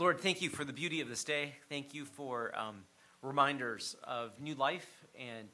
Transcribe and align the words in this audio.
Lord, 0.00 0.20
thank 0.20 0.40
you 0.40 0.48
for 0.48 0.64
the 0.64 0.72
beauty 0.72 1.00
of 1.00 1.08
this 1.08 1.24
day. 1.24 1.54
Thank 1.68 1.92
you 1.92 2.04
for 2.04 2.56
um, 2.56 2.84
reminders 3.20 3.96
of 4.04 4.40
new 4.40 4.54
life 4.54 4.88
and 5.18 5.48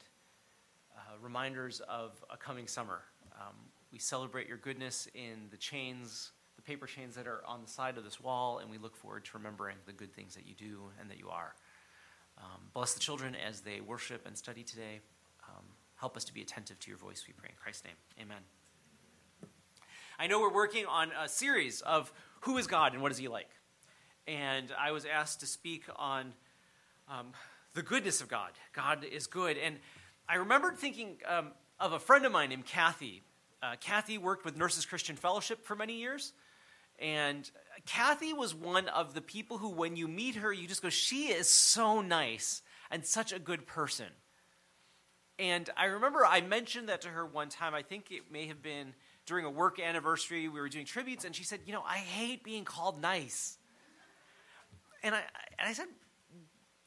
uh, 0.94 1.00
reminders 1.22 1.80
of 1.88 2.22
a 2.30 2.36
coming 2.36 2.66
summer. 2.66 3.00
Um, 3.40 3.54
we 3.90 3.98
celebrate 3.98 4.46
your 4.46 4.58
goodness 4.58 5.08
in 5.14 5.48
the 5.50 5.56
chains, 5.56 6.32
the 6.56 6.62
paper 6.62 6.84
chains 6.84 7.14
that 7.14 7.26
are 7.26 7.40
on 7.46 7.62
the 7.62 7.70
side 7.70 7.96
of 7.96 8.04
this 8.04 8.20
wall, 8.20 8.58
and 8.58 8.70
we 8.70 8.76
look 8.76 8.94
forward 8.94 9.24
to 9.24 9.30
remembering 9.38 9.78
the 9.86 9.94
good 9.94 10.12
things 10.12 10.34
that 10.34 10.46
you 10.46 10.54
do 10.54 10.90
and 11.00 11.10
that 11.10 11.18
you 11.18 11.30
are. 11.30 11.54
Um, 12.36 12.60
bless 12.74 12.92
the 12.92 13.00
children 13.00 13.34
as 13.34 13.62
they 13.62 13.80
worship 13.80 14.26
and 14.26 14.36
study 14.36 14.62
today. 14.62 15.00
Um, 15.48 15.64
help 15.96 16.18
us 16.18 16.24
to 16.24 16.34
be 16.34 16.42
attentive 16.42 16.78
to 16.80 16.90
your 16.90 16.98
voice, 16.98 17.24
we 17.26 17.32
pray. 17.32 17.48
In 17.48 17.56
Christ's 17.56 17.84
name, 17.84 17.96
amen. 18.20 18.42
I 20.18 20.26
know 20.26 20.38
we're 20.38 20.52
working 20.52 20.84
on 20.84 21.12
a 21.18 21.30
series 21.30 21.80
of 21.80 22.12
who 22.40 22.58
is 22.58 22.66
God 22.66 22.92
and 22.92 23.00
what 23.00 23.10
is 23.10 23.16
he 23.16 23.26
like 23.26 23.48
and 24.26 24.72
I 24.78 24.92
was 24.92 25.04
asked 25.04 25.40
to 25.40 25.46
speak 25.46 25.84
on 25.96 26.32
um, 27.08 27.32
the 27.74 27.82
goodness 27.82 28.20
of 28.20 28.28
God. 28.28 28.50
God 28.72 29.04
is 29.04 29.26
good. 29.26 29.58
And 29.58 29.76
I 30.28 30.36
remembered 30.36 30.78
thinking 30.78 31.16
um, 31.28 31.48
of 31.78 31.92
a 31.92 31.98
friend 31.98 32.24
of 32.24 32.32
mine 32.32 32.50
named 32.50 32.66
Kathy. 32.66 33.22
Uh, 33.62 33.76
Kathy 33.80 34.18
worked 34.18 34.44
with 34.44 34.56
Nurses 34.56 34.86
Christian 34.86 35.16
Fellowship 35.16 35.64
for 35.64 35.74
many 35.76 35.98
years. 35.98 36.32
And 36.98 37.50
Kathy 37.86 38.32
was 38.32 38.54
one 38.54 38.88
of 38.88 39.14
the 39.14 39.20
people 39.20 39.58
who, 39.58 39.70
when 39.70 39.96
you 39.96 40.08
meet 40.08 40.36
her, 40.36 40.52
you 40.52 40.68
just 40.68 40.82
go, 40.82 40.90
she 40.90 41.26
is 41.28 41.48
so 41.48 42.00
nice 42.00 42.62
and 42.90 43.04
such 43.04 43.32
a 43.32 43.38
good 43.38 43.66
person. 43.66 44.06
And 45.38 45.68
I 45.76 45.86
remember 45.86 46.24
I 46.24 46.40
mentioned 46.40 46.88
that 46.88 47.00
to 47.02 47.08
her 47.08 47.26
one 47.26 47.48
time. 47.48 47.74
I 47.74 47.82
think 47.82 48.10
it 48.10 48.30
may 48.30 48.46
have 48.46 48.62
been 48.62 48.94
during 49.26 49.44
a 49.44 49.50
work 49.50 49.80
anniversary. 49.80 50.48
We 50.48 50.60
were 50.60 50.68
doing 50.68 50.86
tributes, 50.86 51.24
and 51.24 51.34
she 51.34 51.42
said, 51.42 51.60
You 51.66 51.72
know, 51.72 51.82
I 51.82 51.96
hate 51.96 52.44
being 52.44 52.64
called 52.64 53.02
nice. 53.02 53.58
And 55.04 55.14
I, 55.14 55.20
and 55.58 55.68
I 55.68 55.74
said, 55.74 55.86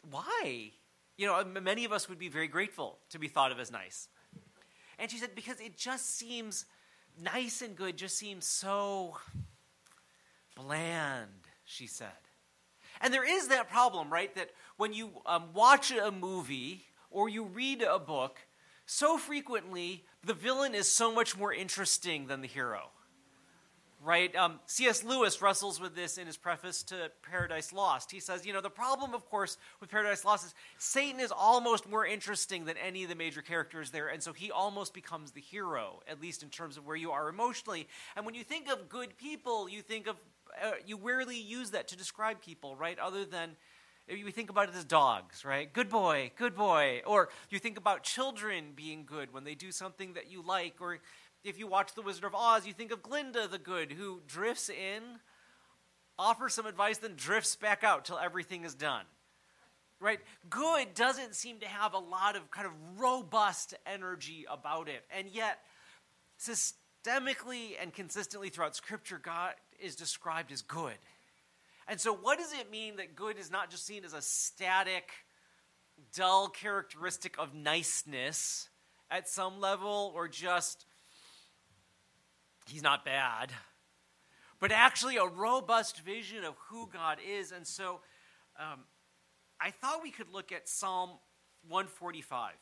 why? 0.09 0.71
You 1.17 1.27
know, 1.27 1.43
many 1.61 1.85
of 1.85 1.91
us 1.91 2.09
would 2.09 2.17
be 2.17 2.29
very 2.29 2.47
grateful 2.47 2.97
to 3.11 3.19
be 3.19 3.27
thought 3.27 3.51
of 3.51 3.59
as 3.59 3.71
nice. 3.71 4.09
And 4.97 5.09
she 5.09 5.17
said, 5.17 5.35
because 5.35 5.59
it 5.59 5.77
just 5.77 6.17
seems 6.17 6.65
nice 7.21 7.61
and 7.61 7.75
good, 7.75 7.95
just 7.95 8.17
seems 8.17 8.47
so 8.47 9.17
bland, 10.55 11.29
she 11.63 11.85
said. 11.85 12.07
And 13.01 13.13
there 13.13 13.23
is 13.23 13.49
that 13.49 13.69
problem, 13.69 14.11
right? 14.11 14.33
That 14.33 14.49
when 14.77 14.93
you 14.93 15.11
um, 15.27 15.49
watch 15.53 15.91
a 15.91 16.11
movie 16.11 16.85
or 17.11 17.29
you 17.29 17.43
read 17.43 17.83
a 17.83 17.99
book, 17.99 18.39
so 18.87 19.19
frequently 19.19 20.03
the 20.23 20.33
villain 20.33 20.73
is 20.73 20.91
so 20.91 21.13
much 21.13 21.37
more 21.37 21.53
interesting 21.53 22.25
than 22.25 22.41
the 22.41 22.47
hero 22.47 22.89
right? 24.07 24.33
Um, 24.37 24.61
C.S. 24.67 25.03
Lewis 25.03 25.41
wrestles 25.41 25.81
with 25.81 25.93
this 25.93 26.17
in 26.17 26.27
his 26.27 26.37
preface 26.37 26.81
to 26.83 27.11
Paradise 27.29 27.73
Lost. 27.73 28.09
He 28.09 28.21
says, 28.21 28.45
you 28.45 28.53
know, 28.53 28.61
the 28.61 28.69
problem, 28.69 29.13
of 29.13 29.29
course, 29.29 29.57
with 29.81 29.89
Paradise 29.89 30.23
Lost 30.23 30.45
is 30.45 30.55
Satan 30.77 31.19
is 31.19 31.33
almost 31.35 31.89
more 31.89 32.05
interesting 32.05 32.63
than 32.63 32.77
any 32.77 33.03
of 33.03 33.09
the 33.09 33.15
major 33.15 33.41
characters 33.41 33.91
there, 33.91 34.07
and 34.07 34.23
so 34.23 34.31
he 34.31 34.49
almost 34.49 34.93
becomes 34.93 35.31
the 35.31 35.41
hero, 35.41 36.01
at 36.07 36.21
least 36.21 36.41
in 36.41 36.47
terms 36.47 36.77
of 36.77 36.87
where 36.87 36.95
you 36.95 37.11
are 37.11 37.27
emotionally. 37.27 37.85
And 38.15 38.25
when 38.25 38.33
you 38.33 38.45
think 38.45 38.71
of 38.71 38.87
good 38.87 39.17
people, 39.17 39.67
you 39.67 39.81
think 39.81 40.07
of, 40.07 40.15
uh, 40.63 40.71
you 40.85 40.97
rarely 40.97 41.37
use 41.37 41.71
that 41.71 41.89
to 41.89 41.97
describe 41.97 42.39
people, 42.39 42.77
right? 42.77 42.97
Other 42.97 43.25
than, 43.25 43.57
we 44.07 44.31
think 44.31 44.49
about 44.49 44.69
it 44.69 44.75
as 44.75 44.85
dogs, 44.85 45.43
right? 45.43 45.71
Good 45.71 45.89
boy, 45.89 46.31
good 46.37 46.55
boy. 46.55 47.01
Or 47.05 47.27
you 47.49 47.59
think 47.59 47.77
about 47.77 48.03
children 48.03 48.71
being 48.73 49.03
good 49.05 49.33
when 49.33 49.43
they 49.43 49.53
do 49.53 49.73
something 49.73 50.13
that 50.13 50.31
you 50.31 50.41
like, 50.41 50.75
or 50.79 50.99
if 51.43 51.57
you 51.57 51.67
watch 51.67 51.93
The 51.93 52.01
Wizard 52.01 52.23
of 52.23 52.35
Oz, 52.35 52.67
you 52.67 52.73
think 52.73 52.91
of 52.91 53.01
Glinda 53.01 53.47
the 53.47 53.57
Good, 53.57 53.91
who 53.91 54.21
drifts 54.27 54.69
in, 54.69 55.01
offers 56.19 56.53
some 56.53 56.65
advice, 56.65 56.97
then 56.97 57.13
drifts 57.15 57.55
back 57.55 57.83
out 57.83 58.05
till 58.05 58.17
everything 58.17 58.63
is 58.63 58.73
done. 58.73 59.05
Right? 59.99 60.19
Good 60.49 60.93
doesn't 60.93 61.35
seem 61.35 61.59
to 61.59 61.67
have 61.67 61.93
a 61.93 61.99
lot 61.99 62.35
of 62.35 62.51
kind 62.51 62.67
of 62.67 62.73
robust 62.99 63.73
energy 63.85 64.45
about 64.49 64.89
it. 64.89 65.03
And 65.15 65.27
yet, 65.29 65.59
systemically 66.39 67.71
and 67.81 67.91
consistently 67.93 68.49
throughout 68.49 68.75
Scripture, 68.75 69.19
God 69.21 69.53
is 69.79 69.95
described 69.95 70.51
as 70.51 70.61
good. 70.61 70.93
And 71.87 71.99
so, 71.99 72.13
what 72.13 72.37
does 72.37 72.53
it 72.53 72.69
mean 72.69 72.97
that 72.97 73.15
good 73.15 73.37
is 73.37 73.49
not 73.49 73.71
just 73.71 73.85
seen 73.85 74.03
as 74.03 74.13
a 74.13 74.21
static, 74.21 75.09
dull 76.13 76.49
characteristic 76.49 77.39
of 77.39 77.55
niceness 77.55 78.69
at 79.09 79.27
some 79.27 79.59
level, 79.59 80.11
or 80.13 80.27
just 80.27 80.85
he's 82.67 82.83
not 82.83 83.05
bad, 83.05 83.51
but 84.59 84.71
actually 84.71 85.17
a 85.17 85.25
robust 85.25 86.01
vision 86.01 86.43
of 86.43 86.55
who 86.69 86.89
God 86.91 87.19
is. 87.27 87.51
And 87.51 87.65
so 87.65 87.99
um, 88.59 88.79
I 89.59 89.71
thought 89.71 90.03
we 90.03 90.11
could 90.11 90.29
look 90.31 90.51
at 90.51 90.67
Psalm 90.67 91.11
145. 91.67 92.53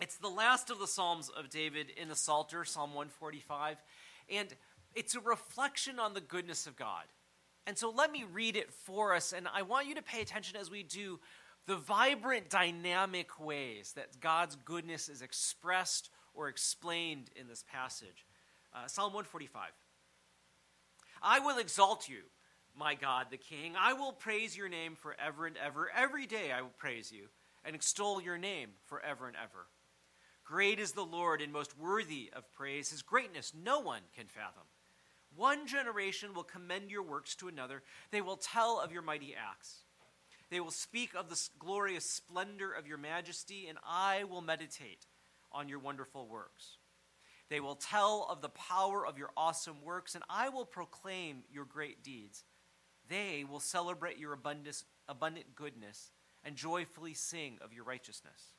It's 0.00 0.16
the 0.16 0.28
last 0.28 0.70
of 0.70 0.78
the 0.78 0.86
Psalms 0.86 1.28
of 1.28 1.48
David 1.48 1.90
in 1.96 2.08
the 2.08 2.16
Psalter, 2.16 2.64
Psalm 2.64 2.90
145. 2.90 3.76
And 4.30 4.48
it's 4.94 5.14
a 5.14 5.20
reflection 5.20 5.98
on 5.98 6.14
the 6.14 6.20
goodness 6.20 6.66
of 6.66 6.76
God. 6.76 7.04
And 7.66 7.78
so 7.78 7.90
let 7.90 8.10
me 8.10 8.24
read 8.30 8.56
it 8.56 8.72
for 8.72 9.14
us. 9.14 9.32
And 9.32 9.46
I 9.54 9.62
want 9.62 9.86
you 9.86 9.94
to 9.94 10.02
pay 10.02 10.20
attention 10.20 10.56
as 10.56 10.70
we 10.70 10.82
do 10.82 11.20
the 11.66 11.76
vibrant, 11.76 12.50
dynamic 12.50 13.38
ways 13.38 13.92
that 13.94 14.18
God's 14.20 14.56
goodness 14.56 15.08
is 15.08 15.22
expressed 15.22 16.10
or 16.34 16.48
explained 16.48 17.30
in 17.36 17.48
this 17.48 17.64
passage. 17.70 18.26
Uh, 18.74 18.86
Psalm 18.86 19.12
145. 19.12 19.70
I 21.22 21.40
will 21.40 21.58
exalt 21.58 22.08
you, 22.08 22.22
my 22.76 22.94
God, 22.94 23.26
the 23.30 23.36
King. 23.36 23.74
I 23.78 23.92
will 23.92 24.12
praise 24.12 24.56
your 24.56 24.68
name 24.68 24.96
forever 24.96 25.46
and 25.46 25.56
ever. 25.56 25.90
Every 25.94 26.26
day 26.26 26.52
I 26.52 26.62
will 26.62 26.72
praise 26.76 27.12
you 27.12 27.28
and 27.64 27.76
extol 27.76 28.20
your 28.20 28.38
name 28.38 28.70
forever 28.86 29.28
and 29.28 29.36
ever. 29.36 29.66
Great 30.44 30.80
is 30.80 30.92
the 30.92 31.04
Lord 31.04 31.40
and 31.40 31.52
most 31.52 31.78
worthy 31.78 32.30
of 32.34 32.50
praise. 32.52 32.90
His 32.90 33.02
greatness 33.02 33.52
no 33.54 33.80
one 33.80 34.02
can 34.16 34.26
fathom. 34.26 34.64
One 35.36 35.66
generation 35.66 36.34
will 36.34 36.42
commend 36.42 36.90
your 36.90 37.02
works 37.02 37.34
to 37.36 37.48
another. 37.48 37.82
They 38.10 38.20
will 38.20 38.36
tell 38.36 38.80
of 38.80 38.92
your 38.92 39.02
mighty 39.02 39.34
acts. 39.34 39.84
They 40.50 40.60
will 40.60 40.70
speak 40.70 41.14
of 41.14 41.30
the 41.30 41.40
glorious 41.58 42.04
splendor 42.04 42.72
of 42.72 42.86
your 42.86 42.98
majesty, 42.98 43.66
and 43.68 43.78
I 43.86 44.24
will 44.24 44.42
meditate 44.42 45.06
on 45.54 45.68
your 45.68 45.78
wonderful 45.78 46.26
works. 46.26 46.76
They 47.48 47.60
will 47.60 47.74
tell 47.74 48.26
of 48.30 48.40
the 48.40 48.48
power 48.48 49.06
of 49.06 49.18
your 49.18 49.30
awesome 49.36 49.82
works, 49.84 50.14
and 50.14 50.24
I 50.28 50.48
will 50.48 50.64
proclaim 50.64 51.44
your 51.52 51.64
great 51.64 52.02
deeds. 52.02 52.44
They 53.08 53.44
will 53.48 53.60
celebrate 53.60 54.18
your 54.18 54.32
abundant 54.32 55.54
goodness 55.54 56.10
and 56.44 56.56
joyfully 56.56 57.14
sing 57.14 57.58
of 57.62 57.72
your 57.72 57.84
righteousness. 57.84 58.54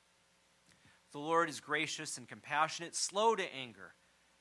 The 1.12 1.20
Lord 1.20 1.50
is 1.50 1.60
gracious 1.60 2.18
and 2.18 2.28
compassionate, 2.28 2.96
slow 2.96 3.36
to 3.36 3.56
anger, 3.56 3.94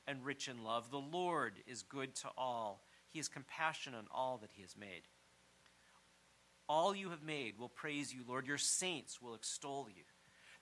and 0.05 0.23
rich 0.25 0.47
in 0.47 0.63
love. 0.63 0.91
The 0.91 0.97
Lord 0.97 1.53
is 1.65 1.81
good 1.81 2.13
to 2.15 2.29
all. 2.37 2.83
He 3.09 3.19
is 3.19 3.27
compassionate 3.27 3.97
on 3.97 4.07
all 4.11 4.37
that 4.39 4.51
he 4.53 4.61
has 4.61 4.75
made. 4.77 5.03
All 6.69 6.95
you 6.95 7.09
have 7.09 7.23
made 7.23 7.57
will 7.57 7.69
praise 7.69 8.13
you, 8.13 8.21
Lord. 8.27 8.47
Your 8.47 8.57
saints 8.57 9.21
will 9.21 9.35
extol 9.35 9.87
you. 9.89 10.03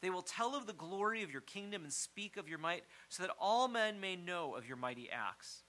They 0.01 0.09
will 0.09 0.22
tell 0.22 0.56
of 0.56 0.66
the 0.66 0.73
glory 0.73 1.23
of 1.23 1.31
your 1.31 1.41
kingdom 1.41 1.84
and 1.84 1.94
speak 1.94 2.38
of 2.38 2.50
your 2.50 2.57
might, 2.57 2.84
so 3.09 3.23
that 3.23 3.35
all 3.39 3.67
men 3.67 4.00
may 4.00 4.16
know 4.16 4.56
of 4.56 4.67
your 4.67 4.78
mighty 4.78 5.09
acts 5.12 5.63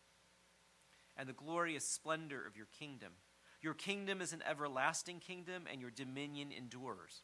and 1.17 1.29
the 1.29 1.35
glorious 1.35 1.87
splendor 1.87 2.47
of 2.47 2.57
your 2.57 2.69
kingdom. 2.79 3.13
Your 3.61 3.75
kingdom 3.75 4.21
is 4.21 4.33
an 4.33 4.43
everlasting 4.49 5.21
kingdom, 5.21 5.65
and 5.71 5.81
your 5.81 5.91
dominion 5.91 6.51
endures 6.51 7.23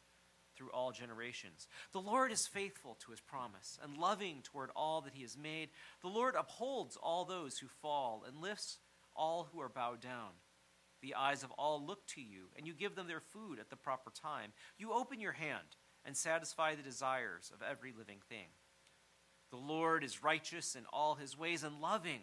through 0.55 0.69
all 0.71 0.91
generations. 0.91 1.67
The 1.91 2.01
Lord 2.01 2.31
is 2.31 2.47
faithful 2.47 2.97
to 3.03 3.11
his 3.11 3.21
promise 3.21 3.79
and 3.81 3.97
loving 3.97 4.41
toward 4.43 4.69
all 4.75 5.01
that 5.01 5.13
he 5.13 5.23
has 5.23 5.37
made. 5.37 5.69
The 6.01 6.09
Lord 6.09 6.35
upholds 6.35 6.95
all 6.95 7.25
those 7.25 7.57
who 7.57 7.67
fall 7.81 8.23
and 8.27 8.41
lifts 8.41 8.77
all 9.15 9.49
who 9.51 9.59
are 9.59 9.69
bowed 9.69 10.01
down. 10.01 10.31
The 11.01 11.15
eyes 11.15 11.43
of 11.43 11.51
all 11.51 11.85
look 11.85 12.05
to 12.07 12.21
you, 12.21 12.49
and 12.57 12.67
you 12.67 12.73
give 12.73 12.95
them 12.95 13.07
their 13.07 13.21
food 13.21 13.59
at 13.59 13.69
the 13.69 13.75
proper 13.75 14.11
time. 14.11 14.51
You 14.77 14.91
open 14.93 15.21
your 15.21 15.31
hand 15.31 15.77
and 16.05 16.15
satisfy 16.15 16.75
the 16.75 16.83
desires 16.83 17.51
of 17.53 17.61
every 17.61 17.93
living 17.97 18.19
thing. 18.27 18.47
The 19.51 19.57
Lord 19.57 20.03
is 20.03 20.23
righteous 20.23 20.75
in 20.75 20.83
all 20.93 21.15
his 21.15 21.37
ways 21.37 21.63
and 21.63 21.81
loving 21.81 22.21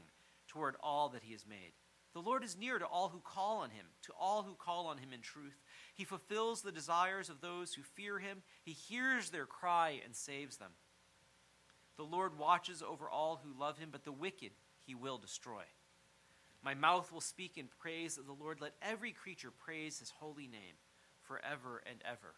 toward 0.49 0.77
all 0.83 1.09
that 1.11 1.25
he 1.25 1.33
has 1.33 1.47
made. 1.47 1.73
The 2.15 2.23
Lord 2.23 2.45
is 2.45 2.57
near 2.57 2.79
to 2.79 2.87
all 2.87 3.11
who 3.11 3.21
call 3.21 3.59
on 3.59 3.71
him, 3.71 3.85
to 4.05 4.13
all 4.19 4.43
who 4.43 4.55
call 4.55 4.87
on 4.87 4.97
him 4.97 5.13
in 5.13 5.21
truth. 5.21 5.61
He 5.95 6.05
fulfills 6.05 6.63
the 6.63 6.73
desires 6.73 7.29
of 7.29 7.41
those 7.41 7.75
who 7.75 7.83
fear 7.83 8.19
him. 8.19 8.43
He 8.63 8.73
hears 8.73 9.29
their 9.29 9.45
cry 9.45 10.01
and 10.03 10.17
saves 10.17 10.57
them. 10.57 10.71
The 11.97 12.05
Lord 12.05 12.39
watches 12.39 12.83
over 12.83 13.11
all 13.11 13.41
who 13.43 13.59
love 13.59 13.79
him, 13.79 13.91
but 13.93 14.05
the 14.05 14.13
wicked 14.13 14.53
he 14.87 14.95
will 14.95 15.19
destroy. 15.19 15.65
My 16.63 16.75
mouth 16.75 17.13
will 17.13 17.21
speak 17.21 17.59
in 17.59 17.69
praise 17.81 18.17
of 18.17 18.27
the 18.27 18.33
Lord. 18.33 18.61
Let 18.61 18.75
every 18.81 19.13
creature 19.13 19.51
praise 19.51 19.99
his 19.99 20.11
holy 20.11 20.47
name 20.47 20.77
forever 21.23 21.83
and 21.89 22.01
ever. 22.05 22.35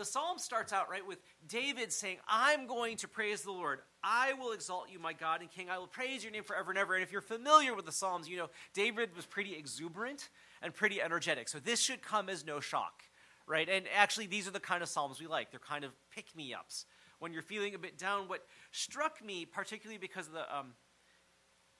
The 0.00 0.06
psalm 0.06 0.38
starts 0.38 0.72
out, 0.72 0.88
right, 0.88 1.06
with 1.06 1.18
David 1.46 1.92
saying, 1.92 2.16
I'm 2.26 2.66
going 2.66 2.96
to 2.96 3.08
praise 3.08 3.42
the 3.42 3.52
Lord. 3.52 3.80
I 4.02 4.32
will 4.32 4.52
exalt 4.52 4.86
you, 4.90 4.98
my 4.98 5.12
God 5.12 5.42
and 5.42 5.50
King. 5.50 5.68
I 5.68 5.76
will 5.76 5.86
praise 5.86 6.24
your 6.24 6.32
name 6.32 6.42
forever 6.42 6.70
and 6.70 6.78
ever. 6.78 6.94
And 6.94 7.02
if 7.02 7.12
you're 7.12 7.20
familiar 7.20 7.74
with 7.74 7.84
the 7.84 7.92
Psalms, 7.92 8.26
you 8.26 8.38
know 8.38 8.48
David 8.72 9.14
was 9.14 9.26
pretty 9.26 9.54
exuberant 9.54 10.30
and 10.62 10.72
pretty 10.72 11.02
energetic. 11.02 11.50
So 11.50 11.58
this 11.58 11.80
should 11.80 12.00
come 12.00 12.30
as 12.30 12.46
no 12.46 12.60
shock, 12.60 13.02
right? 13.46 13.68
And 13.68 13.84
actually, 13.94 14.26
these 14.26 14.48
are 14.48 14.52
the 14.52 14.58
kind 14.58 14.82
of 14.82 14.88
Psalms 14.88 15.20
we 15.20 15.26
like. 15.26 15.50
They're 15.50 15.60
kind 15.60 15.84
of 15.84 15.92
pick 16.10 16.34
me 16.34 16.54
ups. 16.54 16.86
When 17.18 17.34
you're 17.34 17.42
feeling 17.42 17.74
a 17.74 17.78
bit 17.78 17.98
down, 17.98 18.26
what 18.26 18.46
struck 18.72 19.22
me, 19.22 19.44
particularly 19.44 19.98
because 19.98 20.26
of 20.26 20.32
the. 20.32 20.56
Um, 20.56 20.72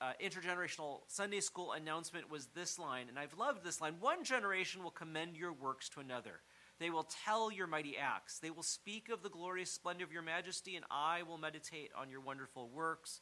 uh, 0.02 0.12
intergenerational 0.25 1.00
Sunday 1.08 1.40
school 1.40 1.73
announcement 1.73 2.31
was 2.31 2.46
this 2.55 2.78
line, 2.78 3.11
and 3.11 3.19
I've 3.19 3.37
loved 3.37 3.62
this 3.62 3.82
line 3.82 3.96
One 4.00 4.25
generation 4.25 4.82
will 4.82 4.90
commend 4.90 5.37
your 5.37 5.52
works 5.52 5.90
to 5.90 6.00
another. 6.00 6.40
They 6.80 6.90
will 6.90 7.06
tell 7.24 7.52
your 7.52 7.66
mighty 7.66 7.96
acts. 7.98 8.38
They 8.38 8.50
will 8.50 8.62
speak 8.62 9.10
of 9.10 9.22
the 9.22 9.28
glorious 9.28 9.70
splendor 9.70 10.02
of 10.02 10.12
your 10.12 10.22
majesty, 10.22 10.76
and 10.76 10.84
I 10.90 11.22
will 11.22 11.36
meditate 11.36 11.90
on 11.96 12.10
your 12.10 12.22
wonderful 12.22 12.70
works. 12.70 13.20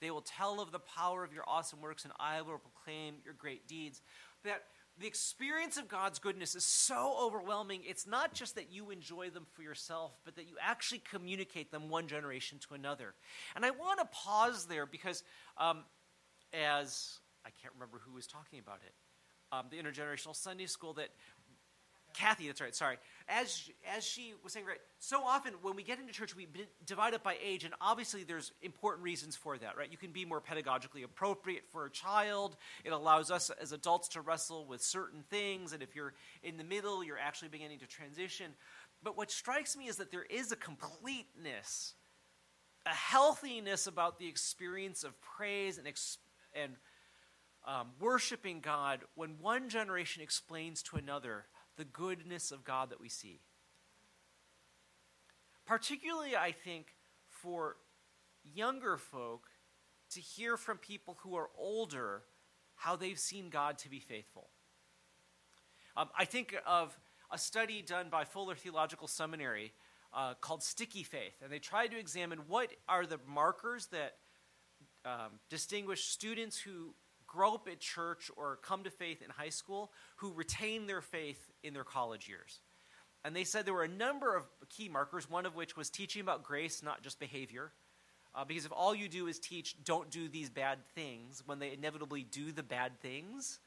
They 0.00 0.10
will 0.10 0.22
tell 0.22 0.60
of 0.60 0.72
the 0.72 0.80
power 0.80 1.22
of 1.22 1.32
your 1.32 1.44
awesome 1.46 1.80
works, 1.80 2.04
and 2.04 2.12
I 2.18 2.42
will 2.42 2.58
proclaim 2.58 3.14
your 3.24 3.32
great 3.32 3.68
deeds. 3.68 4.02
That 4.44 4.64
the 4.98 5.06
experience 5.06 5.76
of 5.76 5.88
God's 5.88 6.18
goodness 6.18 6.56
is 6.56 6.64
so 6.64 7.16
overwhelming. 7.22 7.82
It's 7.86 8.08
not 8.08 8.34
just 8.34 8.56
that 8.56 8.72
you 8.72 8.90
enjoy 8.90 9.30
them 9.30 9.46
for 9.54 9.62
yourself, 9.62 10.12
but 10.24 10.34
that 10.34 10.48
you 10.48 10.56
actually 10.60 11.02
communicate 11.08 11.70
them 11.70 11.88
one 11.88 12.08
generation 12.08 12.58
to 12.66 12.74
another. 12.74 13.14
And 13.54 13.64
I 13.64 13.70
want 13.70 14.00
to 14.00 14.06
pause 14.06 14.66
there 14.66 14.84
because, 14.84 15.22
um, 15.58 15.84
as 16.52 17.20
I 17.44 17.50
can't 17.62 17.72
remember 17.74 18.00
who 18.04 18.14
was 18.14 18.26
talking 18.26 18.58
about 18.58 18.80
it, 18.84 18.94
um, 19.52 19.66
the 19.70 19.76
intergenerational 19.76 20.34
Sunday 20.34 20.66
school, 20.66 20.94
that 20.94 21.10
Kathy, 22.16 22.46
that's 22.46 22.60
right, 22.60 22.74
sorry. 22.74 22.96
As, 23.28 23.68
as 23.94 24.04
she 24.04 24.32
was 24.42 24.52
saying, 24.52 24.64
right, 24.64 24.78
so 24.98 25.22
often 25.22 25.52
when 25.60 25.76
we 25.76 25.82
get 25.82 25.98
into 25.98 26.12
church, 26.12 26.34
we 26.34 26.48
divide 26.86 27.12
up 27.12 27.22
by 27.22 27.36
age, 27.44 27.64
and 27.64 27.74
obviously 27.80 28.24
there's 28.24 28.52
important 28.62 29.04
reasons 29.04 29.36
for 29.36 29.58
that, 29.58 29.76
right? 29.76 29.90
You 29.90 29.98
can 29.98 30.12
be 30.12 30.24
more 30.24 30.40
pedagogically 30.40 31.04
appropriate 31.04 31.64
for 31.70 31.84
a 31.84 31.90
child. 31.90 32.56
It 32.84 32.90
allows 32.90 33.30
us 33.30 33.50
as 33.60 33.72
adults 33.72 34.08
to 34.08 34.22
wrestle 34.22 34.64
with 34.64 34.82
certain 34.82 35.24
things, 35.28 35.72
and 35.74 35.82
if 35.82 35.94
you're 35.94 36.14
in 36.42 36.56
the 36.56 36.64
middle, 36.64 37.04
you're 37.04 37.18
actually 37.18 37.48
beginning 37.48 37.80
to 37.80 37.86
transition. 37.86 38.52
But 39.02 39.16
what 39.16 39.30
strikes 39.30 39.76
me 39.76 39.86
is 39.86 39.96
that 39.96 40.10
there 40.10 40.26
is 40.30 40.52
a 40.52 40.56
completeness, 40.56 41.94
a 42.86 42.94
healthiness 42.94 43.86
about 43.86 44.18
the 44.18 44.26
experience 44.26 45.04
of 45.04 45.20
praise 45.20 45.76
and, 45.76 45.86
and 46.54 46.72
um, 47.66 47.88
worshiping 48.00 48.60
God 48.60 49.00
when 49.16 49.36
one 49.40 49.68
generation 49.68 50.22
explains 50.22 50.82
to 50.84 50.96
another 50.96 51.44
the 51.76 51.84
goodness 51.84 52.50
of 52.50 52.64
God 52.64 52.90
that 52.90 53.00
we 53.00 53.08
see. 53.08 53.40
Particularly, 55.66 56.36
I 56.36 56.52
think, 56.52 56.94
for 57.28 57.76
younger 58.54 58.96
folk 58.96 59.48
to 60.10 60.20
hear 60.20 60.56
from 60.56 60.78
people 60.78 61.18
who 61.22 61.36
are 61.36 61.50
older 61.58 62.22
how 62.76 62.96
they've 62.96 63.18
seen 63.18 63.50
God 63.50 63.78
to 63.78 63.90
be 63.90 63.98
faithful. 63.98 64.48
Um, 65.96 66.08
I 66.16 66.24
think 66.24 66.54
of 66.66 66.96
a 67.30 67.38
study 67.38 67.82
done 67.82 68.08
by 68.10 68.24
Fuller 68.24 68.54
Theological 68.54 69.08
Seminary 69.08 69.72
uh, 70.12 70.34
called 70.34 70.62
Sticky 70.62 71.02
Faith, 71.02 71.34
and 71.42 71.50
they 71.50 71.58
tried 71.58 71.88
to 71.88 71.98
examine 71.98 72.40
what 72.46 72.70
are 72.88 73.06
the 73.06 73.18
markers 73.26 73.86
that 73.88 74.14
um, 75.04 75.40
distinguish 75.50 76.04
students 76.04 76.58
who 76.58 76.94
grow 77.36 77.54
up 77.54 77.68
at 77.70 77.80
church 77.80 78.30
or 78.36 78.58
come 78.62 78.82
to 78.84 78.90
faith 78.90 79.20
in 79.22 79.28
high 79.28 79.50
school 79.50 79.92
who 80.16 80.32
retain 80.32 80.86
their 80.86 81.02
faith 81.02 81.50
in 81.62 81.74
their 81.74 81.84
college 81.84 82.28
years. 82.28 82.60
And 83.24 83.36
they 83.36 83.44
said 83.44 83.66
there 83.66 83.74
were 83.74 83.82
a 83.82 83.88
number 83.88 84.34
of 84.34 84.44
key 84.68 84.88
markers, 84.88 85.28
one 85.28 85.44
of 85.44 85.54
which 85.54 85.76
was 85.76 85.90
teaching 85.90 86.22
about 86.22 86.42
grace, 86.42 86.82
not 86.82 87.02
just 87.02 87.18
behavior. 87.20 87.72
Uh, 88.34 88.44
because 88.44 88.64
if 88.64 88.72
all 88.72 88.94
you 88.94 89.08
do 89.08 89.26
is 89.26 89.38
teach, 89.38 89.76
don't 89.84 90.10
do 90.10 90.28
these 90.28 90.48
bad 90.48 90.78
things, 90.94 91.42
when 91.44 91.58
they 91.58 91.72
inevitably 91.72 92.22
do 92.22 92.52
the 92.52 92.62
bad 92.62 92.98
things, 93.00 93.58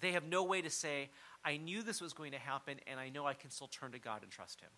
they 0.00 0.12
have 0.12 0.24
no 0.24 0.42
way 0.42 0.62
to 0.62 0.70
say, 0.70 1.10
I 1.44 1.58
knew 1.58 1.82
this 1.82 2.00
was 2.00 2.12
going 2.12 2.32
to 2.32 2.38
happen, 2.38 2.78
and 2.86 2.98
I 2.98 3.08
know 3.08 3.26
I 3.26 3.34
can 3.34 3.50
still 3.50 3.68
turn 3.68 3.92
to 3.92 3.98
God 3.98 4.22
and 4.22 4.30
trust 4.30 4.60
Him. 4.60 4.70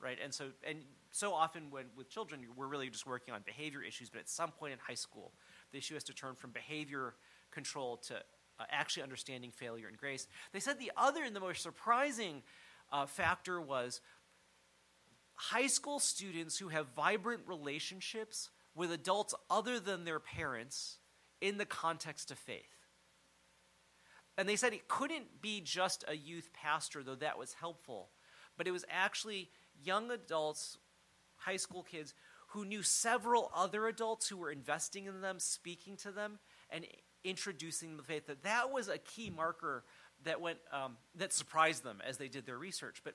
Right? 0.00 0.18
And 0.22 0.32
so, 0.32 0.46
and 0.66 0.78
so 1.10 1.34
often 1.34 1.70
when 1.70 1.84
with 1.96 2.08
children, 2.08 2.40
we're 2.56 2.66
really 2.66 2.88
just 2.88 3.06
working 3.06 3.34
on 3.34 3.42
behavior 3.44 3.82
issues, 3.82 4.08
but 4.08 4.20
at 4.20 4.28
some 4.28 4.50
point 4.50 4.72
in 4.72 4.78
high 4.78 4.94
school, 4.94 5.32
the 5.72 5.78
issue 5.78 5.94
has 5.94 6.04
to 6.04 6.14
turn 6.14 6.34
from 6.34 6.50
behavior 6.50 7.14
control 7.50 7.96
to 7.96 8.16
uh, 8.16 8.64
actually 8.70 9.02
understanding 9.02 9.50
failure 9.50 9.88
and 9.88 9.96
grace. 9.96 10.26
They 10.52 10.60
said 10.60 10.78
the 10.78 10.92
other 10.96 11.22
and 11.22 11.34
the 11.34 11.40
most 11.40 11.62
surprising 11.62 12.42
uh, 12.92 13.06
factor 13.06 13.60
was 13.60 14.00
high 15.34 15.66
school 15.66 15.98
students 15.98 16.58
who 16.58 16.68
have 16.68 16.88
vibrant 16.94 17.42
relationships 17.46 18.50
with 18.74 18.92
adults 18.92 19.34
other 19.48 19.80
than 19.80 20.04
their 20.04 20.20
parents 20.20 20.98
in 21.40 21.58
the 21.58 21.64
context 21.64 22.30
of 22.30 22.38
faith. 22.38 22.86
And 24.36 24.48
they 24.48 24.56
said 24.56 24.72
it 24.72 24.88
couldn't 24.88 25.42
be 25.42 25.60
just 25.60 26.04
a 26.06 26.16
youth 26.16 26.50
pastor, 26.52 27.02
though 27.02 27.14
that 27.16 27.38
was 27.38 27.54
helpful, 27.54 28.10
but 28.56 28.66
it 28.66 28.70
was 28.70 28.84
actually 28.90 29.50
young 29.82 30.10
adults, 30.10 30.78
high 31.36 31.56
school 31.56 31.82
kids, 31.82 32.14
who 32.48 32.64
knew 32.64 32.82
several 32.82 33.50
other 33.54 33.86
adults 33.86 34.28
who 34.28 34.36
were 34.36 34.50
investing 34.50 35.06
in 35.06 35.20
them, 35.20 35.38
speaking 35.38 35.96
to 35.96 36.10
them, 36.10 36.38
and 36.68 36.84
introducing 37.24 37.96
the 37.96 38.02
faith, 38.02 38.26
that 38.26 38.42
that 38.42 38.70
was 38.70 38.88
a 38.88 38.98
key 38.98 39.30
marker 39.30 39.84
that 40.24 40.40
went 40.40 40.58
um, 40.72 40.96
that 41.14 41.32
surprised 41.32 41.82
them 41.82 42.00
as 42.06 42.16
they 42.18 42.28
did 42.28 42.46
their 42.46 42.58
research. 42.58 43.02
But 43.04 43.14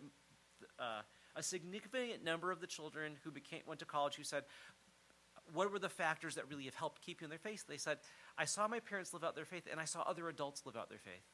uh, 0.79 1.01
a 1.35 1.43
significant 1.43 2.23
number 2.23 2.51
of 2.51 2.59
the 2.59 2.67
children 2.67 3.13
who 3.23 3.31
became 3.31 3.61
went 3.67 3.79
to 3.79 3.85
college 3.85 4.15
who 4.15 4.23
said, 4.23 4.43
"What 5.53 5.71
were 5.71 5.79
the 5.79 5.89
factors 5.89 6.35
that 6.35 6.49
really 6.49 6.65
have 6.65 6.75
helped 6.75 7.01
keep 7.01 7.21
you 7.21 7.25
in 7.25 7.29
their 7.29 7.39
faith?" 7.39 7.65
They 7.67 7.77
said, 7.77 7.99
"I 8.37 8.45
saw 8.45 8.67
my 8.67 8.79
parents 8.79 9.13
live 9.13 9.23
out 9.23 9.35
their 9.35 9.45
faith, 9.45 9.67
and 9.69 9.79
I 9.79 9.85
saw 9.85 10.01
other 10.01 10.27
adults 10.29 10.65
live 10.65 10.75
out 10.75 10.89
their 10.89 10.99
faith." 10.99 11.25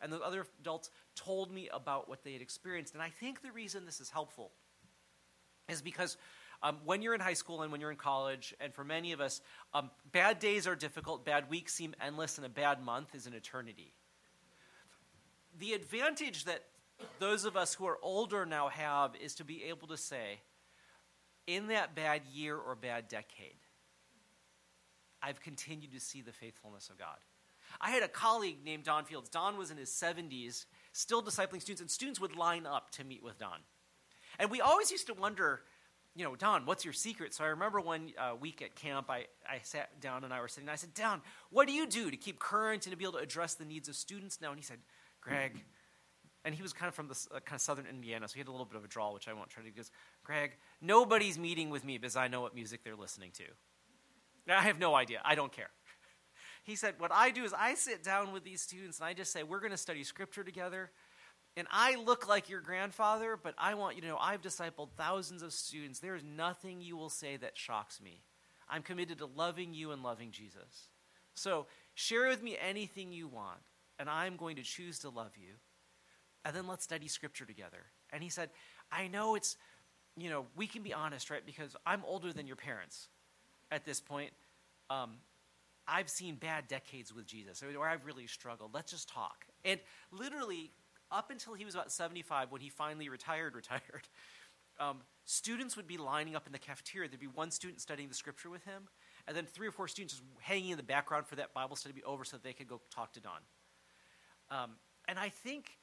And 0.00 0.12
those 0.12 0.22
other 0.24 0.46
adults 0.60 0.90
told 1.14 1.52
me 1.52 1.68
about 1.72 2.08
what 2.08 2.24
they 2.24 2.32
had 2.32 2.42
experienced. 2.42 2.94
And 2.94 3.02
I 3.02 3.08
think 3.08 3.40
the 3.40 3.52
reason 3.52 3.86
this 3.86 4.00
is 4.00 4.10
helpful 4.10 4.50
is 5.68 5.80
because 5.80 6.16
um, 6.62 6.78
when 6.84 7.02
you're 7.02 7.14
in 7.14 7.20
high 7.20 7.34
school 7.34 7.62
and 7.62 7.72
when 7.72 7.80
you're 7.80 7.90
in 7.90 7.96
college, 7.96 8.54
and 8.60 8.72
for 8.72 8.84
many 8.84 9.12
of 9.12 9.20
us, 9.20 9.40
um, 9.74 9.90
bad 10.12 10.38
days 10.38 10.66
are 10.66 10.76
difficult, 10.76 11.24
bad 11.24 11.50
weeks 11.50 11.74
seem 11.74 11.94
endless, 12.00 12.38
and 12.38 12.46
a 12.46 12.50
bad 12.50 12.82
month 12.82 13.14
is 13.14 13.26
an 13.26 13.34
eternity. 13.34 13.92
The 15.58 15.72
advantage 15.72 16.44
that 16.44 16.64
those 17.18 17.44
of 17.44 17.56
us 17.56 17.74
who 17.74 17.86
are 17.86 17.98
older 18.02 18.46
now 18.46 18.68
have 18.68 19.16
is 19.16 19.34
to 19.36 19.44
be 19.44 19.64
able 19.64 19.88
to 19.88 19.96
say, 19.96 20.40
in 21.46 21.66
that 21.68 21.96
bad 21.96 22.22
year 22.32 22.56
or 22.56 22.76
bad 22.76 23.08
decade, 23.08 23.56
I've 25.20 25.40
continued 25.40 25.92
to 25.92 26.00
see 26.00 26.22
the 26.22 26.32
faithfulness 26.32 26.88
of 26.88 26.98
God. 26.98 27.16
I 27.80 27.90
had 27.90 28.02
a 28.02 28.08
colleague 28.08 28.58
named 28.64 28.84
Don 28.84 29.04
Fields. 29.04 29.28
Don 29.28 29.56
was 29.56 29.70
in 29.70 29.76
his 29.76 29.90
70s, 29.90 30.66
still 30.92 31.22
discipling 31.22 31.60
students, 31.60 31.80
and 31.80 31.90
students 31.90 32.20
would 32.20 32.36
line 32.36 32.66
up 32.66 32.90
to 32.92 33.04
meet 33.04 33.22
with 33.22 33.38
Don. 33.38 33.58
And 34.38 34.50
we 34.50 34.60
always 34.60 34.90
used 34.90 35.06
to 35.08 35.14
wonder 35.14 35.62
you 36.14 36.24
know, 36.24 36.36
Don, 36.36 36.66
what's 36.66 36.84
your 36.84 36.92
secret? 36.92 37.32
So 37.32 37.44
I 37.44 37.48
remember 37.48 37.80
one 37.80 38.12
uh, 38.18 38.34
week 38.38 38.60
at 38.60 38.74
camp, 38.74 39.08
I, 39.08 39.26
I 39.48 39.60
sat 39.62 40.00
down 40.00 40.24
and 40.24 40.32
I 40.32 40.40
were 40.40 40.48
sitting. 40.48 40.68
And 40.68 40.72
I 40.72 40.76
said, 40.76 40.92
Don, 40.94 41.22
what 41.50 41.66
do 41.66 41.72
you 41.72 41.86
do 41.86 42.10
to 42.10 42.16
keep 42.16 42.38
current 42.38 42.86
and 42.86 42.92
to 42.92 42.96
be 42.96 43.04
able 43.04 43.14
to 43.14 43.18
address 43.18 43.54
the 43.54 43.64
needs 43.64 43.88
of 43.88 43.96
students 43.96 44.40
now? 44.40 44.50
And 44.50 44.58
he 44.58 44.64
said, 44.64 44.78
Greg, 45.20 45.64
and 46.44 46.54
he 46.54 46.62
was 46.62 46.72
kind 46.72 46.88
of 46.88 46.94
from 46.94 47.08
the 47.08 47.26
uh, 47.34 47.40
kind 47.40 47.56
of 47.56 47.62
southern 47.62 47.86
Indiana, 47.86 48.28
so 48.28 48.34
he 48.34 48.40
had 48.40 48.48
a 48.48 48.50
little 48.50 48.66
bit 48.66 48.76
of 48.76 48.84
a 48.84 48.88
drawl, 48.88 49.14
which 49.14 49.28
I 49.28 49.32
won't 49.32 49.48
try 49.48 49.62
to. 49.62 49.70
Goes, 49.70 49.90
Greg, 50.24 50.56
nobody's 50.80 51.38
meeting 51.38 51.70
with 51.70 51.84
me 51.84 51.98
because 51.98 52.16
I 52.16 52.28
know 52.28 52.40
what 52.40 52.54
music 52.54 52.82
they're 52.84 52.96
listening 52.96 53.30
to. 53.34 53.44
Now, 54.46 54.58
I 54.58 54.62
have 54.62 54.78
no 54.78 54.94
idea. 54.94 55.20
I 55.24 55.34
don't 55.34 55.52
care. 55.52 55.70
He 56.64 56.76
said, 56.76 56.94
What 56.98 57.10
I 57.12 57.30
do 57.30 57.42
is 57.42 57.52
I 57.52 57.74
sit 57.74 58.04
down 58.04 58.32
with 58.32 58.44
these 58.44 58.60
students 58.60 59.00
and 59.00 59.06
I 59.06 59.14
just 59.14 59.32
say, 59.32 59.42
We're 59.42 59.58
going 59.58 59.72
to 59.72 59.76
study 59.76 60.04
scripture 60.04 60.44
together. 60.44 60.92
And 61.56 61.68
I 61.70 61.96
look 61.96 62.28
like 62.28 62.48
your 62.48 62.60
grandfather, 62.60 63.38
but 63.40 63.54
I 63.58 63.74
want 63.74 63.96
you 63.96 64.02
to 64.02 64.08
know 64.08 64.16
I've 64.18 64.40
discipled 64.40 64.88
thousands 64.96 65.42
of 65.42 65.52
students. 65.52 65.98
There 65.98 66.16
is 66.16 66.24
nothing 66.24 66.80
you 66.80 66.96
will 66.96 67.10
say 67.10 67.36
that 67.36 67.58
shocks 67.58 68.00
me. 68.00 68.22
I'm 68.70 68.82
committed 68.82 69.18
to 69.18 69.26
loving 69.26 69.74
you 69.74 69.90
and 69.90 70.02
loving 70.02 70.30
Jesus. 70.30 70.88
So 71.34 71.66
share 71.94 72.28
with 72.28 72.42
me 72.42 72.56
anything 72.58 73.12
you 73.12 73.28
want, 73.28 73.60
and 73.98 74.08
I'm 74.08 74.36
going 74.36 74.56
to 74.56 74.62
choose 74.62 75.00
to 75.00 75.10
love 75.10 75.32
you. 75.36 75.54
And 76.44 76.56
then 76.56 76.66
let's 76.66 76.84
study 76.84 77.06
scripture 77.06 77.44
together. 77.44 77.84
And 78.10 78.22
he 78.22 78.30
said, 78.30 78.50
I 78.90 79.08
know 79.08 79.34
it's, 79.34 79.56
you 80.16 80.30
know, 80.30 80.46
we 80.56 80.66
can 80.66 80.82
be 80.82 80.94
honest, 80.94 81.30
right? 81.30 81.44
Because 81.44 81.76
I'm 81.84 82.02
older 82.06 82.32
than 82.32 82.46
your 82.46 82.56
parents 82.56 83.08
at 83.70 83.84
this 83.84 84.00
point. 84.00 84.32
Um, 84.88 85.18
I've 85.86 86.08
seen 86.08 86.36
bad 86.36 86.68
decades 86.68 87.14
with 87.14 87.26
Jesus, 87.26 87.62
or 87.62 87.88
I've 87.88 88.06
really 88.06 88.26
struggled. 88.26 88.72
Let's 88.72 88.92
just 88.92 89.08
talk. 89.08 89.46
And 89.64 89.80
literally, 90.10 90.70
up 91.12 91.30
until 91.30 91.54
he 91.54 91.64
was 91.64 91.74
about 91.74 91.92
75, 91.92 92.50
when 92.50 92.60
he 92.60 92.68
finally 92.68 93.08
retired, 93.08 93.54
retired, 93.56 94.08
um, 94.80 94.98
students 95.24 95.76
would 95.76 95.86
be 95.86 95.98
lining 95.98 96.34
up 96.34 96.46
in 96.46 96.52
the 96.52 96.58
cafeteria. 96.58 97.08
There'd 97.08 97.20
be 97.20 97.26
one 97.26 97.50
student 97.50 97.80
studying 97.80 98.08
the 98.08 98.14
scripture 98.14 98.50
with 98.50 98.64
him, 98.64 98.88
and 99.28 99.36
then 99.36 99.44
three 99.44 99.68
or 99.68 99.72
four 99.72 99.86
students 99.86 100.14
just 100.14 100.24
hanging 100.40 100.70
in 100.70 100.76
the 100.76 100.82
background 100.82 101.26
for 101.26 101.36
that 101.36 101.54
Bible 101.54 101.76
study 101.76 101.92
to 101.92 102.00
be 102.00 102.04
over 102.04 102.24
so 102.24 102.36
that 102.36 102.42
they 102.42 102.52
could 102.52 102.68
go 102.68 102.80
talk 102.90 103.12
to 103.12 103.20
Don. 103.20 103.40
Um, 104.50 104.70
and 105.06 105.18
I 105.18 105.28
think 105.28 105.78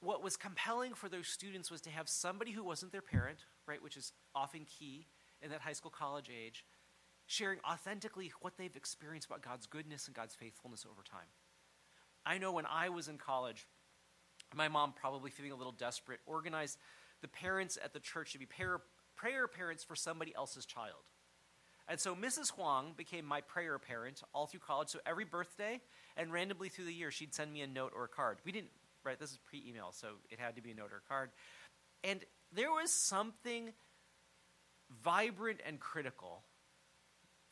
what 0.00 0.22
was 0.22 0.36
compelling 0.36 0.94
for 0.94 1.08
those 1.08 1.26
students 1.26 1.70
was 1.70 1.80
to 1.82 1.90
have 1.90 2.08
somebody 2.08 2.52
who 2.52 2.62
wasn't 2.62 2.92
their 2.92 3.02
parent, 3.02 3.38
right, 3.66 3.82
which 3.82 3.96
is 3.96 4.12
often 4.34 4.66
key 4.66 5.06
in 5.42 5.50
that 5.50 5.60
high 5.60 5.72
school 5.72 5.90
college 5.90 6.30
age, 6.30 6.64
sharing 7.26 7.58
authentically 7.68 8.32
what 8.40 8.56
they've 8.56 8.76
experienced 8.76 9.26
about 9.26 9.42
God's 9.42 9.66
goodness 9.66 10.06
and 10.06 10.14
God's 10.14 10.34
faithfulness 10.34 10.86
over 10.88 11.02
time. 11.02 11.28
I 12.24 12.38
know 12.38 12.52
when 12.52 12.66
I 12.66 12.88
was 12.88 13.08
in 13.08 13.18
college, 13.18 13.66
my 14.54 14.68
mom, 14.68 14.92
probably 14.92 15.30
feeling 15.30 15.52
a 15.52 15.56
little 15.56 15.72
desperate, 15.72 16.20
organized 16.26 16.78
the 17.22 17.28
parents 17.28 17.78
at 17.82 17.92
the 17.92 18.00
church 18.00 18.32
to 18.32 18.38
be 18.38 18.46
prayer, 18.46 18.80
prayer 19.16 19.48
parents 19.48 19.84
for 19.84 19.96
somebody 19.96 20.34
else's 20.34 20.66
child. 20.66 21.04
And 21.88 22.00
so 22.00 22.14
Mrs. 22.14 22.50
Huang 22.52 22.94
became 22.96 23.24
my 23.24 23.40
prayer 23.40 23.78
parent 23.78 24.22
all 24.34 24.46
through 24.46 24.60
college. 24.60 24.88
So 24.88 24.98
every 25.06 25.24
birthday 25.24 25.80
and 26.16 26.32
randomly 26.32 26.68
through 26.68 26.86
the 26.86 26.94
year, 26.94 27.10
she'd 27.10 27.34
send 27.34 27.52
me 27.52 27.60
a 27.60 27.66
note 27.66 27.92
or 27.94 28.04
a 28.04 28.08
card. 28.08 28.38
We 28.44 28.52
didn't, 28.52 28.72
right? 29.04 29.18
This 29.18 29.30
is 29.30 29.38
pre 29.38 29.64
email, 29.66 29.92
so 29.92 30.08
it 30.30 30.40
had 30.40 30.56
to 30.56 30.62
be 30.62 30.72
a 30.72 30.74
note 30.74 30.90
or 30.92 30.98
a 30.98 31.08
card. 31.08 31.30
And 32.02 32.20
there 32.52 32.70
was 32.70 32.92
something 32.92 33.72
vibrant 35.02 35.60
and 35.66 35.78
critical 35.78 36.42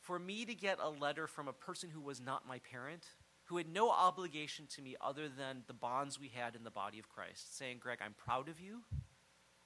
for 0.01 0.19
me 0.19 0.45
to 0.45 0.53
get 0.53 0.79
a 0.81 0.89
letter 0.89 1.27
from 1.27 1.47
a 1.47 1.53
person 1.53 1.89
who 1.89 2.01
was 2.01 2.21
not 2.21 2.47
my 2.47 2.59
parent, 2.59 3.05
who 3.45 3.57
had 3.57 3.71
no 3.71 3.91
obligation 3.91 4.65
to 4.67 4.81
me 4.81 4.95
other 4.99 5.29
than 5.29 5.63
the 5.67 5.73
bonds 5.73 6.19
we 6.19 6.29
had 6.29 6.55
in 6.55 6.63
the 6.63 6.71
body 6.71 6.99
of 6.99 7.09
Christ, 7.09 7.57
saying, 7.57 7.77
Greg, 7.79 7.99
I'm 8.03 8.15
proud 8.15 8.49
of 8.49 8.59
you, 8.59 8.81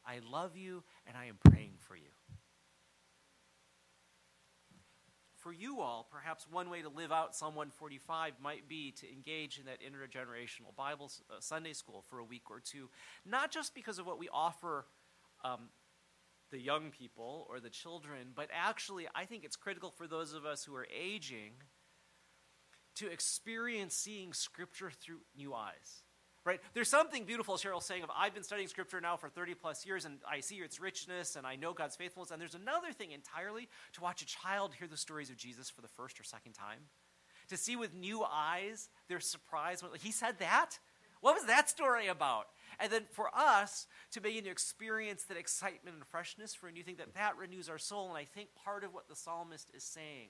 I 0.05 0.19
love 0.29 0.55
you, 0.57 0.83
and 1.07 1.15
I 1.15 1.25
am 1.25 1.37
praying 1.49 1.73
for 1.79 1.95
you. 1.95 2.09
For 5.37 5.53
you 5.53 5.79
all, 5.79 6.05
perhaps 6.11 6.45
one 6.51 6.69
way 6.69 6.81
to 6.81 6.89
live 6.89 7.13
out 7.13 7.33
Psalm 7.33 7.55
145 7.55 8.33
might 8.41 8.67
be 8.67 8.91
to 8.99 9.09
engage 9.09 9.57
in 9.57 9.65
that 9.67 9.79
intergenerational 9.79 10.75
Bible 10.75 11.09
uh, 11.29 11.35
Sunday 11.39 11.71
school 11.71 12.03
for 12.09 12.19
a 12.19 12.25
week 12.25 12.51
or 12.51 12.59
two, 12.59 12.89
not 13.25 13.49
just 13.49 13.73
because 13.73 13.99
of 13.99 14.05
what 14.05 14.19
we 14.19 14.27
offer 14.33 14.85
um, 15.45 15.69
the 16.51 16.59
young 16.59 16.91
people 16.91 17.47
or 17.49 17.61
the 17.61 17.69
children, 17.69 18.31
but 18.35 18.49
actually, 18.53 19.07
I 19.15 19.23
think 19.23 19.45
it's 19.45 19.55
critical 19.55 19.91
for 19.91 20.07
those 20.07 20.33
of 20.33 20.45
us 20.45 20.65
who 20.65 20.75
are 20.75 20.87
aging 20.93 21.53
to 22.99 23.11
experience 23.11 23.95
seeing 23.95 24.33
Scripture 24.33 24.91
through 24.91 25.19
new 25.35 25.53
eyes. 25.53 26.03
Right? 26.45 26.61
There's 26.73 26.89
something 26.89 27.25
beautiful, 27.25 27.55
Cheryl, 27.55 27.83
saying 27.83 28.03
of 28.03 28.09
I've 28.15 28.33
been 28.33 28.43
studying 28.43 28.67
Scripture 28.67 29.01
now 29.01 29.17
for 29.17 29.29
30 29.29 29.55
plus 29.55 29.85
years 29.85 30.05
and 30.05 30.19
I 30.29 30.39
see 30.39 30.55
its 30.55 30.79
richness 30.79 31.35
and 31.35 31.45
I 31.45 31.55
know 31.55 31.73
God's 31.73 31.95
faithfulness. 31.95 32.31
And 32.31 32.41
there's 32.41 32.55
another 32.55 32.91
thing 32.91 33.11
entirely 33.11 33.67
to 33.93 34.01
watch 34.01 34.21
a 34.21 34.25
child 34.25 34.73
hear 34.73 34.87
the 34.87 34.97
stories 34.97 35.29
of 35.29 35.37
Jesus 35.37 35.69
for 35.69 35.81
the 35.81 35.87
first 35.87 36.19
or 36.19 36.23
second 36.23 36.53
time. 36.53 36.79
To 37.49 37.57
see 37.57 37.75
with 37.75 37.93
new 37.93 38.23
eyes 38.23 38.89
their 39.09 39.19
surprise. 39.19 39.83
When, 39.83 39.91
he 39.99 40.11
said 40.11 40.39
that? 40.39 40.79
What 41.21 41.35
was 41.35 41.45
that 41.45 41.69
story 41.69 42.07
about? 42.07 42.47
And 42.79 42.91
then 42.91 43.03
for 43.11 43.29
us 43.35 43.87
to 44.11 44.21
begin 44.21 44.45
to 44.45 44.49
experience 44.49 45.23
that 45.25 45.37
excitement 45.37 45.97
and 45.97 46.05
freshness 46.07 46.55
for 46.55 46.67
a 46.67 46.71
new 46.71 46.83
thing, 46.83 46.95
that 46.97 47.13
that 47.15 47.37
renews 47.37 47.69
our 47.69 47.77
soul. 47.77 48.07
And 48.07 48.17
I 48.17 48.23
think 48.23 48.49
part 48.55 48.83
of 48.83 48.93
what 48.93 49.09
the 49.09 49.15
psalmist 49.15 49.69
is 49.75 49.83
saying, 49.83 50.29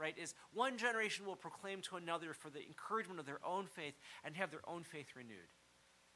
right, 0.00 0.16
is 0.18 0.34
one 0.52 0.78
generation 0.78 1.26
will 1.26 1.36
proclaim 1.36 1.82
to 1.82 1.96
another 1.96 2.32
for 2.32 2.48
the 2.48 2.64
encouragement 2.66 3.20
of 3.20 3.26
their 3.26 3.44
own 3.44 3.66
faith 3.66 3.94
and 4.24 4.34
have 4.34 4.50
their 4.50 4.66
own 4.66 4.82
faith 4.82 5.08
renewed. 5.14 5.36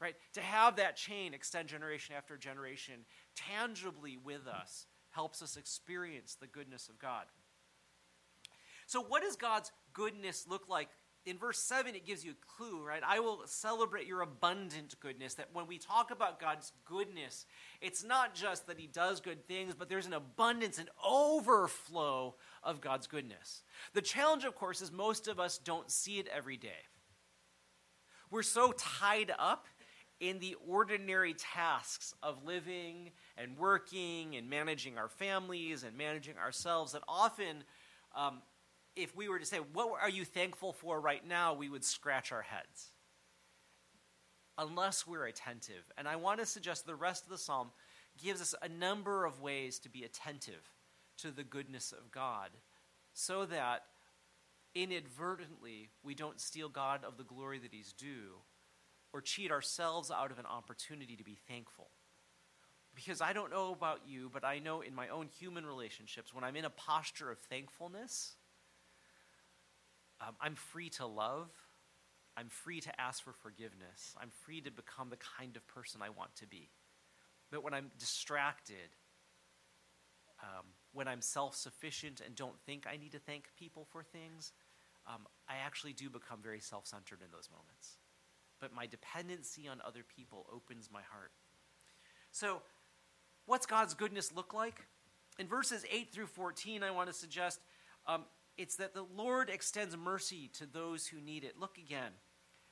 Right? 0.01 0.15
To 0.33 0.41
have 0.41 0.75
that 0.75 0.97
chain 0.97 1.33
extend 1.33 1.69
generation 1.69 2.15
after 2.17 2.35
generation 2.35 3.05
tangibly 3.35 4.17
with 4.17 4.45
us 4.47 4.87
helps 5.11 5.41
us 5.41 5.55
experience 5.55 6.35
the 6.35 6.47
goodness 6.47 6.89
of 6.89 6.99
God. 6.99 7.25
So, 8.87 9.01
what 9.01 9.23
does 9.23 9.37
God's 9.37 9.71
goodness 9.93 10.45
look 10.49 10.67
like 10.67 10.89
in 11.25 11.39
verse 11.39 11.57
7, 11.59 11.95
it 11.95 12.05
gives 12.05 12.23
you 12.23 12.31
a 12.31 12.45
clue, 12.57 12.83
right? 12.83 13.01
I 13.05 13.19
will 13.19 13.41
celebrate 13.45 14.05
your 14.05 14.21
abundant 14.21 14.99
goodness. 14.99 15.33
That 15.35 15.49
when 15.53 15.65
we 15.65 15.79
talk 15.79 16.11
about 16.11 16.39
God's 16.39 16.71
goodness, 16.85 17.47
it's 17.81 18.03
not 18.03 18.35
just 18.35 18.67
that 18.67 18.79
He 18.79 18.85
does 18.85 19.19
good 19.19 19.47
things, 19.47 19.73
but 19.73 19.89
there's 19.89 20.05
an 20.05 20.13
abundance, 20.13 20.77
an 20.77 20.89
overflow 21.03 22.35
of 22.63 22.79
God's 22.79 23.07
goodness. 23.07 23.63
The 23.93 24.01
challenge, 24.01 24.43
of 24.43 24.55
course, 24.55 24.81
is 24.81 24.91
most 24.91 25.27
of 25.27 25.39
us 25.39 25.57
don't 25.57 25.89
see 25.89 26.19
it 26.19 26.27
every 26.27 26.57
day. 26.57 26.85
We're 28.29 28.43
so 28.43 28.73
tied 28.77 29.31
up 29.39 29.67
in 30.19 30.39
the 30.39 30.55
ordinary 30.67 31.33
tasks 31.33 32.13
of 32.21 32.45
living 32.45 33.11
and 33.37 33.57
working 33.57 34.35
and 34.35 34.49
managing 34.49 34.97
our 34.97 35.09
families 35.09 35.83
and 35.83 35.97
managing 35.97 36.37
ourselves 36.37 36.93
that 36.93 37.01
often 37.07 37.63
um, 38.15 38.41
if 38.95 39.15
we 39.15 39.27
were 39.27 39.39
to 39.39 39.45
say, 39.45 39.59
What 39.73 40.01
are 40.01 40.09
you 40.09 40.25
thankful 40.25 40.73
for 40.73 40.99
right 40.99 41.25
now? 41.25 41.53
we 41.53 41.69
would 41.69 41.83
scratch 41.83 42.31
our 42.31 42.41
heads. 42.41 42.91
Unless 44.57 45.05
we're 45.05 45.25
attentive. 45.25 45.91
And 45.97 46.07
I 46.07 46.15
want 46.15 46.39
to 46.39 46.45
suggest 46.45 46.85
the 46.85 46.95
rest 46.95 47.23
of 47.25 47.29
the 47.29 47.37
psalm 47.37 47.71
gives 48.23 48.41
us 48.41 48.55
a 48.61 48.69
number 48.69 49.25
of 49.25 49.41
ways 49.41 49.79
to 49.79 49.89
be 49.89 50.03
attentive 50.03 50.71
to 51.17 51.31
the 51.31 51.43
goodness 51.43 51.91
of 51.91 52.11
God 52.11 52.49
so 53.13 53.45
that 53.45 53.83
inadvertently 54.73 55.89
we 56.03 56.15
don't 56.15 56.39
steal 56.39 56.69
God 56.69 57.03
of 57.03 57.17
the 57.17 57.23
glory 57.23 57.59
that 57.59 57.73
He's 57.73 57.93
due 57.93 58.39
or 59.13 59.21
cheat 59.21 59.51
ourselves 59.51 60.11
out 60.11 60.31
of 60.31 60.39
an 60.39 60.45
opportunity 60.45 61.15
to 61.15 61.23
be 61.23 61.37
thankful. 61.47 61.87
Because 62.93 63.21
I 63.21 63.33
don't 63.33 63.51
know 63.51 63.73
about 63.73 64.01
you, 64.07 64.29
but 64.33 64.45
I 64.45 64.59
know 64.59 64.81
in 64.81 64.95
my 64.95 65.09
own 65.09 65.27
human 65.27 65.65
relationships, 65.65 66.33
when 66.33 66.43
I'm 66.43 66.55
in 66.55 66.65
a 66.65 66.69
posture 66.69 67.31
of 67.31 67.39
thankfulness, 67.39 68.35
um, 70.21 70.35
I'm 70.39 70.55
free 70.55 70.89
to 70.91 71.05
love. 71.05 71.49
I'm 72.37 72.49
free 72.49 72.81
to 72.81 73.01
ask 73.01 73.23
for 73.23 73.33
forgiveness. 73.33 74.15
I'm 74.21 74.29
free 74.29 74.61
to 74.61 74.71
become 74.71 75.09
the 75.09 75.17
kind 75.37 75.55
of 75.55 75.65
person 75.67 76.01
I 76.01 76.09
want 76.09 76.35
to 76.37 76.47
be. 76.47 76.69
But 77.51 77.63
when 77.63 77.73
I'm 77.73 77.91
distracted, 77.97 78.95
um, 80.41 80.65
when 80.93 81.07
I'm 81.07 81.21
self 81.21 81.55
sufficient 81.55 82.21
and 82.25 82.35
don't 82.35 82.59
think 82.65 82.85
I 82.91 82.97
need 82.97 83.13
to 83.13 83.19
thank 83.19 83.45
people 83.57 83.87
for 83.91 84.03
things, 84.03 84.51
um, 85.07 85.27
I 85.47 85.55
actually 85.65 85.93
do 85.93 86.09
become 86.09 86.39
very 86.41 86.59
self 86.59 86.87
centered 86.87 87.19
in 87.21 87.27
those 87.31 87.49
moments. 87.51 87.97
But 88.59 88.73
my 88.73 88.87
dependency 88.87 89.67
on 89.67 89.81
other 89.85 90.03
people 90.03 90.45
opens 90.53 90.89
my 90.91 91.01
heart. 91.11 91.31
So, 92.31 92.61
what's 93.45 93.65
God's 93.65 93.93
goodness 93.93 94.33
look 94.33 94.53
like? 94.53 94.85
In 95.37 95.47
verses 95.47 95.85
8 95.91 96.11
through 96.11 96.27
14, 96.27 96.81
I 96.83 96.91
want 96.91 97.07
to 97.07 97.13
suggest 97.13 97.59
um, 98.07 98.23
it's 98.57 98.75
that 98.77 98.93
the 98.93 99.05
Lord 99.15 99.49
extends 99.49 99.95
mercy 99.97 100.49
to 100.53 100.65
those 100.65 101.07
who 101.07 101.19
need 101.19 101.43
it. 101.43 101.59
Look 101.59 101.77
again 101.77 102.11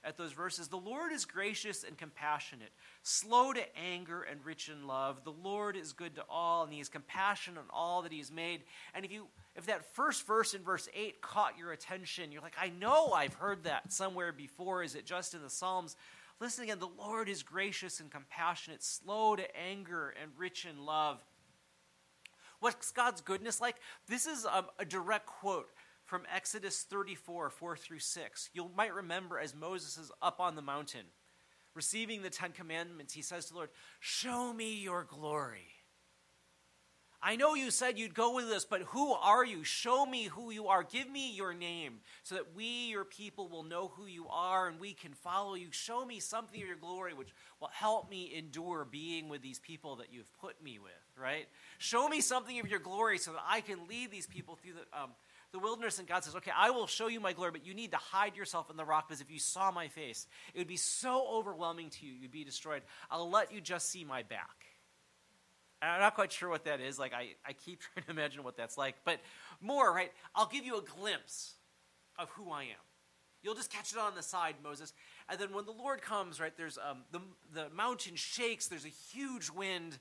at 0.03 0.17
those 0.17 0.33
verses. 0.33 0.67
The 0.67 0.77
Lord 0.77 1.13
is 1.13 1.25
gracious 1.25 1.83
and 1.83 1.97
compassionate, 1.97 2.71
slow 3.03 3.53
to 3.53 3.77
anger 3.77 4.21
and 4.21 4.43
rich 4.45 4.69
in 4.69 4.85
love. 4.85 5.23
The 5.23 5.31
Lord 5.31 5.77
is 5.77 5.93
good 5.93 6.15
to 6.15 6.25
all, 6.29 6.63
and 6.63 6.73
he 6.73 6.79
is 6.79 6.89
compassionate 6.89 7.59
on 7.59 7.65
all 7.69 8.01
that 8.01 8.11
he 8.11 8.17
has 8.17 8.31
made. 8.31 8.63
And 8.93 9.05
if 9.05 9.11
you 9.11 9.27
if 9.55 9.67
that 9.67 9.85
first 9.95 10.25
verse 10.25 10.53
in 10.53 10.63
verse 10.63 10.89
8 10.93 11.21
caught 11.21 11.57
your 11.57 11.71
attention, 11.71 12.31
you're 12.31 12.41
like, 12.41 12.57
I 12.59 12.69
know 12.69 13.11
I've 13.11 13.35
heard 13.35 13.63
that 13.63 13.93
somewhere 13.93 14.31
before. 14.31 14.83
Is 14.83 14.95
it 14.95 15.05
just 15.05 15.33
in 15.33 15.41
the 15.41 15.49
Psalms? 15.49 15.95
Listen 16.39 16.63
again, 16.63 16.79
the 16.79 16.87
Lord 16.87 17.29
is 17.29 17.43
gracious 17.43 17.99
and 17.99 18.11
compassionate, 18.11 18.83
slow 18.83 19.35
to 19.35 19.55
anger 19.55 20.13
and 20.21 20.31
rich 20.37 20.65
in 20.65 20.85
love. 20.85 21.23
What's 22.63 22.93
God's 22.93 23.19
goodness 23.19 23.59
like? 23.59 23.75
This 24.07 24.25
is 24.25 24.45
a, 24.45 24.65
a 24.79 24.85
direct 24.85 25.25
quote 25.25 25.67
from 26.05 26.21
Exodus 26.33 26.83
34, 26.83 27.49
4 27.49 27.75
through 27.75 27.99
6. 27.99 28.49
You 28.53 28.69
might 28.73 28.93
remember 28.93 29.37
as 29.37 29.53
Moses 29.53 29.97
is 29.97 30.13
up 30.21 30.39
on 30.39 30.55
the 30.55 30.61
mountain 30.61 31.07
receiving 31.75 32.21
the 32.21 32.29
Ten 32.29 32.53
Commandments, 32.53 33.13
he 33.13 33.21
says 33.21 33.47
to 33.47 33.51
the 33.51 33.57
Lord, 33.57 33.69
Show 33.99 34.53
me 34.53 34.75
your 34.75 35.03
glory. 35.03 35.67
I 37.25 37.35
know 37.35 37.53
you 37.53 37.69
said 37.69 37.99
you'd 37.99 38.13
go 38.13 38.35
with 38.35 38.45
us, 38.45 38.65
but 38.65 38.81
who 38.81 39.11
are 39.11 39.43
you? 39.43 39.65
Show 39.65 40.05
me 40.05 40.25
who 40.25 40.51
you 40.51 40.67
are. 40.67 40.83
Give 40.83 41.09
me 41.09 41.33
your 41.33 41.53
name 41.53 41.99
so 42.21 42.35
that 42.35 42.53
we, 42.55 42.89
your 42.89 43.05
people, 43.05 43.47
will 43.47 43.63
know 43.63 43.91
who 43.95 44.05
you 44.05 44.27
are 44.29 44.67
and 44.67 44.79
we 44.79 44.93
can 44.93 45.13
follow 45.13 45.55
you. 45.55 45.67
Show 45.71 46.05
me 46.05 46.19
something 46.19 46.61
of 46.61 46.67
your 46.67 46.77
glory 46.77 47.13
which 47.13 47.33
will 47.61 47.69
help 47.73 48.09
me 48.09 48.33
endure 48.35 48.85
being 48.89 49.29
with 49.29 49.41
these 49.41 49.59
people 49.59 49.95
that 49.97 50.11
you've 50.11 50.33
put 50.37 50.61
me 50.61 50.79
with, 50.79 50.91
right? 51.17 51.47
Show 51.77 52.07
me 52.07 52.21
something 52.21 52.59
of 52.59 52.67
your 52.67 52.79
glory 52.79 53.17
so 53.17 53.31
that 53.31 53.43
I 53.47 53.61
can 53.61 53.87
lead 53.87 54.11
these 54.11 54.27
people 54.27 54.55
through 54.55 54.73
the, 54.73 55.01
um, 55.01 55.11
the 55.51 55.59
wilderness. 55.59 55.99
And 55.99 56.07
God 56.07 56.23
says, 56.23 56.35
Okay, 56.35 56.51
I 56.55 56.71
will 56.71 56.87
show 56.87 57.07
you 57.07 57.19
my 57.19 57.33
glory, 57.33 57.51
but 57.51 57.65
you 57.65 57.73
need 57.73 57.91
to 57.91 57.97
hide 57.97 58.35
yourself 58.35 58.69
in 58.69 58.77
the 58.77 58.85
rock 58.85 59.07
because 59.07 59.21
if 59.21 59.31
you 59.31 59.39
saw 59.39 59.71
my 59.71 59.87
face, 59.87 60.27
it 60.53 60.59
would 60.59 60.67
be 60.67 60.77
so 60.77 61.27
overwhelming 61.31 61.89
to 61.91 62.05
you, 62.05 62.13
you'd 62.13 62.31
be 62.31 62.43
destroyed. 62.43 62.81
I'll 63.09 63.29
let 63.29 63.53
you 63.53 63.61
just 63.61 63.89
see 63.89 64.03
my 64.03 64.23
back. 64.23 64.65
I'm 65.81 65.99
not 65.99 66.15
quite 66.15 66.31
sure 66.31 66.49
what 66.49 66.65
that 66.65 66.79
is. 66.79 66.97
Like, 66.97 67.13
I, 67.13 67.31
I 67.45 67.53
keep 67.53 67.81
trying 67.93 68.05
to 68.05 68.11
imagine 68.11 68.43
what 68.43 68.57
that's 68.57 68.77
like. 68.77 68.95
But 69.05 69.19
more, 69.61 69.93
right? 69.93 70.11
I'll 70.35 70.47
give 70.47 70.65
you 70.65 70.77
a 70.77 70.81
glimpse 70.81 71.55
of 72.17 72.29
who 72.31 72.51
I 72.51 72.63
am. 72.63 72.83
You'll 73.43 73.55
just 73.55 73.69
catch 73.69 73.91
it 73.91 73.97
on 73.97 74.15
the 74.15 74.23
side, 74.23 74.55
Moses. 74.63 74.93
And 75.27 75.37
then 75.37 75.53
when 75.53 75.65
the 75.65 75.73
Lord 75.73 76.01
comes, 76.01 76.39
right, 76.39 76.55
there's 76.55 76.77
um, 76.77 76.99
the, 77.11 77.19
the 77.53 77.69
mountain 77.75 78.15
shakes, 78.15 78.67
there's 78.67 78.85
a 78.85 78.89
huge 78.89 79.49
wind. 79.49 79.99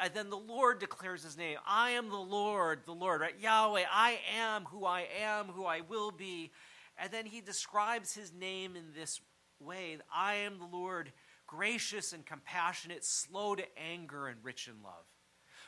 And 0.00 0.12
then 0.14 0.30
the 0.30 0.36
Lord 0.36 0.78
declares 0.78 1.22
his 1.22 1.36
name. 1.36 1.58
I 1.66 1.90
am 1.90 2.08
the 2.08 2.16
Lord, 2.16 2.80
the 2.86 2.92
Lord, 2.92 3.20
right? 3.20 3.38
Yahweh, 3.40 3.84
I 3.90 4.18
am 4.38 4.64
who 4.64 4.84
I 4.84 5.06
am, 5.22 5.46
who 5.46 5.64
I 5.64 5.80
will 5.80 6.10
be. 6.10 6.50
And 6.98 7.12
then 7.12 7.26
he 7.26 7.40
describes 7.40 8.14
his 8.14 8.32
name 8.32 8.76
in 8.76 8.92
this 8.94 9.20
way 9.60 9.98
I 10.14 10.34
am 10.34 10.58
the 10.58 10.66
Lord 10.66 11.12
gracious 11.46 12.12
and 12.12 12.24
compassionate, 12.24 13.04
slow 13.04 13.54
to 13.54 13.64
anger, 13.78 14.26
and 14.26 14.38
rich 14.42 14.68
in 14.68 14.82
love. 14.82 15.04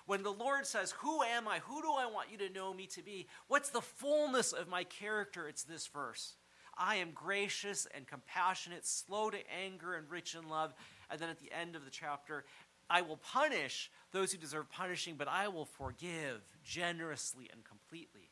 When 0.06 0.22
the 0.22 0.32
Lord 0.32 0.66
says, 0.66 0.92
Who 0.98 1.22
am 1.22 1.48
I? 1.48 1.60
Who 1.60 1.82
do 1.82 1.92
I 1.92 2.06
want 2.06 2.30
you 2.30 2.38
to 2.38 2.52
know 2.52 2.74
me 2.74 2.86
to 2.88 3.02
be? 3.02 3.26
What's 3.48 3.70
the 3.70 3.80
fullness 3.80 4.52
of 4.52 4.68
my 4.68 4.84
character? 4.84 5.48
It's 5.48 5.62
this 5.64 5.86
verse. 5.86 6.34
I 6.76 6.96
am 6.96 7.12
gracious 7.12 7.86
and 7.94 8.06
compassionate, 8.06 8.84
slow 8.84 9.30
to 9.30 9.38
anger, 9.64 9.94
and 9.94 10.10
rich 10.10 10.34
in 10.34 10.48
love. 10.48 10.74
And 11.10 11.20
then 11.20 11.28
at 11.28 11.38
the 11.38 11.52
end 11.52 11.76
of 11.76 11.84
the 11.84 11.90
chapter, 11.90 12.44
I 12.90 13.02
will 13.02 13.16
punish 13.16 13.90
those 14.14 14.30
who 14.30 14.38
deserve 14.38 14.70
punishing, 14.70 15.16
but 15.18 15.26
I 15.26 15.48
will 15.48 15.64
forgive 15.64 16.40
generously 16.62 17.50
and 17.52 17.64
completely. 17.64 18.30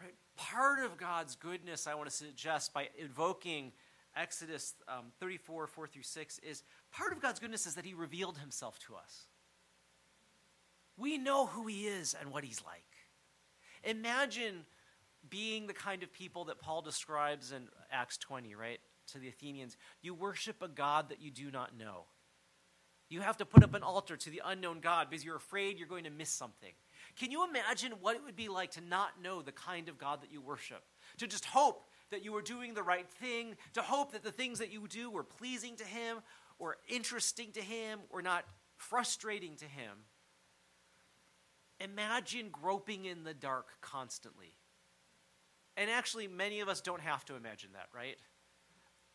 Right? 0.00 0.14
Part 0.36 0.78
of 0.78 0.96
God's 0.96 1.34
goodness, 1.34 1.88
I 1.88 1.94
want 1.94 2.08
to 2.08 2.14
suggest 2.14 2.72
by 2.72 2.88
invoking 2.96 3.72
Exodus 4.16 4.74
um, 4.88 5.06
34, 5.18 5.66
4 5.66 5.86
through 5.88 6.04
6, 6.04 6.38
is 6.38 6.62
part 6.92 7.12
of 7.12 7.20
God's 7.20 7.40
goodness 7.40 7.66
is 7.66 7.74
that 7.74 7.84
He 7.84 7.92
revealed 7.92 8.38
Himself 8.38 8.78
to 8.86 8.94
us. 8.94 9.26
We 10.96 11.18
know 11.18 11.46
who 11.46 11.66
He 11.66 11.88
is 11.88 12.14
and 12.18 12.30
what 12.30 12.44
He's 12.44 12.62
like. 12.64 12.84
Imagine 13.82 14.64
being 15.28 15.66
the 15.66 15.74
kind 15.74 16.04
of 16.04 16.12
people 16.12 16.44
that 16.44 16.60
Paul 16.60 16.82
describes 16.82 17.50
in 17.50 17.68
Acts 17.90 18.16
20, 18.16 18.54
right? 18.54 18.78
To 19.08 19.18
the 19.18 19.28
Athenians. 19.28 19.76
You 20.02 20.14
worship 20.14 20.62
a 20.62 20.68
God 20.68 21.08
that 21.08 21.20
you 21.20 21.32
do 21.32 21.50
not 21.50 21.76
know. 21.76 22.04
You 23.10 23.20
have 23.22 23.36
to 23.38 23.44
put 23.44 23.64
up 23.64 23.74
an 23.74 23.82
altar 23.82 24.16
to 24.16 24.30
the 24.30 24.40
unknown 24.44 24.78
God 24.78 25.08
because 25.10 25.24
you're 25.24 25.36
afraid 25.36 25.78
you're 25.78 25.88
going 25.88 26.04
to 26.04 26.10
miss 26.10 26.30
something. 26.30 26.72
Can 27.18 27.32
you 27.32 27.44
imagine 27.44 27.92
what 28.00 28.14
it 28.14 28.22
would 28.24 28.36
be 28.36 28.48
like 28.48 28.70
to 28.72 28.80
not 28.80 29.20
know 29.20 29.42
the 29.42 29.52
kind 29.52 29.88
of 29.88 29.98
God 29.98 30.22
that 30.22 30.32
you 30.32 30.40
worship? 30.40 30.84
To 31.18 31.26
just 31.26 31.44
hope 31.44 31.88
that 32.12 32.24
you 32.24 32.32
were 32.32 32.40
doing 32.40 32.72
the 32.72 32.84
right 32.84 33.08
thing, 33.08 33.56
to 33.74 33.82
hope 33.82 34.12
that 34.12 34.22
the 34.22 34.30
things 34.30 34.60
that 34.60 34.72
you 34.72 34.86
do 34.86 35.10
were 35.10 35.24
pleasing 35.24 35.74
to 35.76 35.84
Him, 35.84 36.18
or 36.60 36.76
interesting 36.88 37.50
to 37.52 37.60
Him, 37.60 37.98
or 38.10 38.22
not 38.22 38.44
frustrating 38.76 39.56
to 39.56 39.64
Him. 39.64 39.90
Imagine 41.80 42.48
groping 42.52 43.06
in 43.06 43.24
the 43.24 43.34
dark 43.34 43.80
constantly. 43.80 44.54
And 45.76 45.90
actually, 45.90 46.28
many 46.28 46.60
of 46.60 46.68
us 46.68 46.80
don't 46.80 47.00
have 47.00 47.24
to 47.24 47.34
imagine 47.34 47.70
that, 47.72 47.88
right? 47.92 48.16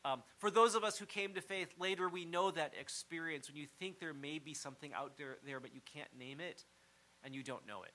Um, 0.05 0.21
for 0.37 0.51
those 0.51 0.75
of 0.75 0.83
us 0.83 0.99
who 0.99 1.07
came 1.07 1.33
to 1.33 1.41
faith 1.41 1.69
later, 1.79 2.07
we 2.07 2.25
know 2.25 2.51
that 2.51 2.73
experience 2.79 3.49
when 3.49 3.57
you 3.57 3.65
think 3.79 3.99
there 3.99 4.13
may 4.13 4.37
be 4.37 4.53
something 4.53 4.93
out 4.93 5.17
there, 5.17 5.37
there 5.43 5.59
but 5.59 5.73
you 5.73 5.81
can't 5.93 6.07
name 6.17 6.39
it 6.39 6.63
and 7.23 7.33
you 7.33 7.41
don't 7.41 7.65
know 7.67 7.81
it. 7.81 7.91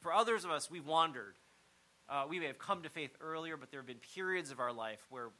For 0.00 0.12
others 0.12 0.44
of 0.44 0.50
us, 0.50 0.68
we've 0.68 0.86
wandered. 0.86 1.36
Uh, 2.08 2.24
we 2.28 2.40
may 2.40 2.46
have 2.46 2.58
come 2.58 2.82
to 2.82 2.88
faith 2.88 3.14
earlier, 3.20 3.56
but 3.56 3.70
there 3.70 3.78
have 3.78 3.86
been 3.86 4.00
periods 4.16 4.50
of 4.50 4.58
our 4.58 4.72
life 4.72 4.98
where 5.10 5.30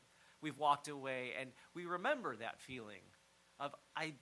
we've 0.41 0.57
walked 0.57 0.87
away 0.87 1.33
and 1.39 1.51
we 1.75 1.85
remember 1.85 2.37
that 2.37 2.61
feeling 2.61 3.03
of, 3.59 3.75
I, 3.97 4.13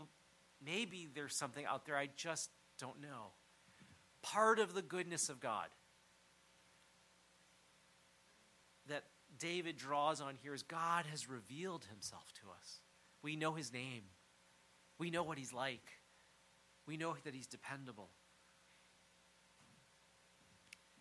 maybe 0.64 1.08
there's 1.14 1.36
something 1.36 1.66
out 1.66 1.84
there 1.84 1.96
I 1.96 2.08
just 2.16 2.48
don't 2.78 3.02
know. 3.02 3.32
Part 4.22 4.60
of 4.60 4.72
the 4.72 4.82
goodness 4.82 5.28
of 5.28 5.40
God 5.40 5.66
that 8.88 9.04
David 9.38 9.76
draws 9.76 10.20
on 10.20 10.34
here 10.42 10.54
is 10.54 10.62
God 10.62 11.06
has 11.10 11.28
revealed 11.28 11.84
himself 11.90 12.32
to 12.42 12.50
us. 12.58 12.80
We 13.22 13.36
know 13.36 13.54
his 13.54 13.72
name, 13.72 14.02
we 14.98 15.10
know 15.10 15.22
what 15.22 15.38
he's 15.38 15.52
like, 15.52 15.90
we 16.86 16.96
know 16.96 17.16
that 17.24 17.34
he's 17.34 17.46
dependable. 17.46 18.10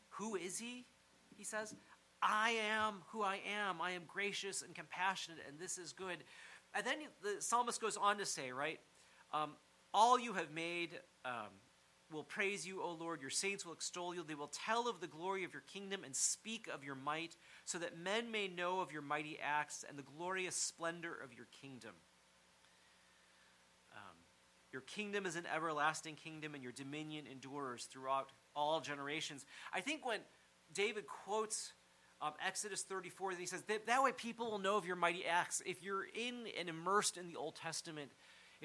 Who 0.10 0.36
is 0.36 0.58
he? 0.58 0.86
He 1.36 1.44
says, 1.44 1.76
I 2.22 2.58
am 2.72 3.04
who 3.10 3.22
I 3.22 3.40
am. 3.46 3.82
I 3.82 3.92
am 3.92 4.04
gracious 4.08 4.62
and 4.62 4.74
compassionate, 4.74 5.40
and 5.48 5.60
this 5.60 5.78
is 5.78 5.94
good. 5.94 6.24
And 6.74 6.86
then 6.86 6.96
the 7.22 7.42
psalmist 7.42 7.82
goes 7.82 7.98
on 7.98 8.18
to 8.18 8.26
say, 8.26 8.52
right? 8.52 8.80
Um, 9.34 9.52
all 9.94 10.20
you 10.20 10.34
have 10.34 10.52
made 10.52 11.00
um, 11.24 11.52
will 12.12 12.24
praise 12.24 12.66
you, 12.66 12.82
O 12.82 12.92
Lord. 12.92 13.22
Your 13.22 13.30
saints 13.30 13.66
will 13.66 13.74
extol 13.74 14.14
you. 14.14 14.24
They 14.24 14.36
will 14.36 14.52
tell 14.66 14.88
of 14.88 15.00
the 15.02 15.08
glory 15.08 15.44
of 15.44 15.54
your 15.54 15.64
kingdom 15.64 16.04
and 16.04 16.16
speak 16.16 16.68
of 16.74 16.84
your 16.84 16.96
might, 16.96 17.36
so 17.66 17.78
that 17.80 17.98
men 17.98 18.32
may 18.32 18.48
know 18.48 18.80
of 18.80 18.92
your 18.92 19.02
mighty 19.02 19.38
acts 19.42 19.84
and 19.88 19.98
the 19.98 20.04
glorious 20.04 20.56
splendor 20.56 21.14
of 21.24 21.34
your 21.34 21.48
kingdom. 21.62 21.92
Um, 23.96 24.18
your 24.72 24.82
kingdom 24.82 25.26
is 25.26 25.36
an 25.36 25.46
everlasting 25.54 26.16
kingdom, 26.16 26.54
and 26.54 26.64
your 26.64 26.74
dominion 26.74 27.26
endures 27.32 27.86
throughout 27.86 28.32
all 28.56 28.82
generations. 28.82 29.46
I 29.74 29.82
think 29.82 30.06
when 30.06 30.20
David 30.74 31.06
quotes 31.08 31.74
um, 32.22 32.34
Exodus 32.46 32.82
34, 32.84 33.32
he 33.32 33.46
says, 33.46 33.62
that, 33.64 33.88
that 33.88 34.02
way 34.02 34.12
people 34.12 34.50
will 34.50 34.60
know 34.60 34.78
of 34.78 34.86
your 34.86 34.96
mighty 34.96 35.26
acts. 35.26 35.62
If 35.66 35.84
you're 35.84 36.06
in 36.06 36.46
and 36.58 36.70
immersed 36.70 37.18
in 37.18 37.28
the 37.28 37.36
Old 37.36 37.56
Testament, 37.56 38.12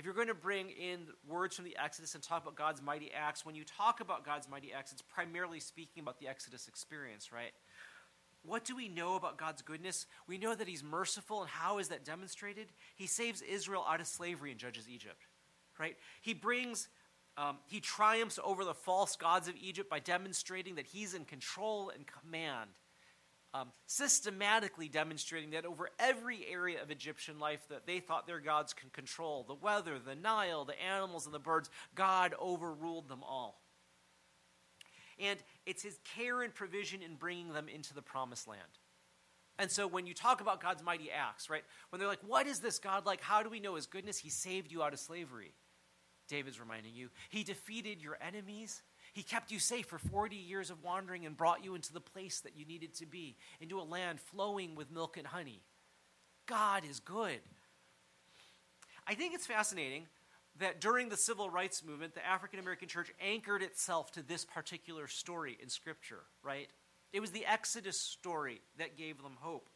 if 0.01 0.07
you're 0.07 0.15
going 0.15 0.29
to 0.29 0.35
bring 0.35 0.71
in 0.71 1.01
words 1.29 1.55
from 1.57 1.67
the 1.67 1.77
Exodus 1.77 2.15
and 2.15 2.25
talk 2.25 2.43
about 2.43 2.55
God's 2.55 2.81
mighty 2.81 3.13
acts, 3.13 3.45
when 3.45 3.55
you 3.55 3.65
talk 3.65 4.01
about 4.01 4.25
God's 4.25 4.49
mighty 4.49 4.73
acts, 4.73 4.93
it's 4.93 5.03
primarily 5.03 5.61
speaking 5.61 6.03
about 6.03 6.19
the 6.19 6.27
Exodus 6.27 6.69
experience, 6.69 7.31
right? 7.31 7.53
What 8.43 8.65
do 8.65 8.75
we 8.75 8.89
know 8.89 9.17
about 9.17 9.37
God's 9.37 9.61
goodness? 9.61 10.07
We 10.27 10.39
know 10.39 10.55
that 10.55 10.67
He's 10.67 10.83
merciful, 10.83 11.43
and 11.43 11.51
how 11.51 11.77
is 11.77 11.89
that 11.89 12.03
demonstrated? 12.03 12.69
He 12.97 13.07
saves 13.07 13.43
Israel 13.43 13.85
out 13.87 14.01
of 14.01 14.07
slavery 14.07 14.51
and 14.51 14.59
judges 14.59 14.89
Egypt, 14.89 15.27
right? 15.79 15.99
He 16.23 16.33
brings, 16.33 16.89
um, 17.37 17.59
He 17.67 17.81
triumphs 17.81 18.39
over 18.43 18.65
the 18.65 18.73
false 18.73 19.17
gods 19.17 19.49
of 19.49 19.55
Egypt 19.61 19.91
by 19.91 19.99
demonstrating 19.99 20.77
that 20.77 20.87
He's 20.87 21.13
in 21.13 21.27
control 21.27 21.93
and 21.95 22.07
command 22.07 22.71
um, 23.53 23.69
systematically 23.87 24.89
demonstrating 24.89 25.51
that 25.51 25.65
over 25.67 25.91
every 25.99 26.47
area 26.51 26.83
of 26.83 26.91
Egyptian 26.91 27.39
life 27.39 27.61
that 27.69 27.87
they 27.87 27.99
thought 27.99 28.27
their 28.27 28.41
gods 28.41 28.73
could 28.73 28.93
control 28.93 29.45
the 29.47 29.55
weather, 29.55 29.99
the 29.99 30.15
Nile, 30.15 30.65
the 30.65 30.81
animals, 30.81 31.27
and 31.27 31.35
the 31.35 31.41
birds 31.41 31.69
God 31.95 32.35
overruled 32.41 33.09
them 33.09 33.23
all. 33.23 33.61
And 35.19 35.39
it's 35.67 35.83
his 35.83 35.99
care 36.17 36.43
and 36.43 36.55
provision 36.55 37.03
in 37.03 37.17
bringing 37.17 37.53
them 37.53 37.69
into 37.69 37.93
the 37.93 38.03
promised 38.03 38.49
land. 38.49 38.61
And 39.59 39.71
so 39.71 39.87
when 39.87 40.07
you 40.07 40.15
talk 40.15 40.41
about 40.41 40.63
God's 40.63 40.83
mighty 40.83 41.11
acts, 41.11 41.51
right, 41.51 41.65
when 41.91 42.01
they're 42.01 42.09
like, 42.09 42.27
what 42.27 42.47
is 42.47 42.61
this 42.61 42.79
God 42.79 43.05
like? 43.05 43.21
How 43.21 43.43
do 43.43 43.51
we 43.51 43.61
know 43.61 43.75
his 43.75 43.87
goodness? 43.87 44.17
He 44.17 44.31
saved 44.31 44.73
you 44.73 44.83
out 44.83 44.95
of 44.95 44.99
slavery. 44.99 45.53
David's 46.29 46.59
reminding 46.59 46.95
you. 46.95 47.11
He 47.29 47.45
defeated 47.45 48.01
your 48.01 48.17
enemies. 48.27 48.83
He 49.13 49.23
kept 49.23 49.51
you 49.51 49.59
safe 49.59 49.87
for 49.87 49.99
40 49.99 50.37
years 50.37 50.71
of 50.71 50.83
wandering 50.83 51.27
and 51.27 51.37
brought 51.37 51.65
you 51.65 51.75
into 51.75 51.93
the 51.93 52.01
place 52.01 52.41
that 52.41 52.57
you 52.57 52.65
needed 52.65 52.95
to 52.95 53.07
be, 53.07 53.37
into 53.61 53.81
a 53.81 53.83
land 53.83 54.21
flowing 54.21 54.75
with 54.75 54.91
milk 54.91 55.17
and 55.17 55.27
honey. 55.27 55.63
God 56.47 56.85
is 56.89 57.01
good. 57.01 57.41
I 59.07 59.15
think 59.15 59.35
it's 59.35 59.47
fascinating 59.47 60.07
that 60.59 60.81
during 60.81 61.09
the 61.09 61.17
civil 61.17 61.51
rights 61.51 61.85
movement, 61.85 62.15
the 62.15 62.27
African 62.27 62.59
American 62.59 62.89
church 62.89 63.11
anchored 63.21 63.63
itself 63.63 64.13
to 64.13 64.23
this 64.23 64.45
particular 64.45 65.07
story 65.07 65.59
in 65.61 65.69
Scripture, 65.69 66.23
right? 66.43 66.69
It 67.13 67.21
was 67.21 67.31
the 67.31 67.47
Exodus 67.47 68.01
story 68.01 68.61
that 68.79 68.97
gave 68.97 69.23
them 69.23 69.37
hope. 69.41 69.69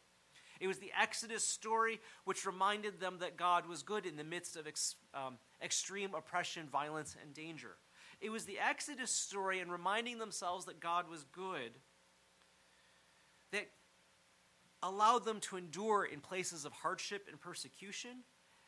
It 0.59 0.67
was 0.67 0.77
the 0.77 0.91
Exodus 0.99 1.43
story 1.45 1.99
which 2.23 2.45
reminded 2.45 2.99
them 2.99 3.17
that 3.19 3.35
God 3.35 3.67
was 3.67 3.83
good 3.83 4.05
in 4.05 4.15
the 4.15 4.23
midst 4.23 4.55
of 4.55 4.67
ex, 4.67 4.95
um, 5.13 5.37
extreme 5.61 6.13
oppression, 6.15 6.67
violence, 6.71 7.15
and 7.21 7.33
danger. 7.33 7.75
It 8.21 8.29
was 8.29 8.45
the 8.45 8.59
Exodus 8.59 9.11
story 9.11 9.59
and 9.59 9.71
reminding 9.71 10.19
themselves 10.19 10.65
that 10.65 10.79
God 10.79 11.09
was 11.09 11.23
good 11.31 11.71
that 13.51 13.69
allowed 14.83 15.25
them 15.25 15.39
to 15.39 15.57
endure 15.57 16.03
in 16.05 16.19
places 16.19 16.65
of 16.65 16.71
hardship 16.71 17.27
and 17.29 17.39
persecution. 17.39 18.23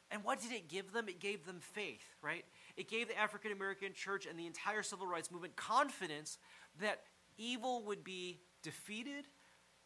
And 0.10 0.24
what 0.24 0.42
did 0.42 0.52
it 0.52 0.70
give 0.70 0.94
them? 0.94 1.10
It 1.10 1.20
gave 1.20 1.46
them 1.46 1.60
faith, 1.60 2.06
right? 2.22 2.46
It 2.78 2.90
gave 2.90 3.08
the 3.08 3.20
African 3.20 3.52
American 3.52 3.94
church 3.94 4.26
and 4.26 4.40
the 4.40 4.48
entire 4.48 4.84
civil 4.84 5.06
rights 5.06 5.32
movement 5.32 5.56
confidence 5.56 6.38
that 6.80 7.02
evil 7.38 7.84
would 7.84 8.04
be 8.04 8.40
defeated, 8.64 9.26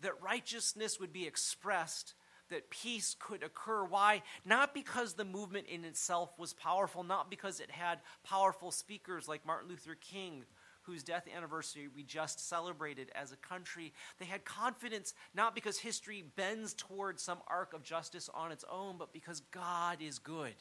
that 0.01 0.21
righteousness 0.21 0.99
would 0.99 1.11
be 1.11 1.25
expressed, 1.25 2.13
that 2.51 2.69
peace 2.69 3.15
could 3.19 3.43
occur. 3.43 3.83
Why? 3.83 4.21
Not 4.45 4.73
because 4.73 5.13
the 5.13 5.25
movement 5.25 5.67
in 5.67 5.83
itself 5.83 6.29
was 6.37 6.53
powerful, 6.53 7.03
not 7.03 7.29
because 7.29 7.59
it 7.59 7.71
had 7.71 7.99
powerful 8.23 8.71
speakers 8.71 9.27
like 9.27 9.45
Martin 9.45 9.69
Luther 9.69 9.95
King, 9.95 10.45
whose 10.83 11.03
death 11.03 11.27
anniversary 11.35 11.87
we 11.93 12.03
just 12.03 12.47
celebrated 12.47 13.11
as 13.15 13.31
a 13.31 13.37
country. 13.37 13.93
They 14.19 14.25
had 14.25 14.45
confidence 14.45 15.13
not 15.33 15.55
because 15.55 15.79
history 15.79 16.23
bends 16.35 16.73
towards 16.73 17.23
some 17.23 17.39
arc 17.47 17.73
of 17.73 17.83
justice 17.83 18.29
on 18.33 18.51
its 18.51 18.65
own, 18.71 18.95
but 18.97 19.13
because 19.13 19.41
God 19.51 19.97
is 20.01 20.19
good. 20.19 20.55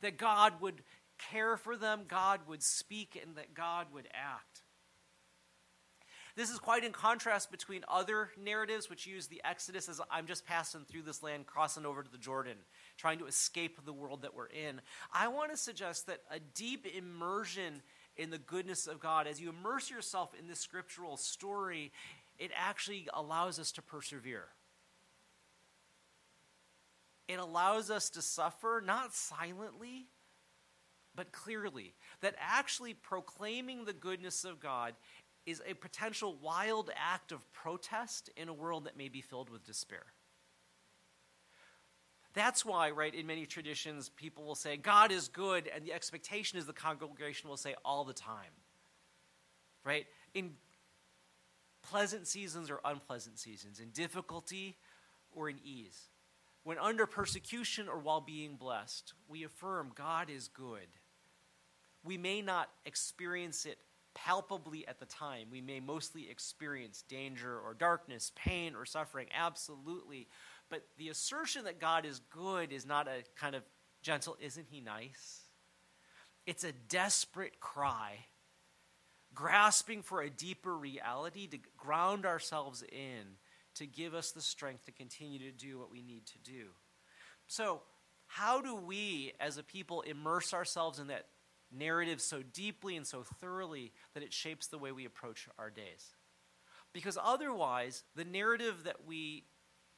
That 0.00 0.16
God 0.16 0.60
would 0.60 0.82
care 1.18 1.56
for 1.56 1.76
them, 1.76 2.02
God 2.06 2.40
would 2.46 2.62
speak, 2.62 3.20
and 3.20 3.36
that 3.36 3.54
God 3.54 3.88
would 3.92 4.08
act. 4.14 4.62
This 6.38 6.50
is 6.50 6.60
quite 6.60 6.84
in 6.84 6.92
contrast 6.92 7.50
between 7.50 7.82
other 7.88 8.30
narratives 8.40 8.88
which 8.88 9.08
use 9.08 9.26
the 9.26 9.42
Exodus 9.44 9.88
as 9.88 10.00
I'm 10.08 10.28
just 10.28 10.46
passing 10.46 10.82
through 10.84 11.02
this 11.02 11.20
land, 11.20 11.46
crossing 11.46 11.84
over 11.84 12.00
to 12.00 12.08
the 12.08 12.16
Jordan, 12.16 12.58
trying 12.96 13.18
to 13.18 13.26
escape 13.26 13.84
the 13.84 13.92
world 13.92 14.22
that 14.22 14.36
we're 14.36 14.46
in. 14.46 14.80
I 15.12 15.26
want 15.26 15.50
to 15.50 15.56
suggest 15.56 16.06
that 16.06 16.20
a 16.30 16.38
deep 16.38 16.86
immersion 16.86 17.82
in 18.16 18.30
the 18.30 18.38
goodness 18.38 18.86
of 18.86 19.00
God, 19.00 19.26
as 19.26 19.40
you 19.40 19.48
immerse 19.48 19.90
yourself 19.90 20.30
in 20.38 20.46
this 20.46 20.60
scriptural 20.60 21.16
story, 21.16 21.90
it 22.38 22.52
actually 22.54 23.08
allows 23.14 23.58
us 23.58 23.72
to 23.72 23.82
persevere. 23.82 24.44
It 27.26 27.40
allows 27.40 27.90
us 27.90 28.10
to 28.10 28.22
suffer, 28.22 28.80
not 28.86 29.12
silently, 29.12 30.06
but 31.16 31.32
clearly. 31.32 31.94
That 32.20 32.36
actually 32.38 32.94
proclaiming 32.94 33.86
the 33.86 33.92
goodness 33.92 34.44
of 34.44 34.60
God 34.60 34.94
is 35.48 35.62
a 35.66 35.74
potential 35.74 36.36
wild 36.42 36.90
act 36.94 37.32
of 37.32 37.52
protest 37.52 38.28
in 38.36 38.48
a 38.48 38.52
world 38.52 38.84
that 38.84 38.96
may 38.96 39.08
be 39.08 39.22
filled 39.22 39.48
with 39.48 39.64
despair. 39.64 40.04
That's 42.34 42.64
why, 42.64 42.90
right, 42.90 43.14
in 43.14 43.26
many 43.26 43.46
traditions, 43.46 44.10
people 44.10 44.44
will 44.44 44.54
say, 44.54 44.76
God 44.76 45.10
is 45.10 45.28
good, 45.28 45.68
and 45.74 45.84
the 45.84 45.92
expectation 45.92 46.58
is 46.58 46.66
the 46.66 46.72
congregation 46.74 47.48
will 47.48 47.56
say 47.56 47.74
all 47.84 48.04
the 48.04 48.12
time. 48.12 48.52
Right? 49.84 50.06
In 50.34 50.52
pleasant 51.82 52.26
seasons 52.26 52.70
or 52.70 52.80
unpleasant 52.84 53.38
seasons, 53.38 53.80
in 53.80 53.88
difficulty 53.88 54.76
or 55.34 55.48
in 55.48 55.58
ease, 55.64 56.10
when 56.62 56.78
under 56.78 57.06
persecution 57.06 57.88
or 57.88 57.98
while 57.98 58.20
being 58.20 58.56
blessed, 58.56 59.14
we 59.26 59.44
affirm 59.44 59.92
God 59.94 60.28
is 60.28 60.48
good. 60.48 60.86
We 62.04 62.18
may 62.18 62.42
not 62.42 62.68
experience 62.84 63.64
it 63.64 63.78
palpably 64.24 64.86
at 64.86 64.98
the 64.98 65.06
time. 65.06 65.48
We 65.50 65.60
may 65.60 65.80
mostly 65.80 66.30
experience 66.30 67.02
danger 67.08 67.58
or 67.58 67.74
darkness, 67.74 68.32
pain 68.34 68.74
or 68.74 68.84
suffering, 68.84 69.28
absolutely. 69.36 70.28
But 70.70 70.84
the 70.96 71.08
assertion 71.08 71.64
that 71.64 71.80
God 71.80 72.04
is 72.04 72.20
good 72.30 72.72
is 72.72 72.86
not 72.86 73.08
a 73.08 73.22
kind 73.38 73.54
of 73.54 73.62
gentle, 74.02 74.36
isn't 74.40 74.66
he 74.70 74.80
nice? 74.80 75.42
It's 76.46 76.64
a 76.64 76.72
desperate 76.88 77.60
cry, 77.60 78.16
grasping 79.34 80.02
for 80.02 80.22
a 80.22 80.30
deeper 80.30 80.76
reality 80.76 81.46
to 81.48 81.58
ground 81.76 82.26
ourselves 82.26 82.82
in, 82.82 83.36
to 83.76 83.86
give 83.86 84.14
us 84.14 84.32
the 84.32 84.40
strength 84.40 84.86
to 84.86 84.92
continue 84.92 85.38
to 85.38 85.52
do 85.52 85.78
what 85.78 85.90
we 85.90 86.02
need 86.02 86.26
to 86.26 86.38
do. 86.38 86.66
So, 87.46 87.82
how 88.26 88.60
do 88.60 88.74
we 88.74 89.32
as 89.40 89.56
a 89.56 89.62
people 89.62 90.02
immerse 90.02 90.52
ourselves 90.52 90.98
in 90.98 91.06
that 91.06 91.26
narrative 91.76 92.20
so 92.20 92.42
deeply 92.42 92.96
and 92.96 93.06
so 93.06 93.22
thoroughly 93.22 93.92
that 94.14 94.22
it 94.22 94.32
shapes 94.32 94.66
the 94.66 94.78
way 94.78 94.92
we 94.92 95.04
approach 95.04 95.48
our 95.58 95.70
days? 95.70 96.14
Because 96.92 97.18
otherwise, 97.22 98.04
the 98.14 98.24
narrative 98.24 98.84
that 98.84 99.06
we 99.06 99.44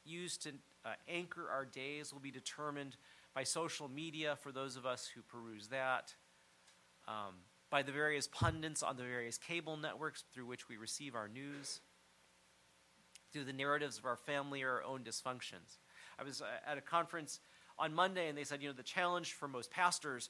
use 0.05 0.37
to 0.39 0.51
uh, 0.85 0.91
anchor 1.09 1.49
our 1.51 1.65
days 1.65 2.13
will 2.13 2.21
be 2.21 2.31
determined 2.31 2.97
by 3.35 3.45
social 3.45 3.89
media 3.89 4.37
for 4.43 4.51
those 4.51 4.77
of 4.77 4.87
us 4.87 5.09
who 5.15 5.23
peruse 5.23 5.69
that, 5.69 6.15
um, 7.07 7.35
by 7.71 7.83
the 7.83 7.93
various 7.93 8.27
pundits 8.27 8.83
on 8.83 8.97
the 8.97 9.05
various 9.05 9.39
cable 9.39 9.77
networks 9.77 10.25
through 10.33 10.47
which 10.47 10.69
we 10.69 10.77
receive 10.77 11.15
our 11.15 11.29
news, 11.29 11.81
through 13.33 13.45
the 13.45 13.53
narratives 13.53 13.99
of 13.99 14.05
our 14.05 14.17
family 14.17 14.63
or 14.63 14.73
our 14.73 14.83
own 14.83 15.01
dysfunctions. 15.01 15.79
I 16.19 16.25
was 16.25 16.43
uh, 16.43 16.47
at 16.67 16.77
a 16.77 16.81
conference 16.81 17.41
on 17.81 17.95
Monday 17.95 18.29
and 18.29 18.37
they 18.37 18.45
said, 18.45 18.63
you 18.63 18.69
know, 18.69 18.75
the 18.75 18.83
challenge 18.83 19.33
for 19.33 19.49
most 19.49 19.71
pastors 19.71 20.29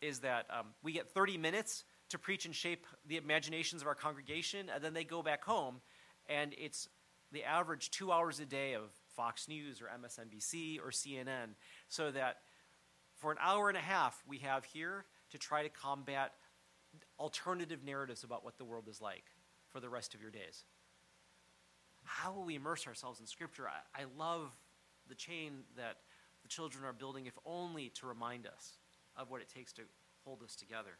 is 0.00 0.20
that 0.20 0.46
um, 0.50 0.66
we 0.82 0.92
get 0.92 1.10
30 1.10 1.36
minutes 1.36 1.84
to 2.10 2.18
preach 2.18 2.46
and 2.46 2.54
shape 2.54 2.86
the 3.06 3.16
imaginations 3.16 3.82
of 3.82 3.88
our 3.88 3.94
congregation, 3.94 4.70
and 4.72 4.84
then 4.84 4.94
they 4.94 5.04
go 5.04 5.22
back 5.22 5.44
home, 5.44 5.80
and 6.28 6.54
it's 6.58 6.88
the 7.32 7.42
average 7.42 7.90
two 7.90 8.12
hours 8.12 8.38
a 8.38 8.44
day 8.44 8.74
of 8.74 8.82
Fox 9.16 9.48
News 9.48 9.80
or 9.80 9.86
MSNBC 9.86 10.78
or 10.78 10.90
CNN, 10.90 11.54
so 11.88 12.10
that 12.10 12.38
for 13.16 13.32
an 13.32 13.38
hour 13.40 13.68
and 13.68 13.78
a 13.78 13.82
half 13.82 14.22
we 14.28 14.38
have 14.38 14.64
here 14.64 15.04
to 15.30 15.38
try 15.38 15.62
to 15.62 15.70
combat 15.70 16.32
alternative 17.18 17.80
narratives 17.84 18.24
about 18.24 18.44
what 18.44 18.58
the 18.58 18.64
world 18.64 18.88
is 18.88 19.00
like 19.00 19.24
for 19.70 19.80
the 19.80 19.88
rest 19.88 20.14
of 20.14 20.20
your 20.20 20.30
days. 20.30 20.64
How 22.04 22.32
will 22.32 22.44
we 22.44 22.56
immerse 22.56 22.86
ourselves 22.86 23.20
in 23.20 23.26
Scripture? 23.26 23.66
I, 23.68 24.02
I 24.02 24.04
love 24.18 24.50
the 25.08 25.14
chain 25.14 25.60
that 25.76 25.96
children 26.54 26.84
are 26.84 26.92
building, 26.92 27.26
if 27.26 27.38
only 27.44 27.88
to 28.00 28.06
remind 28.06 28.46
us 28.46 28.78
of 29.16 29.30
what 29.30 29.40
it 29.40 29.48
takes 29.48 29.72
to 29.74 29.82
hold 30.24 30.42
us 30.42 30.54
together. 30.56 30.90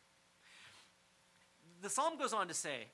The 1.80 1.90
psalm 1.90 2.18
goes 2.18 2.32
on 2.32 2.48
to 2.48 2.54
say, 2.54 2.88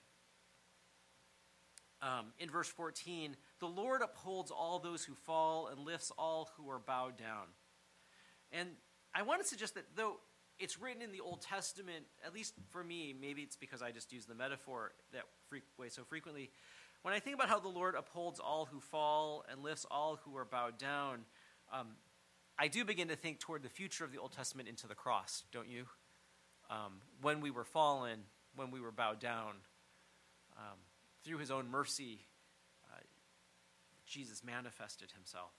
um, 2.01 2.27
in 2.39 2.49
verse 2.49 2.69
14, 2.69 3.37
the 3.61 3.67
Lord 3.67 4.03
upholds 4.03 4.51
all 4.51 4.79
those 4.79 5.05
who 5.05 5.15
fall 5.15 5.69
and 5.69 5.85
lifts 5.85 6.13
all 6.17 6.51
who 6.57 6.71
are 6.71 6.79
bowed 6.79 7.17
down. 7.17 7.47
And 8.53 8.69
I 9.15 9.23
want 9.23 9.43
to 9.43 9.49
suggest 9.49 9.75
that 9.75 9.85
though 9.97 10.19
it's 10.59 10.81
written 10.81 11.03
in 11.03 11.13
the 11.13 11.21
Old 11.21 11.43
Testament, 11.43 12.05
at 12.25 12.35
least 12.35 12.55
for 12.71 12.83
me, 12.83 13.15
maybe 13.19 13.43
it's 13.43 13.57
because 13.57 13.83
I 13.83 13.91
just 13.91 14.13
use 14.13 14.27
the 14.27 14.35
metaphor 14.35 14.93
that 15.13 15.23
way 15.79 15.89
so 15.89 16.03
frequently. 16.05 16.51
When 17.03 17.15
I 17.15 17.21
think 17.21 17.35
about 17.35 17.49
how 17.49 17.61
the 17.61 17.69
Lord 17.69 17.95
upholds 17.95 18.41
all 18.41 18.67
who 18.67 18.81
fall 18.81 19.45
and 19.51 19.63
lifts 19.63 19.87
all 19.91 20.19
who 20.25 20.37
are 20.37 20.45
bowed 20.45 20.79
down, 20.79 21.21
um, 21.73 21.89
I 22.59 22.67
do 22.67 22.85
begin 22.85 23.09
to 23.09 23.17
think 23.17 23.39
toward 23.39 23.63
the 23.63 23.69
future 23.69 24.05
of 24.05 24.11
the 24.11 24.19
Old 24.19 24.33
Testament 24.33 24.69
into 24.69 24.89
the 24.89 24.95
cross, 24.97 25.45
don't 25.53 25.69
you? 25.69 25.87
Um, 26.69 27.01
when 27.23 27.41
we 27.41 27.51
were 27.51 27.65
fallen, 27.65 28.21
when 28.57 28.73
we 28.73 28.81
were 28.81 28.91
bowed 28.91 29.21
down, 29.21 29.53
um, 30.57 30.79
through 31.25 31.39
his 31.39 31.53
own 31.53 31.71
mercy, 31.71 32.27
uh, 32.93 32.99
Jesus 34.07 34.43
manifested 34.43 35.13
himself. 35.13 35.53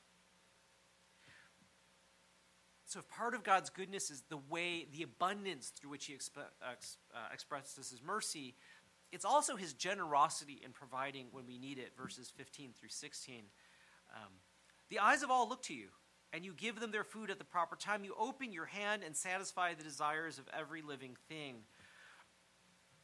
So, 2.85 2.99
if 2.99 3.07
part 3.07 3.33
of 3.35 3.43
God's 3.43 3.69
goodness 3.69 4.09
is 4.09 4.23
the 4.29 4.39
way, 4.49 4.87
the 4.91 5.03
abundance 5.03 5.69
through 5.69 5.91
which 5.91 6.07
he 6.07 6.13
exp- 6.13 6.43
ex- 6.69 6.97
uh, 7.13 7.29
expresses 7.31 7.91
his 7.91 8.01
mercy, 8.01 8.55
it's 9.11 9.25
also 9.25 9.55
his 9.55 9.73
generosity 9.73 10.59
in 10.65 10.71
providing 10.71 11.27
when 11.31 11.45
we 11.45 11.59
need 11.59 11.77
it, 11.77 11.91
verses 11.95 12.31
15 12.35 12.71
through 12.77 12.89
16. 12.89 13.43
Um, 14.15 14.31
the 14.89 14.99
eyes 14.99 15.21
of 15.21 15.29
all 15.29 15.47
look 15.47 15.61
to 15.63 15.73
you, 15.73 15.89
and 16.33 16.45
you 16.45 16.53
give 16.53 16.79
them 16.79 16.91
their 16.91 17.03
food 17.03 17.29
at 17.29 17.39
the 17.39 17.45
proper 17.45 17.75
time. 17.75 18.03
You 18.03 18.15
open 18.19 18.51
your 18.51 18.65
hand 18.65 19.03
and 19.05 19.15
satisfy 19.15 19.73
the 19.73 19.83
desires 19.83 20.37
of 20.37 20.45
every 20.57 20.81
living 20.81 21.15
thing 21.27 21.63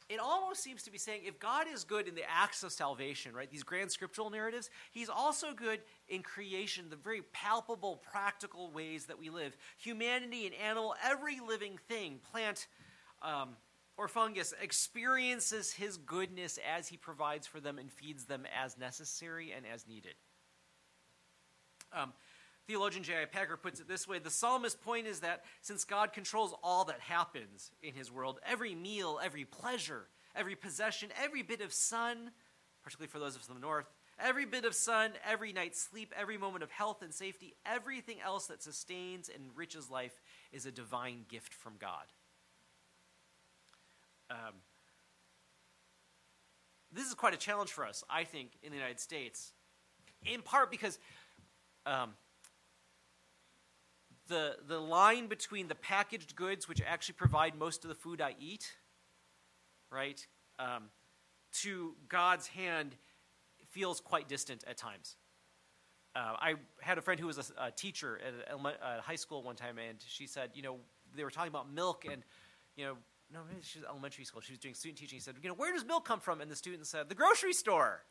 it 0.08 0.20
almost 0.20 0.62
seems 0.62 0.84
to 0.84 0.90
be 0.90 0.98
saying 0.98 1.22
if 1.24 1.38
God 1.40 1.66
is 1.72 1.82
good 1.82 2.06
in 2.06 2.14
the 2.14 2.28
acts 2.30 2.62
of 2.62 2.70
salvation, 2.70 3.34
right, 3.34 3.50
these 3.50 3.64
grand 3.64 3.90
scriptural 3.90 4.30
narratives, 4.30 4.70
he's 4.92 5.08
also 5.08 5.52
good 5.52 5.80
in 6.08 6.22
creation, 6.22 6.86
the 6.90 6.96
very 6.96 7.22
palpable, 7.32 7.96
practical 7.96 8.70
ways 8.70 9.06
that 9.06 9.18
we 9.18 9.30
live. 9.30 9.56
Humanity 9.78 10.46
and 10.46 10.54
animal, 10.54 10.94
every 11.04 11.40
living 11.40 11.78
thing, 11.88 12.20
plant 12.30 12.68
um, 13.20 13.56
or 13.96 14.06
fungus, 14.06 14.54
experiences 14.62 15.72
his 15.72 15.96
goodness 15.96 16.58
as 16.76 16.86
he 16.86 16.96
provides 16.96 17.46
for 17.46 17.58
them 17.58 17.78
and 17.78 17.90
feeds 17.90 18.26
them 18.26 18.44
as 18.56 18.78
necessary 18.78 19.52
and 19.56 19.66
as 19.66 19.88
needed. 19.88 20.14
Um, 21.92 22.12
Theologian 22.66 23.04
J.I. 23.04 23.26
Packer 23.26 23.56
puts 23.56 23.78
it 23.80 23.88
this 23.88 24.08
way 24.08 24.18
The 24.18 24.30
psalmist's 24.30 24.78
point 24.80 25.06
is 25.06 25.20
that 25.20 25.44
since 25.62 25.84
God 25.84 26.12
controls 26.12 26.54
all 26.62 26.84
that 26.86 27.00
happens 27.00 27.70
in 27.82 27.94
his 27.94 28.10
world, 28.10 28.40
every 28.46 28.74
meal, 28.74 29.20
every 29.22 29.44
pleasure, 29.44 30.08
every 30.34 30.56
possession, 30.56 31.10
every 31.22 31.42
bit 31.42 31.60
of 31.60 31.72
sun, 31.72 32.30
particularly 32.82 33.08
for 33.08 33.20
those 33.20 33.36
of 33.36 33.46
the 33.46 33.60
north, 33.60 33.86
every 34.18 34.46
bit 34.46 34.64
of 34.64 34.74
sun, 34.74 35.12
every 35.24 35.52
night's 35.52 35.80
sleep, 35.80 36.12
every 36.18 36.36
moment 36.36 36.64
of 36.64 36.70
health 36.70 37.02
and 37.02 37.14
safety, 37.14 37.54
everything 37.64 38.16
else 38.20 38.46
that 38.46 38.62
sustains 38.62 39.28
and 39.32 39.44
enriches 39.44 39.88
life 39.88 40.20
is 40.52 40.66
a 40.66 40.72
divine 40.72 41.24
gift 41.28 41.54
from 41.54 41.74
God. 41.78 42.06
Um, 44.28 44.54
this 46.92 47.06
is 47.06 47.14
quite 47.14 47.34
a 47.34 47.36
challenge 47.36 47.70
for 47.70 47.86
us, 47.86 48.02
I 48.10 48.24
think, 48.24 48.52
in 48.62 48.70
the 48.70 48.76
United 48.76 48.98
States, 48.98 49.52
in 50.24 50.42
part 50.42 50.70
because. 50.72 50.98
Um, 51.84 52.14
the, 54.28 54.56
the 54.66 54.78
line 54.78 55.26
between 55.26 55.68
the 55.68 55.74
packaged 55.74 56.36
goods, 56.36 56.68
which 56.68 56.82
actually 56.86 57.14
provide 57.14 57.56
most 57.58 57.84
of 57.84 57.88
the 57.88 57.94
food 57.94 58.20
I 58.20 58.34
eat, 58.38 58.76
right, 59.90 60.26
um, 60.58 60.84
to 61.62 61.94
God's 62.08 62.46
hand 62.48 62.96
feels 63.70 64.00
quite 64.00 64.28
distant 64.28 64.64
at 64.66 64.76
times. 64.76 65.16
Uh, 66.14 66.34
I 66.38 66.54
had 66.80 66.98
a 66.98 67.02
friend 67.02 67.20
who 67.20 67.26
was 67.26 67.38
a, 67.38 67.66
a 67.66 67.70
teacher 67.70 68.18
at 68.26 68.54
a, 68.54 68.98
a 68.98 69.02
high 69.02 69.16
school 69.16 69.42
one 69.42 69.56
time, 69.56 69.78
and 69.78 69.98
she 70.06 70.26
said, 70.26 70.50
you 70.54 70.62
know, 70.62 70.76
they 71.14 71.24
were 71.24 71.30
talking 71.30 71.50
about 71.50 71.72
milk, 71.72 72.06
and, 72.10 72.22
you 72.76 72.84
know, 72.84 72.96
no, 73.32 73.40
she 73.62 73.80
was 73.80 73.88
elementary 73.88 74.24
school. 74.24 74.40
She 74.40 74.52
was 74.52 74.58
doing 74.58 74.74
student 74.74 74.98
teaching. 74.98 75.16
He 75.16 75.20
said, 75.20 75.34
you 75.42 75.48
know, 75.48 75.54
where 75.54 75.72
does 75.72 75.84
milk 75.84 76.06
come 76.06 76.20
from? 76.20 76.40
And 76.40 76.50
the 76.50 76.56
student 76.56 76.86
said, 76.86 77.08
the 77.08 77.14
grocery 77.14 77.52
store. 77.52 78.02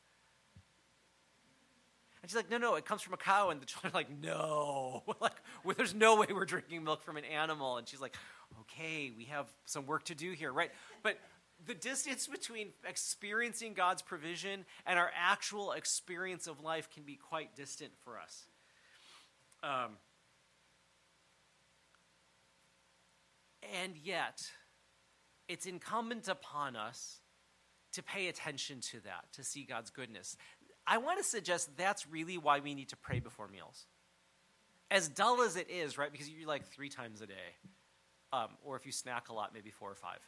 And 2.26 2.32
she's 2.32 2.38
like, 2.38 2.50
no, 2.50 2.58
no, 2.58 2.74
it 2.74 2.86
comes 2.86 3.04
from 3.04 3.14
a 3.14 3.18
cow. 3.18 3.52
And 3.52 3.62
the 3.62 3.66
children 3.68 3.94
are 3.94 3.96
like, 3.96 4.10
no, 4.10 5.04
like, 5.22 5.36
well, 5.64 5.76
there's 5.78 5.94
no 5.94 6.16
way 6.16 6.26
we're 6.34 6.46
drinking 6.46 6.84
milk 6.84 7.04
from 7.04 7.18
an 7.18 7.24
animal. 7.24 7.78
And 7.78 7.88
she's 7.88 8.02
like, 8.02 8.16
okay, 8.62 9.12
we 9.16 9.26
have 9.26 9.46
some 9.68 9.86
work 9.86 10.06
to 10.06 10.16
do 10.16 10.32
here, 10.32 10.52
right? 10.52 10.72
But 11.04 11.20
the 11.68 11.76
distance 11.76 12.26
between 12.26 12.70
experiencing 12.84 13.76
God's 13.76 14.02
provision 14.02 14.66
and 14.88 14.98
our 14.98 15.12
actual 15.16 15.74
experience 15.74 16.48
of 16.48 16.64
life 16.64 16.90
can 16.90 17.04
be 17.04 17.16
quite 17.16 17.56
distant 17.56 17.92
for 18.04 18.18
us. 18.20 18.46
Um, 19.62 19.92
and 23.84 23.96
yet, 24.04 24.50
it's 25.48 25.68
incumbent 25.68 26.28
upon 26.28 26.76
us 26.76 27.20
to 27.96 28.04
pay 28.04 28.28
attention 28.28 28.82
to 28.82 29.00
that, 29.02 29.32
to 29.32 29.44
see 29.44 29.64
God's 29.64 29.90
goodness. 29.90 30.36
I 30.88 30.98
want 31.00 31.18
to 31.18 31.24
suggest 31.24 31.76
that's 31.78 32.08
really 32.08 32.38
why 32.38 32.60
we 32.60 32.76
need 32.76 32.90
to 32.90 32.96
pray 32.98 33.20
before 33.20 33.48
meals. 33.48 33.88
as 34.92 35.08
dull 35.10 35.42
as 35.42 35.56
it 35.56 35.70
is, 35.70 35.98
right? 35.98 36.12
Because 36.12 36.30
you 36.30 36.46
like 36.48 36.68
three 36.68 36.90
times 36.90 37.22
a 37.22 37.28
day, 37.28 37.34
um, 38.32 38.50
or 38.64 38.76
if 38.76 38.86
you 38.86 38.92
snack 38.92 39.30
a 39.30 39.34
lot, 39.34 39.52
maybe 39.54 39.72
four 39.72 39.92
or 39.92 39.96
five, 39.96 40.20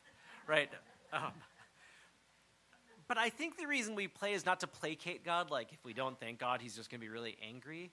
right? 0.47 0.69
Um, 1.13 1.31
but 3.07 3.17
I 3.17 3.29
think 3.29 3.57
the 3.57 3.67
reason 3.67 3.95
we 3.95 4.07
play 4.07 4.33
is 4.33 4.45
not 4.45 4.59
to 4.61 4.67
placate 4.67 5.23
God. 5.23 5.51
Like 5.51 5.71
if 5.71 5.83
we 5.85 5.93
don't 5.93 6.19
thank 6.19 6.39
God, 6.39 6.61
He's 6.61 6.75
just 6.75 6.89
going 6.89 6.99
to 6.99 7.05
be 7.05 7.11
really 7.11 7.37
angry. 7.47 7.91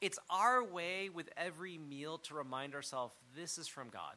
It's 0.00 0.18
our 0.28 0.64
way 0.64 1.08
with 1.08 1.30
every 1.36 1.78
meal 1.78 2.18
to 2.18 2.34
remind 2.34 2.74
ourselves 2.74 3.14
this 3.36 3.56
is 3.56 3.68
from 3.68 3.88
God. 3.88 4.16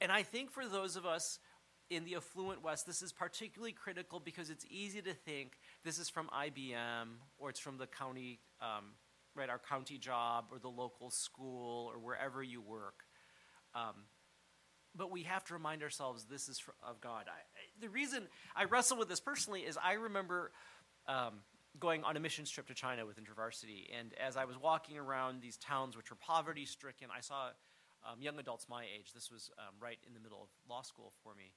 And 0.00 0.12
I 0.12 0.24
think 0.24 0.50
for 0.50 0.66
those 0.66 0.96
of 0.96 1.06
us 1.06 1.38
in 1.90 2.04
the 2.04 2.16
affluent 2.16 2.62
West, 2.62 2.86
this 2.86 3.02
is 3.02 3.12
particularly 3.12 3.72
critical 3.72 4.20
because 4.20 4.50
it's 4.50 4.64
easy 4.70 5.00
to 5.02 5.14
think 5.14 5.52
this 5.84 5.98
is 5.98 6.08
from 6.08 6.28
IBM 6.28 7.06
or 7.38 7.50
it's 7.50 7.60
from 7.60 7.78
the 7.78 7.86
county, 7.86 8.40
um, 8.60 8.92
right, 9.34 9.48
our 9.48 9.60
county 9.60 9.98
job 9.98 10.46
or 10.50 10.58
the 10.58 10.68
local 10.68 11.10
school 11.10 11.90
or 11.92 11.98
wherever 11.98 12.42
you 12.42 12.60
work. 12.60 13.04
Um, 13.74 13.94
but 14.96 15.10
we 15.10 15.24
have 15.24 15.44
to 15.44 15.54
remind 15.54 15.82
ourselves 15.82 16.24
this 16.24 16.48
is 16.48 16.62
of 16.82 17.00
God. 17.00 17.26
I, 17.28 17.40
the 17.80 17.88
reason 17.88 18.26
I 18.56 18.64
wrestle 18.64 18.98
with 18.98 19.08
this 19.08 19.20
personally 19.20 19.60
is 19.60 19.78
I 19.82 19.94
remember 19.94 20.52
um, 21.06 21.40
going 21.78 22.02
on 22.02 22.16
a 22.16 22.20
missions 22.20 22.50
trip 22.50 22.66
to 22.68 22.74
China 22.74 23.04
with 23.04 23.18
InterVarsity, 23.18 23.88
and 23.96 24.14
as 24.14 24.36
I 24.36 24.46
was 24.46 24.56
walking 24.58 24.98
around 24.98 25.42
these 25.42 25.58
towns 25.58 25.96
which 25.96 26.10
were 26.10 26.16
poverty 26.16 26.64
stricken, 26.64 27.08
I 27.14 27.20
saw 27.20 27.50
um, 28.10 28.22
young 28.22 28.38
adults 28.38 28.66
my 28.68 28.84
age. 28.84 29.12
This 29.12 29.30
was 29.30 29.50
um, 29.58 29.74
right 29.80 29.98
in 30.06 30.14
the 30.14 30.20
middle 30.20 30.42
of 30.42 30.48
law 30.68 30.82
school 30.82 31.12
for 31.22 31.34
me. 31.34 31.52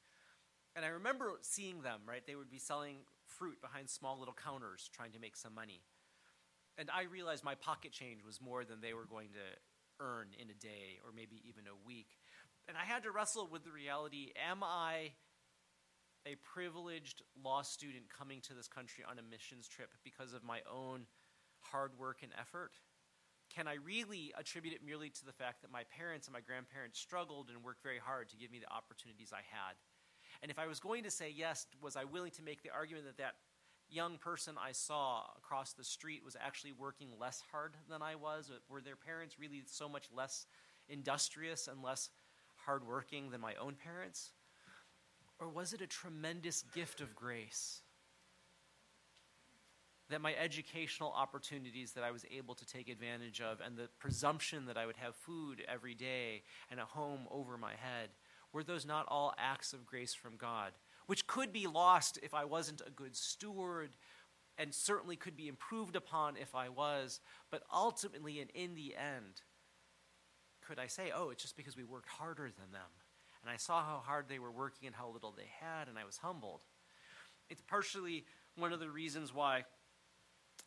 And 0.76 0.86
I 0.86 0.90
remember 0.90 1.34
seeing 1.42 1.82
them, 1.82 2.02
right? 2.08 2.26
They 2.26 2.36
would 2.36 2.50
be 2.50 2.60
selling 2.60 2.98
fruit 3.26 3.62
behind 3.62 3.90
small 3.90 4.20
little 4.20 4.36
counters 4.36 4.90
trying 4.94 5.12
to 5.12 5.20
make 5.20 5.36
some 5.36 5.54
money. 5.54 5.82
And 6.78 6.90
I 6.90 7.04
realized 7.04 7.44
my 7.44 7.56
pocket 7.56 7.92
change 7.92 8.24
was 8.24 8.40
more 8.40 8.64
than 8.64 8.80
they 8.82 8.94
were 8.94 9.06
going 9.06 9.30
to 9.30 9.48
earn 10.00 10.28
in 10.40 10.50
a 10.50 10.54
day 10.54 11.00
or 11.04 11.12
maybe 11.14 11.42
even 11.48 11.66
a 11.68 11.76
week. 11.86 12.18
And 12.68 12.78
I 12.78 12.86
had 12.86 13.04
to 13.04 13.12
wrestle 13.12 13.50
with 13.52 13.64
the 13.64 13.72
reality 13.72 14.32
am 14.50 14.64
I 14.64 15.12
a 16.26 16.36
privileged 16.54 17.24
law 17.44 17.62
student 17.62 18.06
coming 18.08 18.42
to 18.42 18.54
this 18.54 18.68
country 18.68 19.04
on 19.10 19.20
a 19.20 19.24
missions 19.24 19.68
trip 19.68 19.90
because 20.04 20.34
of 20.34 20.44
my 20.44 20.60
own 20.72 21.06
hard 21.60 21.98
work 21.98 22.20
and 22.24 22.32
effort? 22.40 22.72
Can 23.54 23.68
I 23.68 23.76
really 23.84 24.32
attribute 24.38 24.76
it 24.76 24.86
merely 24.86 25.10
to 25.10 25.26
the 25.26 25.34
fact 25.34 25.62
that 25.64 25.72
my 25.72 25.84
parents 25.98 26.28
and 26.28 26.34
my 26.34 26.42
grandparents 26.42 27.00
struggled 27.00 27.50
and 27.50 27.64
worked 27.64 27.82
very 27.82 27.98
hard 27.98 28.30
to 28.30 28.38
give 28.38 28.52
me 28.52 28.60
the 28.60 28.72
opportunities 28.72 29.34
I 29.34 29.42
had? 29.50 29.76
And 30.41 30.49
if 30.49 30.60
I 30.60 30.67
was 30.67 30.80
going 30.80 31.04
to 31.04 31.12
say 31.12 31.34
yes, 31.36 31.67
was 31.82 31.95
I 31.95 32.06
willing 32.06 32.32
to 32.32 32.43
make 32.43 32.63
the 32.63 32.71
argument 32.71 33.06
that 33.06 33.17
that 33.17 33.36
young 33.89 34.17
person 34.17 34.56
I 34.60 34.71
saw 34.71 35.23
across 35.38 35.73
the 35.73 35.84
street 35.84 36.23
was 36.23 36.38
actually 36.39 36.73
working 36.73 37.10
less 37.19 37.43
hard 37.52 37.75
than 37.89 38.02
I 38.02 38.15
was? 38.15 38.52
Were 38.69 38.82
their 38.82 38.95
parents 38.95 39.39
really 39.39 39.63
so 39.65 39.89
much 39.89 40.08
less 40.15 40.45
industrious 40.88 41.67
and 41.67 41.84
less 41.84 42.10
hardworking 42.65 43.32
than 43.32 43.41
my 43.41 43.56
own 43.56 43.75
parents? 43.75 44.32
Or 45.39 45.49
was 45.49 45.73
it 45.73 45.82
a 45.82 45.88
tremendous 45.88 46.63
gift 46.73 47.02
of 47.02 47.15
grace? 47.15 47.82
That 50.10 50.21
my 50.21 50.34
educational 50.36 51.12
opportunities 51.12 51.91
that 51.93 52.04
I 52.04 52.12
was 52.12 52.25
able 52.36 52.56
to 52.56 52.65
take 52.65 52.89
advantage 52.89 53.41
of, 53.41 53.60
and 53.63 53.78
the 53.78 53.89
presumption 53.99 54.65
that 54.65 54.78
I 54.78 54.86
would 54.86 54.97
have 54.97 55.15
food 55.15 55.63
every 55.67 55.93
day 55.93 56.43
and 56.71 56.80
a 56.80 56.86
home 56.86 57.21
over 57.30 57.58
my 57.58 57.71
head, 57.71 58.10
were 58.54 58.64
those 58.64 58.86
not 58.86 59.06
all 59.08 59.34
acts 59.38 59.74
of 59.74 59.86
grace 59.86 60.14
from 60.14 60.38
God? 60.38 60.74
Which 61.08 61.28
could 61.28 61.52
be 61.52 61.68
lost 61.68 62.20
if 62.22 62.34
I 62.34 62.46
wasn't 62.46 62.82
a 62.86 62.92
good 62.92 63.16
steward, 63.16 63.92
and 64.60 64.74
certainly 64.74 65.16
could 65.16 65.38
be 65.38 65.48
improved 65.48 65.96
upon 65.96 66.36
if 66.36 66.54
I 66.54 66.68
was, 66.70 67.22
but 67.50 67.64
ultimately 67.74 68.42
and 68.42 68.50
in 68.52 68.76
the 68.76 68.94
end, 68.96 69.42
could 70.62 70.78
I 70.78 70.88
say, 70.88 71.12
oh, 71.16 71.30
it's 71.30 71.42
just 71.42 71.56
because 71.58 71.78
we 71.78 71.86
worked 71.86 72.10
harder 72.10 72.44
than 72.44 72.72
them? 72.72 72.92
And 73.42 73.50
I 73.50 73.56
saw 73.56 73.82
how 73.82 74.04
hard 74.06 74.26
they 74.28 74.38
were 74.38 74.52
working 74.52 74.86
and 74.86 74.96
how 74.96 75.10
little 75.10 75.32
they 75.32 75.50
had, 75.62 75.88
and 75.88 75.98
I 75.98 76.04
was 76.04 76.18
humbled. 76.18 76.62
It's 77.50 77.62
partially 77.62 78.26
one 78.58 78.74
of 78.74 78.82
the 78.82 78.90
reasons 78.90 79.34
why, 79.34 79.64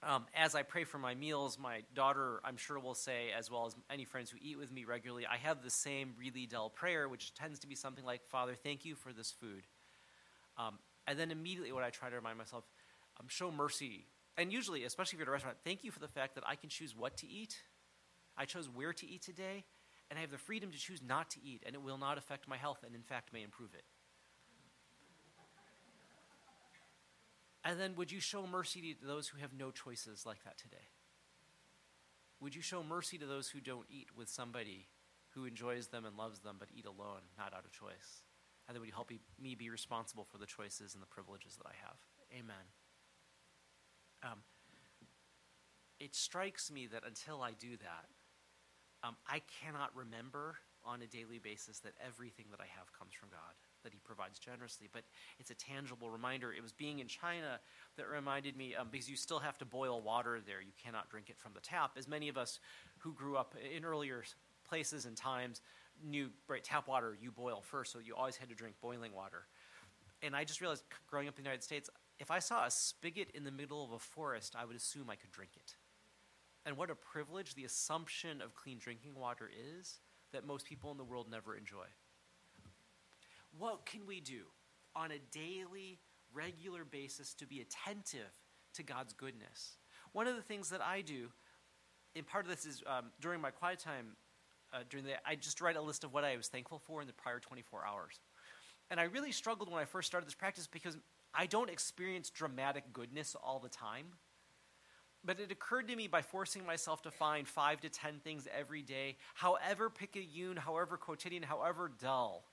um, 0.02 0.26
as 0.34 0.54
I 0.54 0.62
pray 0.62 0.84
for 0.84 0.98
my 0.98 1.14
meals, 1.14 1.58
my 1.58 1.82
daughter, 1.94 2.40
I'm 2.44 2.56
sure, 2.56 2.78
will 2.78 2.94
say, 2.94 3.30
as 3.36 3.50
well 3.50 3.66
as 3.66 3.74
any 3.90 4.04
friends 4.04 4.30
who 4.30 4.38
eat 4.40 4.58
with 4.58 4.72
me 4.72 4.84
regularly, 4.84 5.26
I 5.26 5.36
have 5.36 5.62
the 5.62 5.70
same 5.70 6.14
really 6.18 6.46
dull 6.46 6.70
prayer, 6.70 7.08
which 7.08 7.34
tends 7.34 7.60
to 7.60 7.66
be 7.66 7.74
something 7.74 8.04
like, 8.04 8.24
Father, 8.24 8.54
thank 8.54 8.84
you 8.84 8.94
for 8.94 9.12
this 9.12 9.30
food. 9.30 9.66
Um, 10.58 10.78
and 11.06 11.18
then 11.18 11.30
immediately, 11.30 11.72
what 11.72 11.84
I 11.84 11.90
try 11.90 12.10
to 12.10 12.16
remind 12.16 12.38
myself, 12.38 12.64
um, 13.20 13.26
show 13.28 13.50
mercy. 13.50 14.06
And 14.36 14.52
usually, 14.52 14.84
especially 14.84 15.16
if 15.16 15.18
you're 15.20 15.28
at 15.28 15.30
a 15.30 15.32
restaurant, 15.32 15.58
thank 15.64 15.84
you 15.84 15.90
for 15.90 16.00
the 16.00 16.08
fact 16.08 16.34
that 16.34 16.44
I 16.46 16.56
can 16.56 16.68
choose 16.68 16.96
what 16.96 17.16
to 17.18 17.28
eat. 17.28 17.56
I 18.36 18.44
chose 18.44 18.68
where 18.68 18.92
to 18.92 19.06
eat 19.06 19.22
today 19.22 19.64
and 20.12 20.18
I 20.18 20.20
have 20.20 20.30
the 20.30 20.36
freedom 20.36 20.70
to 20.70 20.78
choose 20.78 21.00
not 21.00 21.30
to 21.30 21.40
eat, 21.42 21.62
and 21.64 21.74
it 21.74 21.80
will 21.80 21.96
not 21.96 22.18
affect 22.18 22.46
my 22.46 22.58
health, 22.58 22.84
and 22.84 22.94
in 22.94 23.00
fact 23.00 23.32
may 23.32 23.42
improve 23.42 23.72
it. 23.72 23.84
And 27.64 27.78
then, 27.78 27.94
would 27.96 28.10
you 28.10 28.20
show 28.20 28.46
mercy 28.46 28.96
to 29.00 29.06
those 29.06 29.28
who 29.28 29.38
have 29.38 29.52
no 29.52 29.70
choices 29.70 30.26
like 30.26 30.42
that 30.44 30.58
today? 30.58 30.90
Would 32.40 32.56
you 32.56 32.62
show 32.62 32.82
mercy 32.82 33.18
to 33.18 33.26
those 33.26 33.48
who 33.48 33.60
don't 33.60 33.86
eat 33.88 34.08
with 34.16 34.28
somebody 34.28 34.88
who 35.30 35.44
enjoys 35.44 35.86
them 35.86 36.04
and 36.04 36.16
loves 36.16 36.40
them, 36.40 36.56
but 36.58 36.68
eat 36.76 36.86
alone, 36.86 37.22
not 37.38 37.54
out 37.54 37.64
of 37.64 37.70
choice? 37.70 38.24
And 38.66 38.74
then, 38.74 38.80
would 38.80 38.88
you 38.88 38.94
help 38.94 39.12
me 39.40 39.54
be 39.54 39.70
responsible 39.70 40.24
for 40.24 40.38
the 40.38 40.46
choices 40.46 40.94
and 40.94 41.02
the 41.02 41.06
privileges 41.06 41.56
that 41.56 41.66
I 41.66 41.74
have? 41.86 41.96
Amen. 42.32 42.66
Um, 44.24 44.38
it 46.00 46.16
strikes 46.16 46.70
me 46.70 46.88
that 46.88 47.04
until 47.06 47.42
I 47.42 47.52
do 47.52 47.76
that, 47.76 48.06
um, 49.04 49.16
I 49.26 49.40
cannot 49.62 49.94
remember 49.94 50.56
on 50.84 51.02
a 51.02 51.06
daily 51.06 51.38
basis 51.38 51.78
that 51.80 51.92
everything 52.04 52.46
that 52.50 52.60
I 52.60 52.66
have 52.76 52.92
comes 52.92 53.14
from 53.14 53.28
God, 53.30 53.54
that 53.82 53.92
He 53.92 54.00
provides 54.04 54.38
generously. 54.38 54.88
But 54.92 55.02
it's 55.38 55.50
a 55.50 55.54
tangible 55.54 56.10
reminder. 56.10 56.52
It 56.52 56.62
was 56.62 56.72
being 56.72 56.98
in 56.98 57.06
China 57.06 57.60
that 57.96 58.08
reminded 58.08 58.56
me, 58.56 58.74
um, 58.74 58.88
because 58.90 59.08
you 59.08 59.16
still 59.16 59.38
have 59.38 59.58
to 59.58 59.64
boil 59.64 60.00
water 60.00 60.40
there, 60.44 60.60
you 60.60 60.72
cannot 60.82 61.08
drink 61.10 61.30
it 61.30 61.38
from 61.38 61.52
the 61.54 61.60
tap. 61.60 61.92
As 61.96 62.08
many 62.08 62.28
of 62.28 62.36
us 62.36 62.60
who 62.98 63.12
grew 63.12 63.36
up 63.36 63.54
in 63.76 63.84
earlier 63.84 64.24
places 64.68 65.04
and 65.04 65.16
times 65.16 65.60
knew, 66.04 66.30
right, 66.48 66.64
tap 66.64 66.88
water 66.88 67.16
you 67.20 67.30
boil 67.30 67.60
first, 67.60 67.92
so 67.92 67.98
you 67.98 68.14
always 68.14 68.36
had 68.36 68.48
to 68.48 68.54
drink 68.54 68.74
boiling 68.80 69.12
water. 69.12 69.46
And 70.22 70.36
I 70.36 70.44
just 70.44 70.60
realized, 70.60 70.84
growing 71.08 71.28
up 71.28 71.36
in 71.36 71.44
the 71.44 71.48
United 71.48 71.64
States, 71.64 71.90
if 72.18 72.30
I 72.30 72.38
saw 72.38 72.66
a 72.66 72.70
spigot 72.70 73.30
in 73.34 73.44
the 73.44 73.50
middle 73.50 73.84
of 73.84 73.90
a 73.92 73.98
forest, 73.98 74.54
I 74.58 74.64
would 74.64 74.76
assume 74.76 75.10
I 75.10 75.16
could 75.16 75.32
drink 75.32 75.52
it. 75.56 75.74
And 76.64 76.76
what 76.76 76.90
a 76.90 76.94
privilege 76.94 77.54
the 77.54 77.64
assumption 77.64 78.40
of 78.40 78.54
clean 78.54 78.78
drinking 78.78 79.14
water 79.16 79.50
is 79.78 79.98
that 80.32 80.46
most 80.46 80.64
people 80.64 80.92
in 80.92 80.96
the 80.96 81.04
world 81.04 81.26
never 81.30 81.56
enjoy. 81.56 81.86
What 83.58 83.86
can 83.86 84.06
we 84.06 84.20
do 84.20 84.44
on 84.96 85.10
a 85.10 85.18
daily, 85.30 86.00
regular 86.32 86.84
basis 86.84 87.34
to 87.34 87.46
be 87.46 87.60
attentive 87.60 88.32
to 88.74 88.82
God's 88.82 89.12
goodness? 89.12 89.76
One 90.12 90.26
of 90.26 90.36
the 90.36 90.42
things 90.42 90.70
that 90.70 90.80
I 90.82 91.02
do, 91.02 91.28
and 92.16 92.26
part 92.26 92.44
of 92.44 92.50
this 92.50 92.64
is 92.64 92.82
um, 92.86 93.06
during 93.20 93.40
my 93.40 93.50
quiet 93.50 93.78
time, 93.78 94.16
uh, 94.72 94.78
during 94.88 95.04
the, 95.04 95.12
I 95.26 95.34
just 95.34 95.60
write 95.60 95.76
a 95.76 95.82
list 95.82 96.04
of 96.04 96.12
what 96.12 96.24
I 96.24 96.36
was 96.36 96.48
thankful 96.48 96.80
for 96.86 97.00
in 97.00 97.06
the 97.06 97.12
prior 97.12 97.38
24 97.38 97.86
hours. 97.86 98.20
And 98.90 98.98
I 98.98 99.04
really 99.04 99.32
struggled 99.32 99.70
when 99.70 99.80
I 99.80 99.84
first 99.84 100.06
started 100.06 100.26
this 100.26 100.34
practice 100.34 100.66
because 100.66 100.96
I 101.34 101.46
don't 101.46 101.70
experience 101.70 102.30
dramatic 102.30 102.92
goodness 102.92 103.34
all 103.42 103.58
the 103.58 103.68
time. 103.68 104.06
But 105.24 105.38
it 105.38 105.52
occurred 105.52 105.88
to 105.88 105.96
me 105.96 106.08
by 106.08 106.20
forcing 106.20 106.66
myself 106.66 107.02
to 107.02 107.10
find 107.10 107.46
five 107.46 107.80
to 107.82 107.88
ten 107.88 108.18
things 108.24 108.48
every 108.58 108.82
day, 108.82 109.18
however 109.34 109.88
picayune, 109.88 110.56
however 110.56 110.96
quotidian, 110.96 111.44
however 111.44 111.92
dull, 112.00 112.44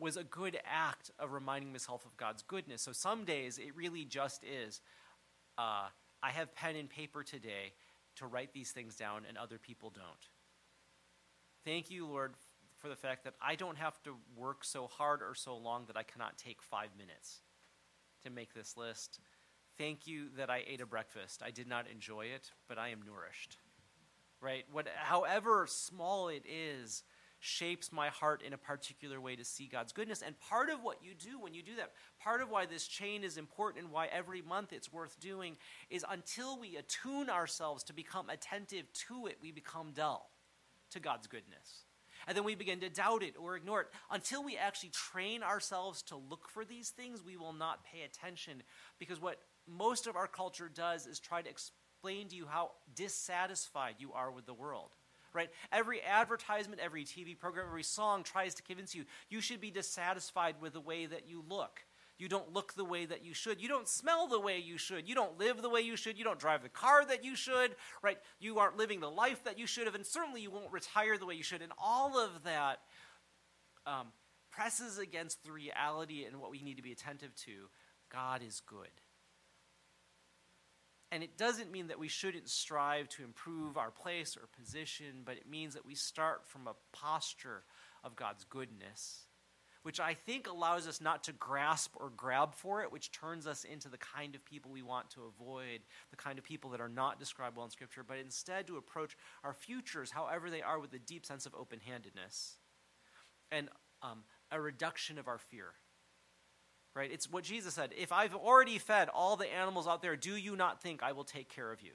was 0.00 0.16
a 0.16 0.24
good 0.24 0.58
act 0.64 1.10
of 1.18 1.32
reminding 1.32 1.72
myself 1.72 2.04
of 2.04 2.16
God's 2.16 2.42
goodness. 2.42 2.82
So 2.82 2.92
some 2.92 3.24
days 3.24 3.58
it 3.58 3.76
really 3.76 4.04
just 4.04 4.42
is 4.44 4.80
uh, 5.58 5.88
I 6.22 6.30
have 6.30 6.54
pen 6.54 6.76
and 6.76 6.88
paper 6.88 7.22
today 7.22 7.74
to 8.16 8.26
write 8.26 8.52
these 8.52 8.72
things 8.72 8.96
down, 8.96 9.22
and 9.28 9.38
other 9.38 9.58
people 9.58 9.90
don't. 9.90 10.04
Thank 11.64 11.90
you, 11.90 12.06
Lord, 12.06 12.34
for 12.78 12.88
the 12.88 12.96
fact 12.96 13.24
that 13.24 13.34
I 13.40 13.54
don't 13.54 13.78
have 13.78 14.02
to 14.02 14.16
work 14.36 14.64
so 14.64 14.88
hard 14.88 15.22
or 15.22 15.34
so 15.34 15.56
long 15.56 15.84
that 15.86 15.96
I 15.96 16.02
cannot 16.02 16.36
take 16.36 16.62
five 16.62 16.90
minutes 16.98 17.38
to 18.24 18.30
make 18.30 18.52
this 18.52 18.76
list 18.76 19.20
Thank 19.80 20.06
you 20.06 20.26
that 20.36 20.50
I 20.50 20.62
ate 20.66 20.82
a 20.82 20.86
breakfast. 20.86 21.42
I 21.42 21.50
did 21.50 21.66
not 21.66 21.86
enjoy 21.90 22.26
it, 22.26 22.50
but 22.68 22.76
I 22.76 22.90
am 22.90 23.00
nourished. 23.00 23.56
Right? 24.38 24.66
What, 24.70 24.88
however 24.94 25.66
small 25.66 26.28
it 26.28 26.44
is, 26.46 27.02
shapes 27.40 27.90
my 27.90 28.08
heart 28.08 28.42
in 28.42 28.52
a 28.52 28.58
particular 28.58 29.20
way 29.20 29.34
to 29.34 29.44
see 29.44 29.66
God's 29.66 29.92
goodness. 29.92 30.22
And 30.24 30.38
part 30.38 30.68
of 30.68 30.82
what 30.82 30.98
you 31.02 31.14
do 31.14 31.40
when 31.40 31.54
you 31.54 31.62
do 31.62 31.76
that, 31.76 31.92
part 32.22 32.42
of 32.42 32.50
why 32.50 32.66
this 32.66 32.86
chain 32.86 33.24
is 33.24 33.38
important 33.38 33.84
and 33.84 33.92
why 33.92 34.06
every 34.06 34.42
month 34.42 34.72
it's 34.72 34.92
worth 34.92 35.18
doing, 35.18 35.56
is 35.88 36.04
until 36.08 36.60
we 36.60 36.76
attune 36.76 37.30
ourselves 37.30 37.82
to 37.84 37.94
become 37.94 38.28
attentive 38.28 38.92
to 39.08 39.26
it, 39.26 39.38
we 39.42 39.50
become 39.50 39.92
dull 39.92 40.30
to 40.90 41.00
God's 41.00 41.26
goodness. 41.26 41.84
And 42.28 42.36
then 42.36 42.44
we 42.44 42.54
begin 42.54 42.80
to 42.80 42.90
doubt 42.90 43.22
it 43.22 43.34
or 43.40 43.56
ignore 43.56 43.80
it. 43.80 43.88
Until 44.10 44.44
we 44.44 44.56
actually 44.56 44.90
train 44.90 45.42
ourselves 45.42 46.02
to 46.02 46.16
look 46.16 46.48
for 46.48 46.66
these 46.66 46.90
things, 46.90 47.24
we 47.24 47.38
will 47.38 47.54
not 47.54 47.84
pay 47.84 48.02
attention. 48.02 48.62
Because 48.98 49.20
what 49.20 49.38
most 49.66 50.06
of 50.06 50.16
our 50.16 50.26
culture 50.26 50.68
does 50.68 51.06
is 51.06 51.18
try 51.18 51.40
to 51.40 51.48
explain 51.48 52.28
to 52.28 52.36
you 52.36 52.46
how 52.46 52.72
dissatisfied 52.94 53.94
you 53.98 54.12
are 54.12 54.30
with 54.30 54.44
the 54.44 54.52
world. 54.52 54.90
Right? 55.32 55.50
Every 55.70 56.02
advertisement, 56.02 56.80
every 56.82 57.04
TV 57.04 57.38
program, 57.38 57.66
every 57.66 57.82
song 57.82 58.22
tries 58.22 58.54
to 58.56 58.62
convince 58.62 58.94
you 58.94 59.04
you 59.28 59.40
should 59.40 59.60
be 59.60 59.70
dissatisfied 59.70 60.56
with 60.60 60.72
the 60.72 60.80
way 60.80 61.06
that 61.06 61.28
you 61.28 61.44
look. 61.48 61.84
You 62.18 62.28
don't 62.28 62.52
look 62.52 62.74
the 62.74 62.84
way 62.84 63.06
that 63.06 63.24
you 63.24 63.32
should. 63.32 63.62
You 63.62 63.68
don't 63.68 63.88
smell 63.88 64.26
the 64.26 64.38
way 64.38 64.58
you 64.58 64.76
should. 64.76 65.08
You 65.08 65.14
don't 65.14 65.38
live 65.38 65.62
the 65.62 65.70
way 65.70 65.80
you 65.80 65.96
should. 65.96 66.18
You 66.18 66.24
don't 66.24 66.38
drive 66.38 66.62
the 66.62 66.68
car 66.68 67.02
that 67.06 67.24
you 67.24 67.34
should, 67.34 67.74
right? 68.02 68.18
You 68.38 68.58
aren't 68.58 68.76
living 68.76 69.00
the 69.00 69.10
life 69.10 69.42
that 69.44 69.58
you 69.58 69.66
should 69.66 69.86
have, 69.86 69.94
and 69.94 70.04
certainly 70.04 70.42
you 70.42 70.50
won't 70.50 70.70
retire 70.70 71.16
the 71.16 71.24
way 71.24 71.34
you 71.34 71.42
should. 71.42 71.62
And 71.62 71.72
all 71.78 72.18
of 72.18 72.42
that 72.44 72.80
um, 73.86 74.08
presses 74.50 74.98
against 74.98 75.42
the 75.44 75.52
reality 75.52 76.24
and 76.24 76.40
what 76.40 76.50
we 76.50 76.60
need 76.62 76.76
to 76.76 76.82
be 76.82 76.92
attentive 76.92 77.34
to 77.36 77.70
God 78.12 78.42
is 78.46 78.60
good. 78.66 78.90
And 81.12 81.22
it 81.22 81.36
doesn't 81.36 81.72
mean 81.72 81.88
that 81.88 81.98
we 81.98 82.08
shouldn't 82.08 82.48
strive 82.48 83.08
to 83.10 83.24
improve 83.24 83.76
our 83.76 83.90
place 83.90 84.36
or 84.36 84.46
position, 84.46 85.22
but 85.24 85.36
it 85.36 85.48
means 85.48 85.74
that 85.74 85.84
we 85.84 85.94
start 85.94 86.46
from 86.46 86.68
a 86.68 86.76
posture 86.92 87.64
of 88.04 88.14
God's 88.14 88.44
goodness 88.44 89.26
which 89.82 89.98
I 89.98 90.14
think 90.14 90.46
allows 90.46 90.86
us 90.86 91.00
not 91.00 91.24
to 91.24 91.32
grasp 91.32 91.94
or 91.96 92.10
grab 92.14 92.54
for 92.54 92.82
it, 92.82 92.92
which 92.92 93.12
turns 93.12 93.46
us 93.46 93.64
into 93.64 93.88
the 93.88 93.96
kind 93.96 94.34
of 94.34 94.44
people 94.44 94.70
we 94.70 94.82
want 94.82 95.10
to 95.10 95.22
avoid, 95.22 95.80
the 96.10 96.16
kind 96.16 96.38
of 96.38 96.44
people 96.44 96.70
that 96.70 96.80
are 96.80 96.88
not 96.88 97.18
described 97.18 97.56
well 97.56 97.64
in 97.64 97.70
Scripture, 97.70 98.04
but 98.06 98.18
instead 98.18 98.66
to 98.66 98.76
approach 98.76 99.16
our 99.42 99.54
futures, 99.54 100.10
however 100.10 100.50
they 100.50 100.60
are, 100.60 100.78
with 100.78 100.92
a 100.92 100.98
deep 100.98 101.24
sense 101.24 101.46
of 101.46 101.54
open 101.54 101.80
handedness 101.80 102.58
and 103.50 103.68
um, 104.02 104.24
a 104.50 104.60
reduction 104.60 105.18
of 105.18 105.28
our 105.28 105.38
fear. 105.38 105.72
Right? 106.94 107.10
It's 107.12 107.30
what 107.30 107.44
Jesus 107.44 107.74
said 107.74 107.90
If 107.96 108.12
I've 108.12 108.34
already 108.34 108.78
fed 108.78 109.08
all 109.08 109.36
the 109.36 109.52
animals 109.52 109.86
out 109.86 110.02
there, 110.02 110.16
do 110.16 110.36
you 110.36 110.56
not 110.56 110.82
think 110.82 111.02
I 111.02 111.12
will 111.12 111.24
take 111.24 111.48
care 111.48 111.70
of 111.70 111.82
you? 111.82 111.92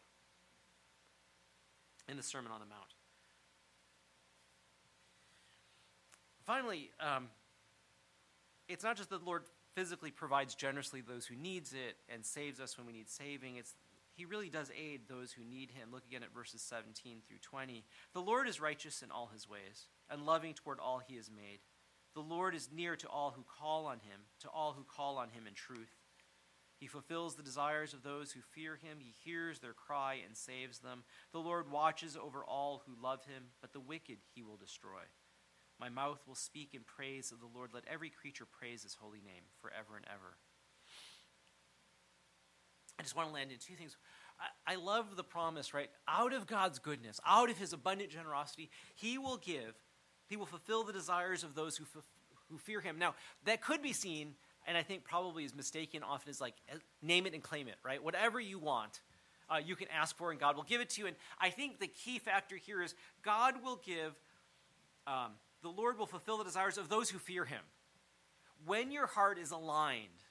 In 2.08 2.18
the 2.18 2.24
Sermon 2.24 2.52
on 2.52 2.60
the 2.60 2.66
Mount. 2.66 2.94
Finally, 6.46 6.92
um, 7.00 7.28
it's 8.70 8.84
not 8.84 8.96
just 8.96 9.10
that 9.10 9.20
the 9.20 9.26
Lord 9.26 9.44
physically 9.74 10.12
provides 10.12 10.56
generously 10.56 11.02
those 11.02 11.26
who 11.26 11.36
needs 11.36 11.74
it 11.74 11.98
and 12.08 12.24
saves 12.24 12.60
us 12.60 12.78
when 12.78 12.86
we 12.86 12.94
need 12.94 13.10
saving. 13.10 13.58
It's 13.58 13.74
he 14.16 14.24
really 14.24 14.50
does 14.50 14.72
aid 14.78 15.02
those 15.10 15.34
who 15.34 15.44
need 15.44 15.72
him. 15.72 15.90
Look 15.92 16.06
again 16.08 16.24
at 16.24 16.34
verses 16.34 16.62
17 16.62 17.18
through 17.28 17.40
20. 17.42 17.84
The 18.14 18.22
Lord 18.22 18.48
is 18.48 18.62
righteous 18.62 19.02
in 19.02 19.12
all 19.12 19.30
his 19.34 19.50
ways 19.50 19.88
and 20.10 20.26
loving 20.26 20.54
toward 20.54 20.80
all 20.80 21.02
he 21.06 21.18
has 21.18 21.30
made. 21.30 21.60
The 22.16 22.22
Lord 22.22 22.56
is 22.56 22.70
near 22.74 22.96
to 22.96 23.08
all 23.08 23.34
who 23.36 23.44
call 23.44 23.86
on 23.86 23.98
him, 23.98 24.22
to 24.40 24.50
all 24.50 24.74
who 24.74 24.84
call 24.84 25.18
on 25.18 25.30
him 25.30 25.48
in 25.48 25.54
truth. 25.54 25.94
He 26.78 26.88
fulfills 26.88 27.36
the 27.36 27.44
desires 27.44 27.94
of 27.94 28.04
those 28.04 28.32
who 28.32 28.42
fear 28.42 28.76
him. 28.76 28.98
He 29.00 29.14
hears 29.24 29.60
their 29.60 29.74
cry 29.74 30.20
and 30.26 30.36
saves 30.36 30.80
them. 30.80 31.04
The 31.32 31.40
Lord 31.40 31.72
watches 31.72 32.18
over 32.18 32.44
all 32.44 32.84
who 32.86 33.02
love 33.02 33.26
him, 33.26 33.44
but 33.62 33.74
the 33.74 33.80
wicked 33.80 34.18
he 34.34 34.44
will 34.44 34.58
destroy. 34.58 35.02
My 35.80 35.90
mouth 35.90 36.20
will 36.28 36.36
speak 36.36 36.74
in 36.74 36.82
praise 36.84 37.32
of 37.32 37.40
the 37.40 37.50
Lord. 37.54 37.72
Let 37.74 37.84
every 37.92 38.10
creature 38.10 38.46
praise 38.46 38.84
his 38.84 38.96
holy 38.96 39.20
name 39.20 39.44
forever 39.62 39.98
and 39.98 40.06
ever. 40.08 40.38
I 42.98 43.04
just 43.04 43.16
want 43.16 43.28
to 43.28 43.34
land 43.34 43.52
in 43.52 43.58
two 43.58 43.76
things. 43.76 43.98
I, 44.68 44.76
love 44.76 45.16
the 45.16 45.24
promise, 45.24 45.74
right? 45.74 45.90
Out 46.08 46.34
of 46.34 46.46
God's 46.46 46.80
goodness, 46.80 47.20
out 47.26 47.50
of 47.50 47.58
his 47.58 47.72
abundant 47.72 48.10
generosity, 48.10 48.70
he 48.94 49.18
will 49.18 49.38
give, 49.38 49.76
he 50.28 50.38
will 50.38 50.46
fulfill 50.46 50.84
the 50.84 50.94
desires 50.94 51.44
of 51.44 51.56
those 51.56 51.78
who, 51.78 51.86
who 52.50 52.58
fear 52.58 52.82
him. 52.82 52.98
Now, 52.98 53.16
that 53.46 53.62
could 53.62 53.82
be 53.82 53.94
seen, 53.94 54.36
and 54.68 54.78
I 54.78 54.84
think 54.84 55.04
probably 55.04 55.44
is 55.44 55.56
mistaken 55.56 56.04
often 56.04 56.30
as 56.30 56.42
like, 56.42 56.56
name 57.02 57.26
it 57.26 57.34
and 57.34 57.44
claim 57.44 57.68
it, 57.68 57.76
right? 57.84 58.04
Whatever 58.04 58.40
you 58.40 58.60
want. 58.60 59.02
Uh, 59.48 59.58
you 59.64 59.76
can 59.76 59.88
ask 59.96 60.18
for 60.18 60.32
and 60.32 60.40
God 60.40 60.56
will 60.56 60.64
give 60.64 60.82
it 60.82 60.90
to 60.92 61.02
you. 61.02 61.08
And 61.08 61.16
I 61.40 61.52
think 61.52 61.80
the 61.80 61.86
key 61.86 62.18
factor 62.18 62.56
here 62.56 62.82
is 62.82 62.96
God 63.22 63.64
will 63.64 63.80
give 63.86 64.16
um, 65.06 65.34
the 65.62 65.70
Lord 65.70 66.00
will 66.00 66.08
fulfill 66.08 66.40
the 66.40 66.44
desires 66.44 66.80
of 66.80 66.90
those 66.90 67.12
who 67.12 67.20
fear 67.20 67.46
him. 67.46 67.62
When 68.66 68.92
your 68.92 69.06
heart 69.06 69.38
is 69.38 69.52
aligned 69.52 70.25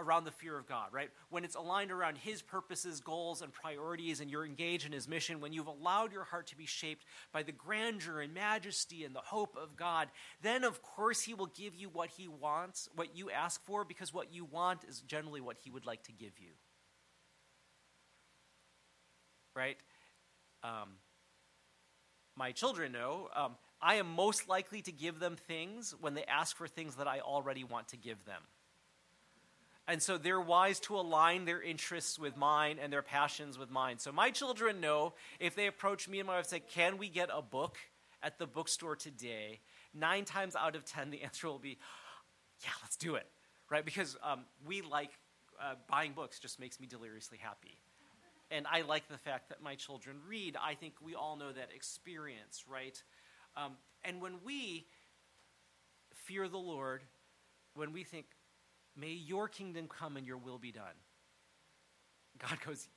around 0.00 0.24
the 0.24 0.30
fear 0.30 0.56
of 0.56 0.66
God, 0.66 0.88
right? 0.92 1.10
When 1.28 1.44
it's 1.44 1.54
aligned 1.54 1.90
around 1.90 2.18
his 2.18 2.42
purposes, 2.42 3.00
goals, 3.00 3.42
and 3.42 3.52
priorities, 3.52 4.20
and 4.20 4.30
you're 4.30 4.44
engaged 4.44 4.86
in 4.86 4.92
his 4.92 5.06
mission, 5.06 5.40
when 5.40 5.52
you've 5.52 5.66
allowed 5.66 6.12
your 6.12 6.24
heart 6.24 6.46
to 6.48 6.56
be 6.56 6.66
shaped 6.66 7.04
by 7.32 7.42
the 7.42 7.52
grandeur 7.52 8.20
and 8.20 8.32
majesty 8.32 9.04
and 9.04 9.14
the 9.14 9.20
hope 9.20 9.56
of 9.60 9.76
God, 9.76 10.08
then 10.42 10.64
of 10.64 10.82
course 10.82 11.22
he 11.22 11.34
will 11.34 11.46
give 11.46 11.74
you 11.74 11.88
what 11.88 12.10
he 12.10 12.28
wants, 12.28 12.88
what 12.96 13.16
you 13.16 13.30
ask 13.30 13.62
for, 13.64 13.84
because 13.84 14.12
what 14.12 14.32
you 14.32 14.44
want 14.44 14.84
is 14.88 15.00
generally 15.00 15.40
what 15.40 15.58
he 15.62 15.70
would 15.70 15.86
like 15.86 16.02
to 16.04 16.12
give 16.12 16.38
you. 16.38 16.50
Right? 19.54 19.76
Um, 20.62 20.90
my 22.36 22.52
children 22.52 22.92
know 22.92 23.28
um, 23.34 23.56
I 23.82 23.96
am 23.96 24.06
most 24.14 24.48
likely 24.48 24.82
to 24.82 24.92
give 24.92 25.18
them 25.18 25.36
things 25.36 25.94
when 26.00 26.14
they 26.14 26.24
ask 26.24 26.56
for 26.56 26.68
things 26.68 26.96
that 26.96 27.08
I 27.08 27.20
already 27.20 27.64
want 27.64 27.88
to 27.88 27.96
give 27.96 28.24
them. 28.24 28.42
And 29.90 30.00
so 30.00 30.18
they're 30.18 30.40
wise 30.40 30.78
to 30.80 30.94
align 30.94 31.46
their 31.46 31.60
interests 31.60 32.16
with 32.16 32.36
mine 32.36 32.78
and 32.80 32.92
their 32.92 33.02
passions 33.02 33.58
with 33.58 33.72
mine. 33.72 33.98
So 33.98 34.12
my 34.12 34.30
children 34.30 34.80
know 34.80 35.14
if 35.40 35.56
they 35.56 35.66
approach 35.66 36.08
me 36.08 36.20
and 36.20 36.28
my 36.28 36.34
wife 36.34 36.44
and 36.44 36.48
say, 36.48 36.60
Can 36.60 36.96
we 36.96 37.08
get 37.08 37.28
a 37.34 37.42
book 37.42 37.76
at 38.22 38.38
the 38.38 38.46
bookstore 38.46 38.94
today? 38.94 39.58
Nine 39.92 40.24
times 40.24 40.54
out 40.54 40.76
of 40.76 40.84
ten, 40.84 41.10
the 41.10 41.22
answer 41.24 41.48
will 41.48 41.58
be, 41.58 41.76
Yeah, 42.62 42.70
let's 42.82 42.96
do 42.96 43.16
it. 43.16 43.26
Right? 43.68 43.84
Because 43.84 44.16
um, 44.22 44.44
we 44.64 44.80
like 44.80 45.10
uh, 45.60 45.74
buying 45.88 46.12
books, 46.12 46.38
just 46.38 46.60
makes 46.60 46.78
me 46.78 46.86
deliriously 46.86 47.38
happy. 47.38 47.76
And 48.52 48.66
I 48.70 48.82
like 48.82 49.08
the 49.08 49.18
fact 49.18 49.48
that 49.48 49.60
my 49.60 49.74
children 49.74 50.18
read. 50.28 50.56
I 50.62 50.74
think 50.74 50.94
we 51.04 51.16
all 51.16 51.34
know 51.34 51.50
that 51.50 51.70
experience, 51.74 52.64
right? 52.70 53.02
Um, 53.56 53.72
and 54.04 54.22
when 54.22 54.34
we 54.44 54.86
fear 56.14 56.46
the 56.46 56.58
Lord, 56.58 57.02
when 57.74 57.92
we 57.92 58.04
think, 58.04 58.26
may 58.96 59.10
your 59.10 59.48
kingdom 59.48 59.88
come 59.88 60.16
and 60.16 60.26
your 60.26 60.36
will 60.36 60.58
be 60.58 60.72
done, 60.72 60.84
God 62.38 62.58
goes, 62.66 62.88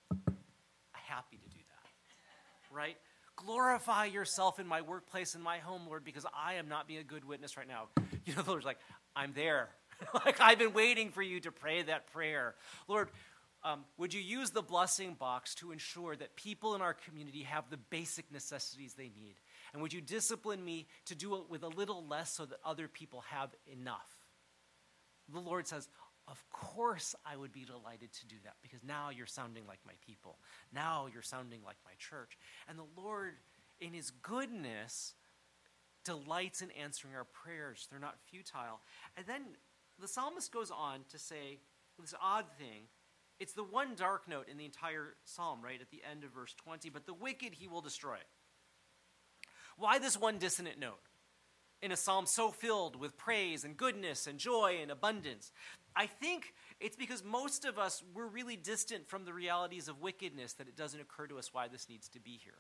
happy 0.91 1.37
to 1.37 1.49
do 1.49 1.59
that. 1.59 2.75
Right? 2.75 2.97
Glorify 3.35 4.05
yourself 4.05 4.59
in 4.59 4.67
my 4.67 4.81
workplace 4.81 5.35
and 5.35 5.43
my 5.43 5.57
home, 5.57 5.83
Lord, 5.87 6.03
because 6.03 6.25
I 6.35 6.55
am 6.55 6.67
not 6.69 6.87
being 6.87 6.99
a 6.99 7.03
good 7.03 7.25
witness 7.25 7.57
right 7.57 7.67
now. 7.67 7.87
You 8.25 8.33
know, 8.37 8.41
the 8.41 8.51
Lord's 8.51 8.65
like, 8.65 8.77
I'm 9.17 9.33
there. 9.33 9.67
like, 10.13 10.39
I've 10.39 10.57
been 10.57 10.71
waiting 10.71 11.11
for 11.11 11.21
you 11.21 11.41
to 11.41 11.51
pray 11.51 11.81
that 11.81 12.09
prayer. 12.13 12.55
Lord, 12.87 13.09
um, 13.65 13.83
would 13.97 14.13
you 14.13 14.21
use 14.21 14.51
the 14.51 14.61
blessing 14.61 15.13
box 15.13 15.55
to 15.55 15.73
ensure 15.73 16.15
that 16.15 16.37
people 16.37 16.73
in 16.73 16.81
our 16.81 16.93
community 16.93 17.43
have 17.43 17.69
the 17.69 17.75
basic 17.75 18.31
necessities 18.31 18.93
they 18.93 19.11
need? 19.19 19.35
And 19.73 19.81
would 19.81 19.91
you 19.91 19.99
discipline 19.99 20.63
me 20.63 20.87
to 21.07 21.15
do 21.15 21.35
it 21.35 21.49
with 21.49 21.63
a 21.63 21.67
little 21.67 22.05
less 22.07 22.33
so 22.33 22.45
that 22.45 22.59
other 22.63 22.87
people 22.87 23.25
have 23.29 23.49
enough? 23.67 24.22
The 25.31 25.39
Lord 25.39 25.67
says, 25.67 25.87
Of 26.27 26.43
course, 26.51 27.15
I 27.25 27.35
would 27.35 27.51
be 27.51 27.65
delighted 27.65 28.11
to 28.13 28.25
do 28.25 28.35
that 28.43 28.55
because 28.61 28.83
now 28.83 29.09
you're 29.09 29.25
sounding 29.25 29.63
like 29.67 29.79
my 29.85 29.93
people. 30.05 30.37
Now 30.73 31.07
you're 31.11 31.21
sounding 31.21 31.61
like 31.65 31.77
my 31.85 31.93
church. 31.97 32.37
And 32.67 32.77
the 32.77 33.01
Lord, 33.01 33.33
in 33.79 33.93
His 33.93 34.11
goodness, 34.11 35.13
delights 36.03 36.61
in 36.61 36.71
answering 36.71 37.15
our 37.15 37.25
prayers. 37.25 37.87
They're 37.89 37.99
not 37.99 38.17
futile. 38.29 38.81
And 39.15 39.25
then 39.25 39.41
the 39.99 40.07
psalmist 40.07 40.51
goes 40.51 40.71
on 40.71 41.01
to 41.11 41.19
say 41.19 41.59
this 41.99 42.13
odd 42.21 42.45
thing 42.57 42.87
it's 43.39 43.53
the 43.53 43.63
one 43.63 43.95
dark 43.95 44.27
note 44.27 44.47
in 44.49 44.57
the 44.57 44.65
entire 44.65 45.15
psalm, 45.25 45.59
right 45.61 45.81
at 45.81 45.89
the 45.89 46.01
end 46.09 46.23
of 46.23 46.31
verse 46.31 46.53
20. 46.53 46.89
But 46.89 47.05
the 47.05 47.13
wicked 47.13 47.55
he 47.55 47.67
will 47.67 47.81
destroy. 47.81 48.17
Why 49.77 49.99
this 49.99 50.19
one 50.19 50.37
dissonant 50.37 50.79
note 50.79 50.99
in 51.83 51.91
a 51.91 51.97
psalm 51.97 52.25
so 52.25 52.49
filled 52.49 52.95
with 52.95 53.17
praise 53.17 53.63
and 53.63 53.77
goodness 53.77 54.25
and 54.25 54.39
joy 54.39 54.79
and 54.81 54.89
abundance? 54.89 55.51
I 55.95 56.07
think 56.07 56.53
it's 56.79 56.95
because 56.95 57.23
most 57.23 57.65
of 57.65 57.77
us 57.77 58.01
we're 58.15 58.25
really 58.25 58.55
distant 58.55 59.07
from 59.07 59.25
the 59.25 59.33
realities 59.33 59.87
of 59.87 60.01
wickedness 60.01 60.53
that 60.53 60.67
it 60.67 60.75
doesn't 60.75 60.99
occur 60.99 61.27
to 61.27 61.37
us 61.37 61.53
why 61.53 61.67
this 61.67 61.87
needs 61.89 62.09
to 62.09 62.19
be 62.19 62.39
here. 62.43 62.57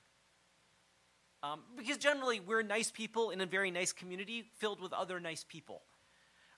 Um, 1.41 1.61
because 1.75 1.97
generally 1.97 2.39
we're 2.39 2.61
nice 2.61 2.91
people 2.91 3.31
in 3.31 3.41
a 3.41 3.45
very 3.45 3.71
nice 3.71 3.91
community 3.91 4.45
filled 4.59 4.79
with 4.79 4.93
other 4.93 5.19
nice 5.19 5.43
people. 5.43 5.81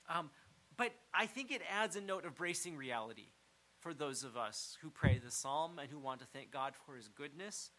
Um, 0.10 0.30
but 0.78 0.92
I 1.14 1.26
think 1.26 1.52
it 1.52 1.62
adds 1.72 1.96
a 1.96 2.02
note 2.02 2.26
of 2.26 2.36
bracing 2.36 2.76
reality 2.76 3.30
for 3.80 3.94
those 3.94 4.24
of 4.24 4.36
us 4.36 4.78
who 4.82 4.90
pray 4.90 5.20
the 5.24 5.32
psalm 5.32 5.80
and 5.80 5.90
who 5.90 6.00
want 6.00 6.20
to 6.20 6.26
thank 6.28 6.52
God 6.52 6.74
for 6.86 6.96
his 6.96 7.08
goodness. 7.08 7.72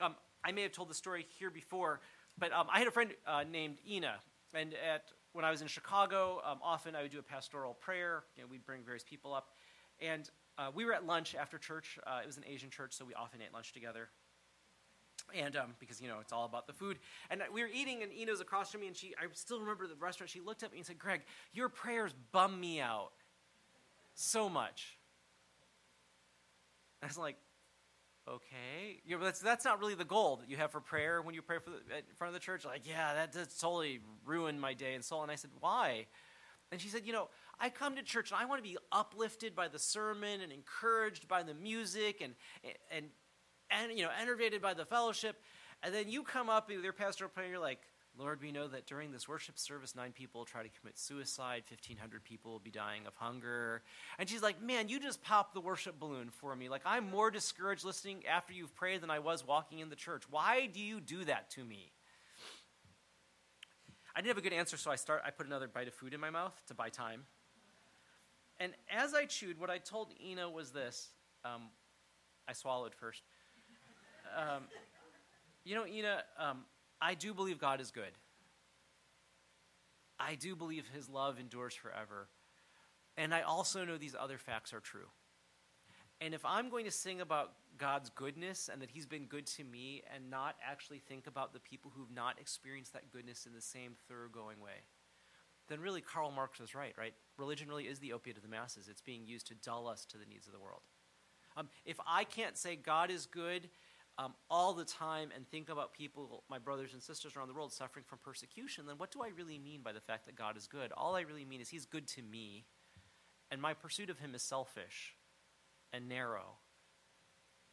Um, 0.00 0.14
I 0.44 0.52
may 0.52 0.62
have 0.62 0.72
told 0.72 0.90
the 0.90 0.94
story 0.94 1.26
here 1.38 1.50
before, 1.50 2.00
but 2.38 2.52
um, 2.52 2.66
I 2.72 2.78
had 2.78 2.88
a 2.88 2.90
friend 2.90 3.10
uh, 3.26 3.44
named 3.50 3.78
Ina, 3.88 4.14
and 4.54 4.74
at 4.74 5.12
when 5.32 5.44
I 5.44 5.50
was 5.50 5.60
in 5.60 5.68
Chicago, 5.68 6.40
um, 6.44 6.58
often 6.62 6.94
I 6.94 7.02
would 7.02 7.10
do 7.10 7.18
a 7.18 7.22
pastoral 7.22 7.74
prayer. 7.74 8.24
You 8.36 8.42
know, 8.42 8.48
we'd 8.50 8.64
bring 8.64 8.82
various 8.82 9.04
people 9.04 9.34
up, 9.34 9.50
and 10.00 10.28
uh, 10.56 10.70
we 10.74 10.84
were 10.84 10.92
at 10.92 11.06
lunch 11.06 11.34
after 11.34 11.58
church. 11.58 11.98
Uh, 12.06 12.20
it 12.22 12.26
was 12.26 12.36
an 12.36 12.44
Asian 12.46 12.70
church, 12.70 12.92
so 12.92 13.04
we 13.04 13.14
often 13.14 13.40
ate 13.42 13.52
lunch 13.52 13.72
together. 13.72 14.08
And 15.34 15.56
um, 15.56 15.74
because 15.78 16.00
you 16.00 16.08
know 16.08 16.20
it's 16.20 16.32
all 16.32 16.46
about 16.46 16.66
the 16.66 16.72
food, 16.72 16.98
and 17.30 17.42
we 17.52 17.60
were 17.62 17.68
eating, 17.72 18.02
and 18.02 18.12
Ina 18.12 18.30
was 18.30 18.40
across 18.40 18.72
from 18.72 18.80
me, 18.80 18.86
and 18.86 18.96
she 18.96 19.14
I 19.18 19.26
still 19.34 19.60
remember 19.60 19.86
the 19.86 19.94
restaurant. 19.94 20.30
She 20.30 20.40
looked 20.40 20.62
at 20.62 20.72
me 20.72 20.78
and 20.78 20.86
said, 20.86 20.98
"Greg, 20.98 21.20
your 21.52 21.68
prayers 21.68 22.14
bum 22.32 22.58
me 22.58 22.80
out 22.80 23.12
so 24.14 24.48
much." 24.48 24.98
I 27.02 27.06
was 27.06 27.18
like, 27.18 27.36
okay. 28.34 29.00
Know, 29.08 29.24
that's, 29.24 29.40
that's 29.40 29.64
not 29.64 29.80
really 29.80 29.94
the 29.94 30.04
goal 30.04 30.36
that 30.36 30.48
you 30.48 30.56
have 30.56 30.70
for 30.70 30.80
prayer 30.80 31.22
when 31.22 31.34
you 31.34 31.42
pray 31.42 31.58
for 31.58 31.70
the, 31.70 31.76
in 31.76 32.02
front 32.16 32.34
of 32.34 32.40
the 32.40 32.44
church. 32.44 32.64
Like, 32.64 32.82
yeah, 32.86 33.14
that 33.14 33.32
totally 33.58 34.00
ruined 34.24 34.60
my 34.60 34.74
day 34.74 34.94
and 34.94 35.04
soul. 35.04 35.22
And 35.22 35.30
I 35.30 35.34
said, 35.36 35.50
why? 35.60 36.06
And 36.70 36.80
she 36.80 36.88
said, 36.88 37.02
you 37.06 37.12
know, 37.12 37.28
I 37.58 37.70
come 37.70 37.96
to 37.96 38.02
church 38.02 38.30
and 38.30 38.40
I 38.40 38.44
want 38.44 38.62
to 38.62 38.68
be 38.68 38.76
uplifted 38.92 39.56
by 39.56 39.68
the 39.68 39.78
sermon 39.78 40.40
and 40.42 40.52
encouraged 40.52 41.26
by 41.26 41.42
the 41.42 41.54
music 41.54 42.20
and, 42.22 42.34
and, 42.90 43.06
and 43.70 43.98
you 43.98 44.04
know, 44.04 44.10
enervated 44.20 44.60
by 44.60 44.74
the 44.74 44.84
fellowship. 44.84 45.36
And 45.82 45.94
then 45.94 46.08
you 46.08 46.22
come 46.22 46.50
up 46.50 46.68
with 46.68 46.84
your 46.84 46.92
pastoral 46.92 47.30
prayer 47.30 47.46
and 47.46 47.52
you're 47.52 47.62
like, 47.62 47.80
Lord, 48.18 48.42
we 48.42 48.50
know 48.50 48.66
that 48.66 48.84
during 48.86 49.12
this 49.12 49.28
worship 49.28 49.58
service, 49.58 49.94
nine 49.94 50.10
people 50.10 50.44
try 50.44 50.64
to 50.64 50.68
commit 50.80 50.98
suicide, 50.98 51.62
1,500 51.68 52.24
people 52.24 52.50
will 52.50 52.58
be 52.58 52.70
dying 52.70 53.06
of 53.06 53.14
hunger. 53.14 53.82
And 54.18 54.28
she's 54.28 54.42
like, 54.42 54.60
Man, 54.60 54.88
you 54.88 54.98
just 54.98 55.22
popped 55.22 55.54
the 55.54 55.60
worship 55.60 56.00
balloon 56.00 56.30
for 56.30 56.56
me. 56.56 56.68
Like, 56.68 56.82
I'm 56.84 57.08
more 57.10 57.30
discouraged 57.30 57.84
listening 57.84 58.24
after 58.26 58.52
you've 58.52 58.74
prayed 58.74 59.02
than 59.02 59.10
I 59.10 59.20
was 59.20 59.46
walking 59.46 59.78
in 59.78 59.88
the 59.88 59.96
church. 59.96 60.24
Why 60.28 60.66
do 60.66 60.80
you 60.80 61.00
do 61.00 61.24
that 61.26 61.50
to 61.50 61.64
me? 61.64 61.92
I 64.16 64.20
didn't 64.20 64.30
have 64.30 64.38
a 64.38 64.48
good 64.48 64.52
answer, 64.52 64.76
so 64.76 64.90
I, 64.90 64.96
start, 64.96 65.22
I 65.24 65.30
put 65.30 65.46
another 65.46 65.68
bite 65.68 65.86
of 65.86 65.94
food 65.94 66.12
in 66.12 66.18
my 66.18 66.30
mouth 66.30 66.60
to 66.66 66.74
buy 66.74 66.88
time. 66.88 67.22
And 68.58 68.72
as 68.90 69.14
I 69.14 69.26
chewed, 69.26 69.60
what 69.60 69.70
I 69.70 69.78
told 69.78 70.12
Ina 70.20 70.50
was 70.50 70.72
this 70.72 71.10
um, 71.44 71.68
I 72.48 72.52
swallowed 72.52 72.96
first. 72.96 73.22
Um, 74.36 74.64
you 75.64 75.76
know, 75.76 75.86
Ina, 75.86 76.24
um, 76.36 76.64
I 77.00 77.14
do 77.14 77.32
believe 77.32 77.58
God 77.58 77.80
is 77.80 77.90
good. 77.90 78.12
I 80.18 80.34
do 80.34 80.56
believe 80.56 80.84
his 80.92 81.08
love 81.08 81.38
endures 81.38 81.74
forever. 81.74 82.28
And 83.16 83.34
I 83.34 83.42
also 83.42 83.84
know 83.84 83.96
these 83.96 84.16
other 84.18 84.38
facts 84.38 84.72
are 84.72 84.80
true. 84.80 85.06
And 86.20 86.34
if 86.34 86.44
I'm 86.44 86.68
going 86.68 86.84
to 86.84 86.90
sing 86.90 87.20
about 87.20 87.52
God's 87.78 88.10
goodness 88.10 88.68
and 88.72 88.82
that 88.82 88.90
he's 88.90 89.06
been 89.06 89.26
good 89.26 89.46
to 89.46 89.64
me 89.64 90.02
and 90.12 90.30
not 90.30 90.56
actually 90.68 90.98
think 90.98 91.28
about 91.28 91.52
the 91.52 91.60
people 91.60 91.92
who've 91.94 92.10
not 92.10 92.40
experienced 92.40 92.92
that 92.94 93.12
goodness 93.12 93.46
in 93.46 93.52
the 93.52 93.60
same 93.60 93.92
thoroughgoing 94.08 94.60
way, 94.60 94.82
then 95.68 95.80
really 95.80 96.00
Karl 96.00 96.32
Marx 96.32 96.58
was 96.58 96.74
right, 96.74 96.94
right? 96.98 97.14
Religion 97.36 97.68
really 97.68 97.84
is 97.84 98.00
the 98.00 98.12
opiate 98.12 98.36
of 98.36 98.42
the 98.42 98.48
masses. 98.48 98.88
It's 98.88 99.02
being 99.02 99.26
used 99.26 99.46
to 99.48 99.54
dull 99.54 99.86
us 99.86 100.04
to 100.06 100.18
the 100.18 100.26
needs 100.26 100.46
of 100.46 100.52
the 100.52 100.58
world. 100.58 100.82
Um, 101.56 101.68
if 101.84 101.98
I 102.06 102.24
can't 102.24 102.56
say 102.56 102.74
God 102.76 103.10
is 103.10 103.26
good 103.26 103.68
um, 104.18 104.34
all 104.50 104.74
the 104.74 104.84
time 104.84 105.30
and 105.34 105.48
think 105.48 105.68
about 105.68 105.92
people, 105.92 106.42
my 106.50 106.58
brothers 106.58 106.92
and 106.92 107.02
sisters 107.02 107.36
around 107.36 107.48
the 107.48 107.54
world, 107.54 107.72
suffering 107.72 108.04
from 108.06 108.18
persecution, 108.18 108.86
then 108.86 108.98
what 108.98 109.12
do 109.12 109.22
I 109.22 109.28
really 109.28 109.58
mean 109.58 109.80
by 109.82 109.92
the 109.92 110.00
fact 110.00 110.26
that 110.26 110.34
God 110.34 110.56
is 110.56 110.66
good? 110.66 110.92
All 110.96 111.14
I 111.14 111.20
really 111.20 111.44
mean 111.44 111.60
is 111.60 111.68
He's 111.68 111.86
good 111.86 112.08
to 112.08 112.22
me, 112.22 112.64
and 113.50 113.62
my 113.62 113.74
pursuit 113.74 114.10
of 114.10 114.18
Him 114.18 114.34
is 114.34 114.42
selfish 114.42 115.14
and 115.92 116.08
narrow. 116.08 116.56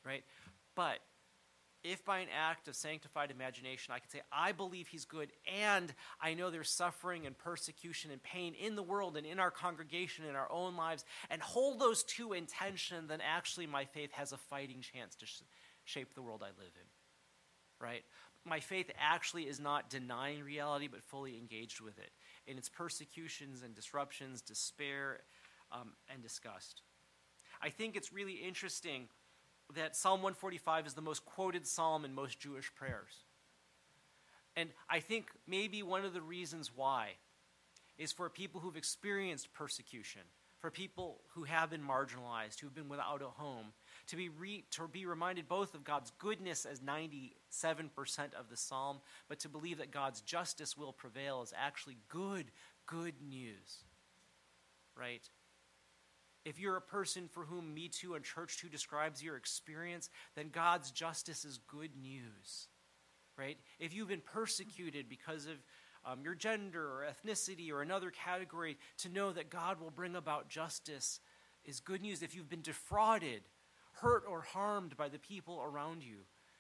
Right? 0.06 0.24
But 0.76 1.00
if 1.84 2.04
by 2.04 2.20
an 2.20 2.28
act 2.36 2.68
of 2.68 2.76
sanctified 2.76 3.32
imagination 3.32 3.93
I 3.93 4.00
can 4.00 4.10
say, 4.10 4.22
I 4.32 4.52
believe 4.52 4.88
he's 4.88 5.06
good, 5.06 5.32
and 5.52 5.93
I 6.22 6.34
know 6.34 6.50
there's 6.50 6.70
suffering 6.70 7.26
and 7.26 7.38
persecution 7.38 8.12
and 8.12 8.22
pain 8.22 8.54
in 8.54 8.76
the 8.76 8.84
world 8.84 9.18
and 9.18 9.26
in 9.26 9.39
our 9.39 9.52
congregation, 9.52 10.26
in 10.26 10.36
our 10.36 10.52
own 10.52 10.76
lives, 10.76 11.06
and 11.30 11.41
hold 11.41 11.80
those 11.80 12.04
two 12.04 12.34
in 12.34 12.46
tension, 12.46 13.08
then 13.08 13.20
actually 13.22 13.68
my 13.68 13.86
faith 13.86 14.12
has 14.14 14.32
a 14.32 14.38
fighting 14.38 14.82
chance 14.82 15.16
to, 15.16 15.26
shape 15.86 16.14
the 16.14 16.22
world 16.22 16.44
I 16.44 16.50
live 16.50 16.74
in. 16.76 17.86
Right? 17.86 18.04
My 18.44 18.60
faith 18.60 18.92
actually 19.00 19.44
is 19.44 19.60
not 19.60 19.90
denying 19.90 20.44
reality, 20.44 20.88
but 20.88 21.04
fully 21.04 21.38
engaged 21.38 21.82
with 21.82 21.98
it 21.98 22.12
in 22.48 22.58
its 22.58 22.70
persecutions 22.70 23.64
and 23.64 23.74
disruptions, 23.74 24.42
despair, 24.42 25.22
um, 25.72 25.94
and 26.14 26.22
disgust. 26.22 26.82
I 27.62 27.70
think 27.70 27.96
it's 27.96 28.14
really 28.14 28.34
interesting 28.34 29.08
that 29.74 29.96
Psalm 29.96 30.22
145 30.22 30.86
is 30.86 30.94
the 30.94 31.02
most 31.02 31.26
quoted 31.26 31.66
psalm 31.66 32.06
in 32.06 32.14
most 32.14 32.40
Jewish 32.40 32.74
prayers. 32.76 33.24
And 34.56 34.70
I 34.90 35.00
think 35.00 35.28
maybe 35.48 35.84
one 35.84 36.06
of 36.06 36.14
the 36.14 36.22
reasons 36.22 36.72
why 36.74 37.14
is 37.98 38.12
for 38.12 38.30
people 38.30 38.62
who've 38.62 38.78
experienced 38.78 39.54
persecution, 39.54 40.22
for 40.60 40.70
people 40.70 41.22
who 41.34 41.44
have 41.44 41.70
been 41.70 41.82
marginalized, 41.82 42.60
who've 42.60 42.74
been 42.74 42.90
without 42.90 43.22
a 43.22 43.28
home, 43.28 43.74
to 44.08 44.16
be, 44.16 44.30
re, 44.30 44.64
to 44.72 44.88
be 44.88 45.06
reminded 45.06 45.47
both 45.47 45.74
of 45.74 45.84
God's 45.84 46.12
goodness 46.20 46.66
as 46.66 46.80
97% 46.80 47.32
of 48.38 48.49
the 48.49 48.58
psalm, 48.58 48.99
but 49.28 49.39
to 49.39 49.49
believe 49.49 49.80
that 49.80 49.91
God's 49.91 50.22
justice 50.22 50.78
will 50.78 50.93
prevail 50.93 51.41
is 51.41 51.53
actually 51.58 51.97
good, 52.10 52.45
good 52.86 53.16
news. 53.28 53.84
Right? 54.97 55.28
If 56.45 56.60
you're 56.60 56.78
a 56.78 56.82
person 56.82 57.28
for 57.28 57.43
whom 57.43 57.74
Me 57.74 57.88
Too 57.88 58.14
and 58.14 58.24
Church 58.24 58.58
Too 58.58 58.70
describes 58.70 59.24
your 59.24 59.36
experience, 59.36 60.10
then 60.36 60.49
God's 60.49 60.91
justice 60.91 61.43
is 61.43 61.60
good 61.68 61.91
news. 61.99 62.68
Right? 63.38 63.58
If 63.80 63.93
you've 63.93 64.08
been 64.08 64.22
persecuted 64.22 65.10
because 65.10 65.47
of 65.47 65.58
um, 66.06 66.20
your 66.24 66.36
gender 66.36 66.84
or 66.84 67.08
ethnicity 67.10 67.72
or 67.72 67.82
another 67.82 68.12
category, 68.12 68.78
to 68.99 69.10
know 69.10 69.32
that 69.32 69.49
God 69.49 69.82
will 69.82 69.89
bring 69.89 70.16
about 70.16 70.47
justice 70.47 71.20
is 71.66 71.80
good 71.80 72.01
news. 72.01 72.22
If 72.22 72.36
you've 72.36 72.49
been 72.49 72.62
defrauded 72.62 73.41
hurt 74.02 74.24
or 74.28 74.41
harmed 74.41 74.98
by 74.98 75.10
the 75.10 75.20
people 75.20 75.62
around 75.64 76.04
you. 76.04 76.18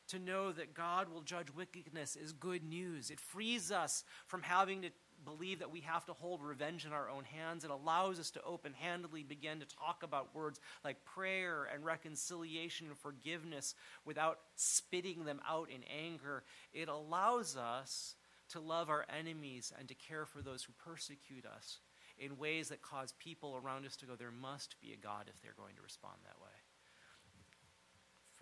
To 0.09 0.19
know 0.19 0.51
that 0.51 0.75
God 0.75 1.09
will 1.09 1.21
judge 1.21 1.47
wickedness 1.55 2.15
is 2.15 2.31
good 2.31 2.63
news. 2.63 3.09
It 3.09 3.19
frees 3.19 3.71
us 3.71 4.03
from 4.27 4.43
having 4.43 4.83
to 4.83 4.89
believe 5.23 5.59
that 5.59 5.71
we 5.71 5.81
have 5.81 6.05
to 6.05 6.13
hold 6.13 6.43
revenge 6.43 6.85
in 6.85 6.93
our 6.93 7.09
own 7.09 7.23
hands. 7.23 7.63
It 7.63 7.71
allows 7.71 8.19
us 8.19 8.29
to 8.31 8.43
open 8.43 8.73
handedly 8.73 9.23
begin 9.23 9.59
to 9.59 9.65
talk 9.65 10.03
about 10.03 10.35
words 10.35 10.59
like 10.83 11.03
prayer 11.05 11.67
and 11.73 11.83
reconciliation 11.83 12.87
and 12.87 12.97
forgiveness 12.97 13.73
without 14.05 14.39
spitting 14.55 15.25
them 15.25 15.41
out 15.49 15.69
in 15.71 15.81
anger. 15.83 16.43
It 16.71 16.87
allows 16.87 17.57
us 17.57 18.15
to 18.49 18.59
love 18.59 18.89
our 18.89 19.05
enemies 19.17 19.73
and 19.79 19.87
to 19.87 19.95
care 19.95 20.27
for 20.27 20.43
those 20.43 20.63
who 20.63 20.73
persecute 20.73 21.45
us 21.45 21.79
in 22.19 22.37
ways 22.37 22.69
that 22.69 22.83
cause 22.83 23.13
people 23.17 23.59
around 23.61 23.85
us 23.85 23.95
to 23.97 24.05
go, 24.05 24.15
there 24.15 24.31
must 24.31 24.75
be 24.79 24.93
a 24.93 24.97
God 24.97 25.25
if 25.27 25.41
they're 25.41 25.55
going 25.57 25.75
to 25.75 25.81
respond 25.81 26.17
that 26.23 26.39
way 26.41 26.54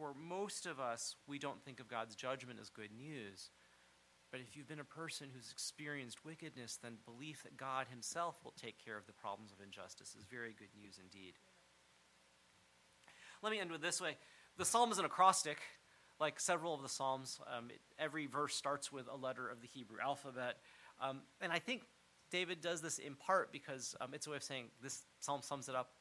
for 0.04 0.14
most 0.20 0.66
of 0.66 0.82
us, 0.82 1.16
we 1.28 1.40
don't 1.40 1.64
think 1.64 1.80
of 1.80 1.88
God's 1.88 2.14
judgment 2.14 2.60
as 2.62 2.70
good 2.70 2.90
news. 2.92 3.52
But 4.32 4.42
if 4.42 4.54
you've 4.54 4.68
been 4.68 4.82
a 4.82 4.84
person 4.84 5.30
who's 5.34 5.50
experienced 5.50 6.26
wickedness, 6.26 6.78
then 6.84 6.98
belief 7.06 7.44
that 7.44 7.56
God 7.56 7.88
Himself 7.90 8.36
will 8.44 8.54
take 8.62 8.84
care 8.84 8.98
of 8.98 9.06
the 9.06 9.14
problems 9.14 9.54
of 9.54 9.64
injustice 9.64 10.14
is 10.20 10.26
very 10.30 10.54
good 10.60 10.68
news 10.78 11.00
indeed. 11.02 11.36
Let 13.42 13.54
me 13.54 13.62
end 13.62 13.72
with 13.72 13.82
this 13.82 14.02
way 14.02 14.18
the 14.58 14.66
psalm 14.66 14.92
is 14.92 15.00
an 15.00 15.06
acrostic, 15.06 15.60
like 16.20 16.38
several 16.38 16.74
of 16.74 16.82
the 16.82 16.90
psalms. 16.90 17.40
Um, 17.58 17.70
it, 17.70 17.80
every 17.98 18.26
verse 18.26 18.56
starts 18.56 18.92
with 18.92 19.08
a 19.08 19.16
letter 19.16 19.48
of 19.48 19.62
the 19.62 19.68
Hebrew 19.68 20.00
alphabet. 20.04 20.58
Um, 21.00 21.22
and 21.40 21.50
I 21.54 21.60
think 21.60 21.84
David 22.30 22.60
does 22.60 22.82
this 22.82 22.98
in 22.98 23.16
part 23.16 23.54
because 23.54 23.96
um, 24.02 24.10
it's 24.14 24.28
a 24.28 24.32
way 24.32 24.36
of 24.36 24.44
saying 24.44 24.66
this 24.82 25.04
psalm 25.22 25.42
sums 25.42 25.70
it 25.70 25.76
up 25.76 25.92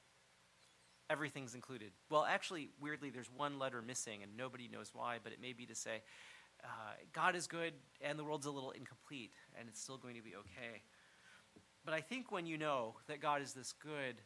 everything's 1.12 1.54
included. 1.54 1.92
Well, 2.08 2.24
actually, 2.24 2.70
weirdly, 2.80 3.10
there's 3.10 3.30
one 3.30 3.58
letter 3.58 3.82
missing, 3.82 4.22
and 4.22 4.34
nobody 4.34 4.66
knows 4.66 4.90
why, 4.94 5.18
but 5.22 5.32
it 5.32 5.40
may 5.40 5.52
be 5.52 5.66
to 5.66 5.74
say, 5.74 6.02
uh, 6.64 6.94
God 7.12 7.36
is 7.36 7.46
good, 7.46 7.74
and 8.00 8.18
the 8.18 8.24
world's 8.24 8.46
a 8.46 8.50
little 8.50 8.70
incomplete, 8.70 9.32
and 9.58 9.68
it's 9.68 9.80
still 9.80 9.98
going 9.98 10.14
to 10.14 10.22
be 10.22 10.34
okay. 10.34 10.82
But 11.84 11.92
I 11.92 12.00
think 12.00 12.32
when 12.32 12.46
you 12.46 12.56
know 12.56 12.96
that 13.08 13.20
God 13.20 13.42
is 13.42 13.52
this 13.52 13.74
good, 13.74 14.22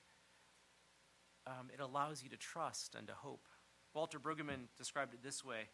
um, 1.47 1.70
it 1.74 1.80
allows 1.80 2.22
you 2.22 2.28
to 2.28 2.37
trust 2.37 2.95
and 2.95 3.09
to 3.09 3.14
hope. 3.14 3.49
Walter 3.93 4.20
Brueggemann 4.20 4.68
described 4.76 5.12
it 5.14 5.22
this 5.24 5.45
way 5.45 5.68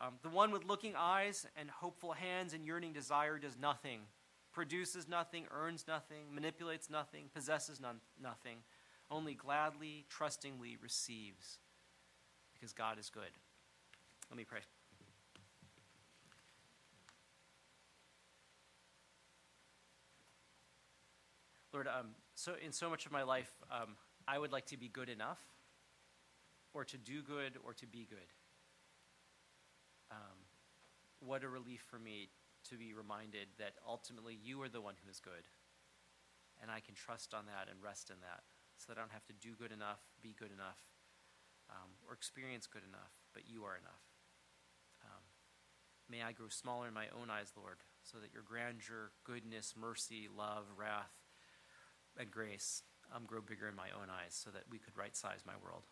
um, 0.00 0.14
The 0.22 0.30
one 0.30 0.50
with 0.50 0.64
looking 0.64 0.94
eyes 0.96 1.46
and 1.56 1.70
hopeful 1.70 2.12
hands 2.12 2.54
and 2.54 2.66
yearning 2.66 2.92
desire 2.92 3.38
does 3.38 3.56
nothing, 3.56 4.00
produces 4.52 5.06
nothing, 5.06 5.44
earns 5.52 5.84
nothing, 5.86 6.34
manipulates 6.34 6.90
nothing, 6.90 7.26
possesses 7.32 7.80
none, 7.80 8.00
nothing 8.20 8.58
only 9.10 9.34
gladly, 9.34 10.04
trustingly 10.08 10.76
receives 10.82 11.58
because 12.54 12.72
God 12.72 12.98
is 12.98 13.10
good. 13.10 13.22
Let 14.30 14.36
me 14.36 14.44
pray. 14.44 14.60
Lord, 21.72 21.88
um, 21.88 22.06
so 22.34 22.54
in 22.64 22.72
so 22.72 22.88
much 22.88 23.04
of 23.04 23.12
my 23.12 23.22
life, 23.22 23.50
um, 23.70 23.96
I 24.26 24.38
would 24.38 24.50
like 24.50 24.66
to 24.66 24.78
be 24.78 24.88
good 24.88 25.10
enough, 25.10 25.40
or 26.72 26.84
to 26.86 26.96
do 26.96 27.22
good, 27.22 27.58
or 27.64 27.74
to 27.74 27.86
be 27.86 28.06
good. 28.08 28.32
Um, 30.10 30.38
what 31.20 31.44
a 31.44 31.48
relief 31.48 31.84
for 31.86 31.98
me 31.98 32.30
to 32.70 32.76
be 32.76 32.94
reminded 32.94 33.48
that 33.58 33.74
ultimately 33.86 34.38
you 34.42 34.60
are 34.62 34.70
the 34.70 34.80
one 34.80 34.94
who 35.04 35.10
is 35.10 35.20
good, 35.20 35.46
and 36.62 36.70
I 36.70 36.80
can 36.80 36.94
trust 36.94 37.34
on 37.34 37.44
that 37.44 37.68
and 37.70 37.82
rest 37.82 38.08
in 38.08 38.16
that 38.22 38.42
so 38.76 38.92
that 38.92 38.98
I 38.98 39.02
don't 39.02 39.12
have 39.12 39.26
to 39.26 39.36
do 39.36 39.56
good 39.58 39.72
enough, 39.72 40.00
be 40.22 40.34
good 40.38 40.52
enough, 40.52 40.80
um, 41.70 41.96
or 42.06 42.14
experience 42.14 42.66
good 42.66 42.84
enough, 42.86 43.12
but 43.32 43.48
you 43.48 43.64
are 43.64 43.76
enough. 43.76 44.04
Um, 45.02 45.24
may 46.08 46.22
I 46.22 46.32
grow 46.32 46.48
smaller 46.48 46.88
in 46.88 46.94
my 46.94 47.06
own 47.10 47.30
eyes, 47.30 47.52
Lord, 47.56 47.78
so 48.02 48.18
that 48.18 48.32
your 48.32 48.42
grandeur, 48.42 49.10
goodness, 49.24 49.74
mercy, 49.78 50.28
love, 50.28 50.64
wrath, 50.76 51.12
and 52.18 52.30
grace 52.30 52.82
um, 53.14 53.24
grow 53.26 53.40
bigger 53.40 53.68
in 53.68 53.76
my 53.76 53.90
own 53.94 54.08
eyes 54.10 54.34
so 54.34 54.50
that 54.50 54.64
we 54.70 54.78
could 54.78 54.96
right 54.96 55.16
size 55.16 55.40
my 55.46 55.56
world. 55.62 55.84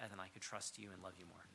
And 0.00 0.10
then 0.10 0.20
I 0.20 0.28
could 0.28 0.42
trust 0.42 0.78
you 0.78 0.90
and 0.92 1.02
love 1.02 1.14
you 1.18 1.26
more. 1.26 1.46